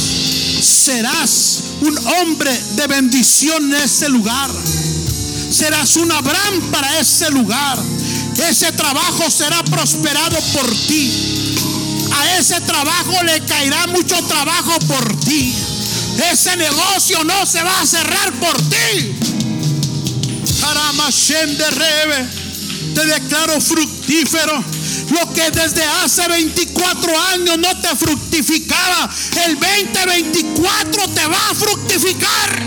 serás 0.62 1.60
un 1.82 1.98
hombre 1.98 2.52
de 2.76 2.88
bendición 2.88 3.74
en 3.74 3.82
ese 3.82 4.10
lugar. 4.10 4.52
Serás 5.50 5.96
un 5.96 6.12
Abraham 6.12 6.62
para 6.72 7.00
ese 7.00 7.32
lugar. 7.32 7.80
Ese 8.48 8.72
trabajo 8.74 9.30
será 9.32 9.64
prosperado 9.64 10.38
por 10.54 10.70
ti. 10.88 11.56
A 12.16 12.38
ese 12.38 12.62
trabajo 12.62 13.24
le 13.24 13.40
caerá 13.46 13.88
mucho 13.88 14.16
trabajo 14.24 14.80
por 14.88 15.20
ti. 15.22 15.56
Ese 16.32 16.56
negocio 16.58 17.24
no 17.24 17.46
se 17.46 17.64
va 17.64 17.82
a 17.82 17.86
cerrar 17.88 18.34
por 18.34 18.58
ti. 18.58 19.39
Te 22.94 23.06
declaro 23.06 23.60
fructífero. 23.60 24.64
Lo 25.12 25.34
que 25.34 25.50
desde 25.52 25.84
hace 25.84 26.28
24 26.28 27.20
años 27.34 27.58
no 27.58 27.80
te 27.80 27.96
fructificaba, 27.96 29.10
el 29.46 29.58
2024 29.60 31.08
te 31.10 31.26
va 31.26 31.50
a 31.50 31.56
fructificar. 31.56 32.64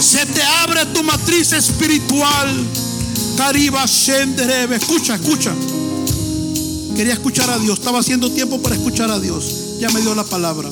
Se 0.00 0.26
te 0.26 0.42
abre 0.42 0.86
tu 0.86 1.02
matriz 1.02 1.52
espiritual. 1.52 2.66
Cariba 3.36 3.84
Shenderebe. 3.86 4.76
Escucha, 4.76 5.14
escucha. 5.14 5.52
Quería 6.94 7.14
escuchar 7.14 7.50
a 7.50 7.58
Dios. 7.58 7.78
Estaba 7.78 8.00
haciendo 8.00 8.30
tiempo 8.30 8.60
para 8.62 8.74
escuchar 8.74 9.10
a 9.10 9.18
Dios. 9.18 9.78
Ya 9.80 9.88
me 9.90 10.00
dio 10.00 10.14
la 10.14 10.24
palabra. 10.24 10.70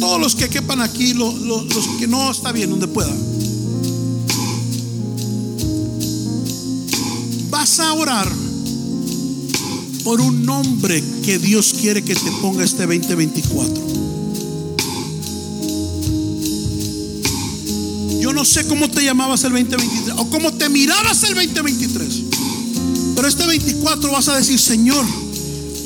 Todos 0.00 0.18
los 0.18 0.34
que 0.34 0.48
quepan 0.48 0.80
aquí, 0.80 1.12
los, 1.12 1.34
que 1.98 2.08
no 2.08 2.30
está 2.30 2.52
bien, 2.52 2.70
donde 2.70 2.88
pueda. 2.88 3.14
Vas 7.50 7.78
a 7.80 7.92
orar 7.92 8.32
por 10.02 10.22
un 10.22 10.46
nombre 10.46 11.04
que 11.22 11.38
Dios 11.38 11.74
quiere 11.78 12.02
que 12.02 12.14
te 12.14 12.32
ponga 12.40 12.64
este 12.64 12.86
2024. 12.86 13.74
Yo 18.20 18.32
no 18.32 18.44
sé 18.46 18.66
cómo 18.66 18.90
te 18.90 19.04
llamabas 19.04 19.44
el 19.44 19.52
2023 19.52 20.14
o 20.16 20.30
cómo 20.30 20.50
te 20.54 20.70
mirabas 20.70 21.22
el 21.24 21.34
2023. 21.34 22.22
Pero 23.16 23.28
este 23.28 23.46
24 23.46 24.10
vas 24.10 24.28
a 24.28 24.36
decir, 24.38 24.58
Señor, 24.58 25.04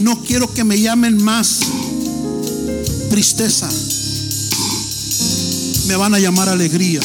no 0.00 0.22
quiero 0.22 0.52
que 0.54 0.62
me 0.62 0.80
llamen 0.80 1.20
más 1.20 1.60
tristeza. 3.10 3.68
Me 5.86 5.96
van 5.96 6.14
a 6.14 6.18
llamar 6.18 6.48
alegría. 6.48 7.00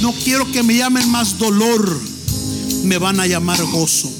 No 0.00 0.12
quiero 0.12 0.50
que 0.52 0.62
me 0.62 0.76
llamen 0.76 1.10
más 1.10 1.38
dolor. 1.38 2.00
Me 2.84 2.98
van 2.98 3.18
a 3.20 3.26
llamar 3.26 3.62
gozo. 3.66 4.10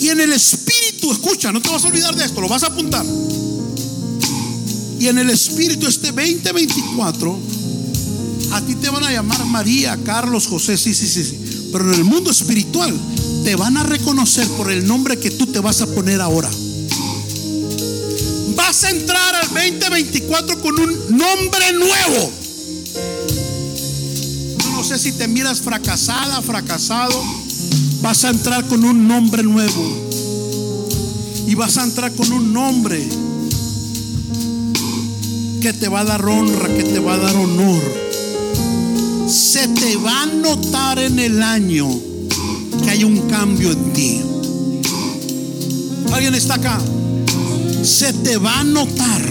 Y 0.00 0.08
en 0.08 0.20
el 0.20 0.32
espíritu, 0.32 1.10
escucha, 1.10 1.52
no 1.52 1.60
te 1.60 1.70
vas 1.70 1.84
a 1.84 1.88
olvidar 1.88 2.14
de 2.14 2.24
esto, 2.24 2.40
lo 2.40 2.48
vas 2.48 2.62
a 2.62 2.68
apuntar. 2.68 3.04
Y 5.00 5.08
en 5.08 5.18
el 5.18 5.30
espíritu 5.30 5.86
este 5.86 6.12
2024, 6.12 7.38
a 8.52 8.60
ti 8.62 8.74
te 8.76 8.90
van 8.90 9.04
a 9.04 9.12
llamar 9.12 9.44
María, 9.46 9.98
Carlos, 10.04 10.46
José, 10.46 10.76
sí, 10.76 10.94
sí, 10.94 11.06
sí, 11.06 11.24
sí. 11.24 11.68
Pero 11.72 11.92
en 11.92 11.94
el 11.94 12.04
mundo 12.04 12.30
espiritual 12.30 12.94
te 13.44 13.56
van 13.56 13.76
a 13.76 13.82
reconocer 13.82 14.46
por 14.50 14.70
el 14.70 14.86
nombre 14.86 15.18
que 15.18 15.30
tú 15.30 15.46
te 15.46 15.60
vas 15.60 15.80
a 15.80 15.86
poner 15.86 16.20
ahora. 16.20 16.50
Vas 18.76 18.84
a 18.84 18.90
entrar 18.90 19.34
al 19.34 19.48
2024 19.54 20.60
con 20.60 20.78
un 20.78 21.16
nombre 21.16 21.72
nuevo. 21.72 22.30
Yo 24.62 24.70
no 24.70 24.84
sé 24.84 24.98
si 24.98 25.12
te 25.12 25.26
miras 25.28 25.62
fracasada, 25.62 26.42
fracasado. 26.42 27.18
Vas 28.02 28.24
a 28.24 28.28
entrar 28.28 28.66
con 28.66 28.84
un 28.84 29.08
nombre 29.08 29.42
nuevo. 29.42 30.10
Y 31.46 31.54
vas 31.54 31.78
a 31.78 31.84
entrar 31.84 32.12
con 32.12 32.30
un 32.30 32.52
nombre 32.52 33.02
que 35.62 35.72
te 35.72 35.88
va 35.88 36.00
a 36.00 36.04
dar 36.04 36.22
honra, 36.26 36.68
que 36.68 36.82
te 36.82 36.98
va 36.98 37.14
a 37.14 37.16
dar 37.16 37.34
honor 37.34 37.82
se 39.26 39.68
te 39.68 39.96
va 39.96 40.24
a 40.24 40.26
notar 40.26 40.98
en 40.98 41.18
el 41.18 41.42
año 41.42 41.88
que 42.84 42.90
hay 42.90 43.04
un 43.04 43.22
cambio 43.22 43.72
en 43.72 43.92
ti. 43.94 44.20
¿Alguien 46.12 46.34
está 46.34 46.56
acá? 46.56 46.78
Se 47.86 48.12
te 48.12 48.36
va 48.36 48.60
a 48.60 48.64
notar 48.64 49.22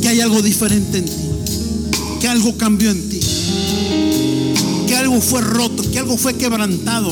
que 0.00 0.08
hay 0.08 0.20
algo 0.22 0.40
diferente 0.40 0.96
en 0.98 1.04
ti, 1.04 1.12
que 2.18 2.26
algo 2.26 2.56
cambió 2.56 2.90
en 2.90 3.08
ti, 3.10 3.20
que 4.88 4.96
algo 4.96 5.20
fue 5.20 5.42
roto, 5.42 5.82
que 5.90 5.98
algo 5.98 6.16
fue 6.16 6.34
quebrantado, 6.36 7.10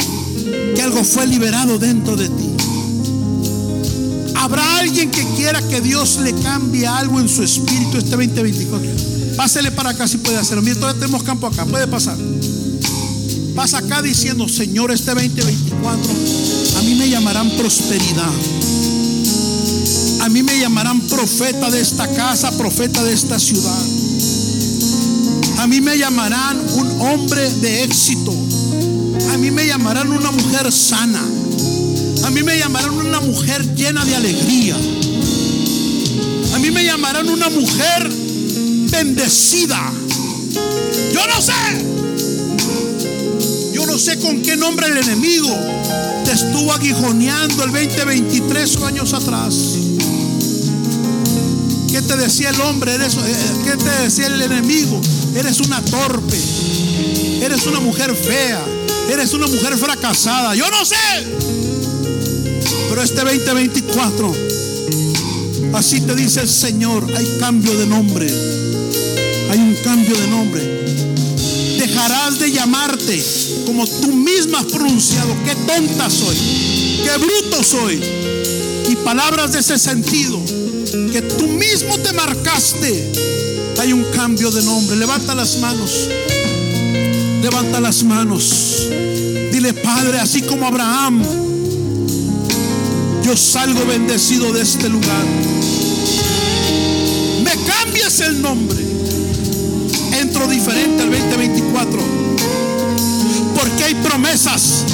que 0.75 0.81
algo 0.81 1.05
fue 1.05 1.27
liberado 1.27 1.79
dentro 1.79 2.17
de 2.17 2.31
ti. 2.31 2.49
¿Habrá 4.37 4.79
alguien 4.79 5.11
que 5.11 5.23
quiera 5.37 5.61
que 5.69 5.83
Dios 5.83 6.19
le 6.25 6.33
cambie 6.37 6.87
algo 6.87 7.21
en 7.21 7.29
su 7.29 7.43
espíritu 7.43 7.99
este 7.99 8.17
2024? 8.17 8.91
Pásele 9.37 9.71
para 9.71 9.91
acá 9.91 10.09
si 10.09 10.17
puede 10.17 10.39
hacerlo. 10.39 10.63
Mira, 10.63 10.77
todavía 10.77 10.99
tenemos 10.99 11.23
campo 11.25 11.47
acá. 11.47 11.67
Puede 11.67 11.87
pasar. 11.87 12.17
Pasa 13.55 13.79
acá 13.79 14.01
diciendo, 14.01 14.49
Señor, 14.49 14.93
este 14.93 15.13
2024, 15.13 16.11
a 16.79 16.83
mí 16.83 16.95
me 16.95 17.11
llamarán 17.11 17.51
prosperidad. 17.51 18.33
A 20.23 20.29
mí 20.29 20.41
me 20.45 20.57
llamarán 20.57 21.01
profeta 21.09 21.69
de 21.69 21.81
esta 21.81 22.07
casa, 22.15 22.57
profeta 22.57 23.03
de 23.03 23.13
esta 23.13 23.41
ciudad. 23.41 23.85
A 25.59 25.67
mí 25.67 25.81
me 25.81 25.99
llamarán 25.99 26.61
un 26.75 27.01
hombre 27.01 27.51
de 27.55 27.83
éxito. 27.83 28.33
A 29.33 29.39
mí 29.39 29.51
me 29.51 29.67
llamarán 29.67 30.13
una 30.13 30.31
mujer 30.31 30.71
sana. 30.71 31.21
A 32.25 32.31
mí 32.31 32.45
me 32.45 32.57
llamarán 32.57 32.95
una 32.95 33.19
mujer 33.19 33.75
llena 33.75 34.05
de 34.05 34.15
alegría. 34.15 34.77
A 36.55 36.59
mí 36.61 36.71
me 36.71 36.85
llamarán 36.85 37.29
una 37.29 37.51
mujer 37.51 38.09
bendecida. 38.93 39.93
Yo 41.13 41.27
no 41.27 41.43
sé. 41.43 41.53
Yo 43.75 43.85
no 43.87 43.99
sé 43.99 44.21
con 44.21 44.41
qué 44.41 44.57
nombre 44.57 44.87
el 44.87 44.99
enemigo 44.99 45.49
te 46.25 46.31
estuvo 46.31 46.73
aguijoneando 46.73 47.65
el 47.65 47.73
2023 47.73 48.77
años 48.83 49.13
atrás. 49.15 49.92
¿Qué 51.93 52.03
te 52.03 52.17
decía 52.17 52.51
el 52.51 52.61
hombre? 52.63 52.95
Eres, 52.95 53.15
eh, 53.15 53.37
¿Qué 53.65 53.77
te 53.77 53.91
decía 54.03 54.27
el 54.27 54.43
enemigo? 54.43 55.01
Eres 55.37 55.61
una 55.61 55.81
torpe. 55.85 56.39
Eres 57.41 57.67
una 57.67 57.79
mujer 57.79 58.17
fea. 58.17 58.65
Eres 59.09 59.33
una 59.35 59.47
mujer 59.47 59.77
fracasada. 59.77 60.57
Yo 60.57 60.69
no 60.71 60.85
sé. 60.85 60.97
Pero 62.89 63.03
este 63.03 63.23
2024, 63.23 64.35
así 65.75 66.01
te 66.01 66.15
dice 66.15 66.41
el 66.41 66.49
Señor, 66.49 67.07
hay 67.17 67.39
cambio 67.39 67.77
de 67.79 67.87
nombre 67.87 68.27
hay 69.53 69.59
un 69.59 69.75
cambio 69.85 70.17
de 70.17 70.27
nombre. 70.29 70.63
Dejarás 71.79 72.39
de 72.39 72.51
llamarte 72.53 73.23
como 73.67 73.87
tú 73.87 74.13
misma 74.13 74.61
has 74.61 74.67
pronunciado, 74.67 75.35
qué 75.45 75.55
tonta 75.67 76.09
soy, 76.09 76.37
qué 77.05 77.19
bruto 77.19 77.63
soy. 77.63 78.03
Y 78.89 78.97
palabras 78.97 79.53
de 79.53 79.61
ese 79.61 79.79
sentido, 79.79 80.41
que 81.13 81.23
tú 81.23 81.47
mismo 81.49 81.99
te 81.99 82.13
marcaste. 82.13 83.13
Hay 83.81 83.93
un 83.93 84.05
cambio 84.15 84.51
de 84.51 84.63
nombre. 84.63 84.97
Levanta 84.97 85.35
las 85.35 85.59
manos. 85.59 86.09
Levanta 87.43 87.81
las 87.81 88.03
manos. 88.03 88.89
Dile, 89.53 89.75
Padre, 89.75 90.21
así 90.21 90.43
como 90.43 90.67
Abraham, 90.67 91.23
yo 93.23 93.37
salgo 93.37 93.85
bendecido 93.87 94.53
de 94.53 94.63
este 94.63 94.89
lugar. 94.89 95.25
Me 97.45 97.53
cambias 97.65 98.21
el 98.21 98.41
nombre 98.41 98.93
entro 100.23 100.47
diferente 100.47 101.03
al 101.03 101.11
2024. 101.11 102.01
Porque 103.55 103.85
hay 103.85 103.95
promesas 103.97 104.85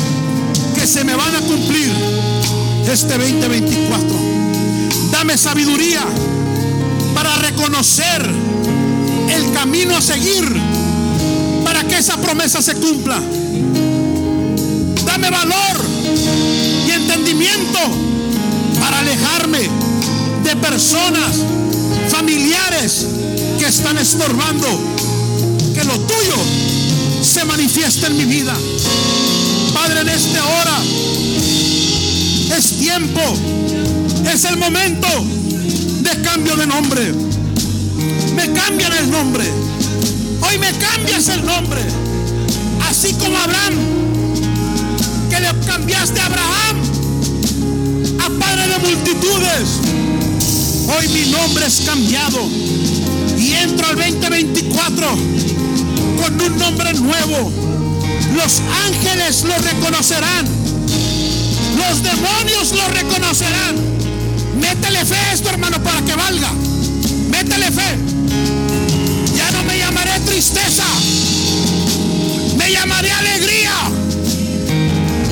que 0.75 0.87
se 0.87 1.05
me 1.05 1.15
van 1.15 1.35
a 1.35 1.41
cumplir 1.41 1.91
este 2.91 3.19
2024. 3.19 4.48
Dame 5.11 5.37
sabiduría 5.37 6.05
para 7.15 7.37
reconocer 7.37 8.29
el 9.31 9.53
camino 9.53 9.97
a 9.97 10.01
seguir 10.01 10.45
para 11.65 11.85
que 11.85 11.99
esa 11.99 12.17
promesa 12.17 12.63
se 12.63 12.75
cumpla. 12.75 13.21
Dame 15.05 15.31
valor 15.31 15.77
y 16.87 16.91
entendimiento 16.91 17.79
para 18.81 19.01
alejarme 19.01 19.69
de 20.45 20.57
personas, 20.57 21.45
familiares 22.09 23.07
que 23.59 23.67
están 23.67 23.99
estorbando 23.99 24.67
que 25.75 25.85
lo 25.85 25.99
tuyo 26.01 26.37
se 27.23 27.45
manifiesta 27.45 28.07
en 28.07 28.17
mi 28.17 28.25
vida. 28.25 28.55
Padre, 29.75 30.01
en 30.01 30.09
esta 30.09 30.45
hora 30.45 30.79
es 32.57 32.79
tiempo, 32.79 33.21
es 34.33 34.45
el 34.45 34.57
momento 34.59 35.07
de 36.01 36.23
cambio 36.23 36.57
de 36.57 36.67
nombre. 36.67 37.13
Me 38.35 38.53
cambian 38.53 38.93
el 38.93 39.11
nombre. 39.11 39.45
Hoy 40.43 40.59
me 40.59 40.71
cambias 40.73 41.29
el 41.29 41.45
nombre. 41.45 41.81
Así 42.89 43.15
como 43.15 43.37
Abraham, 43.39 43.75
que 45.31 45.41
le 45.41 45.67
cambiaste 45.67 46.21
a 46.21 46.27
Abraham 46.27 46.77
a 48.21 48.31
padre 48.39 48.69
de 48.69 48.79
multitudes. 48.79 49.81
Hoy 50.89 51.09
mi 51.09 51.31
nombre 51.31 51.67
es 51.67 51.81
cambiado 51.81 52.49
y 53.39 53.53
entro 53.53 53.87
al 53.89 53.97
2024 53.97 55.07
con 56.23 56.41
un 56.41 56.59
nombre 56.59 56.93
nuevo. 56.95 57.53
Los 58.37 58.61
ángeles 58.87 59.45
lo 59.45 59.57
reconocerán. 59.59 60.47
Los 61.77 62.03
demonios 62.03 62.73
lo 62.73 62.89
reconocerán. 62.89 63.99
Métele 64.61 65.05
fe 65.05 65.15
a 65.15 65.33
esto, 65.33 65.49
hermano, 65.51 65.83
para 65.83 66.03
que 66.03 66.15
valga. 66.15 66.51
Métele 67.31 67.71
fe. 67.71 67.97
Ya 69.37 69.51
no 69.53 69.63
me 69.65 69.79
llamaré 69.79 70.19
triste 70.21 70.59
tristeza. 70.61 70.85
Me 72.57 72.73
llamaré 72.73 73.11
alegría. 73.13 73.73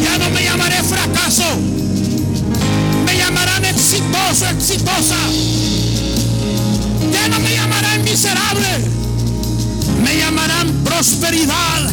Ya 0.02 0.18
no 0.18 0.30
me 0.30 0.44
llamaré 0.44 0.76
fracaso. 0.82 1.44
Me 3.04 3.16
llamarán 3.16 3.64
exitoso, 3.64 4.48
exitosa. 4.48 5.16
Ya 7.12 7.28
no 7.28 7.40
me 7.40 7.54
llamarán 7.54 8.04
miserable. 8.04 8.68
Me 10.02 10.16
llamarán 10.16 10.72
prosperidad. 10.84 11.90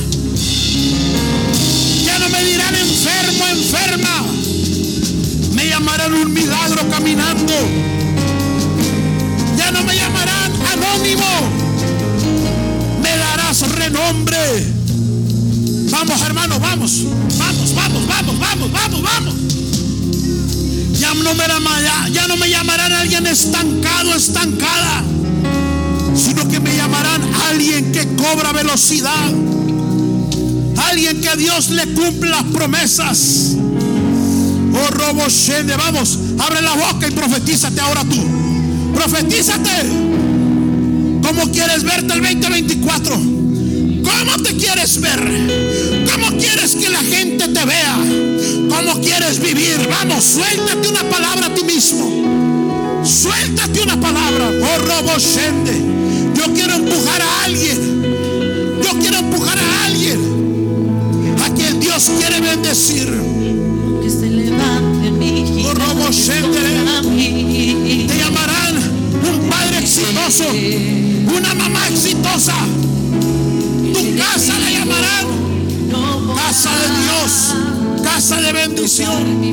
Ya 2.06 2.20
no 2.20 2.30
me 2.30 2.44
dirán 2.44 2.76
enfermo, 2.76 3.48
enferma. 3.48 4.43
Me 5.64 5.70
llamarán 5.70 6.14
un 6.14 6.34
milagro 6.34 6.89
caminando. 6.89 7.53
Ya 9.55 9.72
no 9.72 9.82
me 9.86 9.95
llamarán 9.95 10.51
anónimo. 10.74 11.24
Me 13.01 13.18
darás 13.18 13.61
renombre. 13.72 14.38
Vamos, 15.89 16.22
hermanos, 16.22 16.59
vamos. 16.59 17.03
Vamos, 17.38 17.76
vamos, 17.76 18.07
vamos, 18.07 18.39
vamos, 18.39 18.72
vamos, 18.74 19.01
vamos. 19.03 19.36
Ya 20.99 21.14
no 21.14 21.34
me, 21.34 21.43
ya 22.11 22.28
no 22.28 22.36
me 22.36 22.49
llamarán 22.49 22.91
alguien 22.91 23.26
estancado, 23.26 24.16
estancada. 24.16 25.01
Sino 26.14 26.45
que 26.49 26.59
me 26.59 26.76
llamarán 26.76 27.22
alguien 27.47 27.93
que 27.93 28.05
cobra 28.18 28.51
velocidad. 28.51 29.32
Alguien 30.89 31.22
que 31.22 31.38
Dios 31.38 31.70
le 31.70 31.93
cumple 31.93 32.32
las 32.32 32.43
promesas. 32.51 33.55
Oh, 34.84 34.92
robo 34.92 35.30
shende, 35.30 35.76
vamos, 35.78 36.18
abre 36.40 36.62
la 36.62 36.74
boca 36.74 37.08
y 37.08 37.12
profetízate 37.12 37.80
ahora 37.80 38.04
tú. 38.04 38.22
Profetízate. 38.94 39.72
¿Cómo 41.22 41.50
quieres 41.52 41.84
verte 41.84 42.14
el 42.14 42.22
2024? 42.22 43.16
¿Cómo 43.16 44.44
te 44.44 44.58
quieres 44.58 45.00
ver? 45.00 45.20
¿Cómo 46.12 46.38
quieres 46.38 46.76
que 46.76 46.90
la 46.90 47.00
gente 47.00 47.48
te 47.48 47.66
vea? 47.66 47.98
¿Cómo 48.70 49.00
quieres 49.02 49.40
vivir? 49.40 49.88
Vamos, 49.90 50.24
suéltate 50.24 50.88
una 50.90 51.04
palabra 51.10 51.46
a 51.46 51.54
ti 51.54 51.64
mismo. 51.64 53.02
Suéltate 53.06 53.82
una 53.82 54.00
palabra. 54.00 54.50
Oh, 54.50 54.78
robo 54.80 55.18
shende. 55.18 55.82
Yo 56.36 56.54
quiero 56.54 56.74
empujar 56.74 57.22
a 57.22 57.44
alguien. 57.46 58.82
Yo 58.84 59.00
quiero 59.00 59.18
empujar 59.20 59.58
a 59.58 59.86
alguien 59.86 60.20
a 61.42 61.54
quien 61.54 61.80
Dios 61.80 62.12
quiere 62.20 62.42
bendecir. 62.42 63.33
Te 65.74 65.82
llamarán 68.20 68.78
un 68.78 69.50
padre 69.50 69.80
exitoso, 69.80 70.46
una 71.36 71.56
mamá 71.56 71.88
exitosa. 71.88 72.54
Tu 73.94 74.16
casa 74.18 74.54
la 74.60 74.70
llamarán 74.70 75.26
casa 76.36 76.70
de 76.78 76.90
Dios, 77.04 77.56
casa 78.04 78.40
de 78.42 78.54
bendición. 78.54 79.44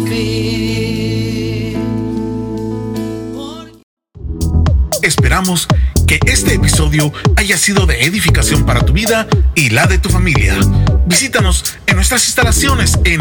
Esperamos 5.03 5.67
que 6.07 6.21
este 6.27 6.53
episodio 6.55 7.11
haya 7.37 7.57
sido 7.57 7.87
de 7.87 8.05
edificación 8.05 8.67
para 8.67 8.85
tu 8.85 8.93
vida 8.93 9.27
y 9.55 9.71
la 9.71 9.87
de 9.87 9.97
tu 9.99 10.11
familia. 10.11 10.59
Visítanos 11.07 11.65
en 11.87 11.97
nuestras 11.97 12.27
instalaciones 12.27 12.99
en 13.05 13.21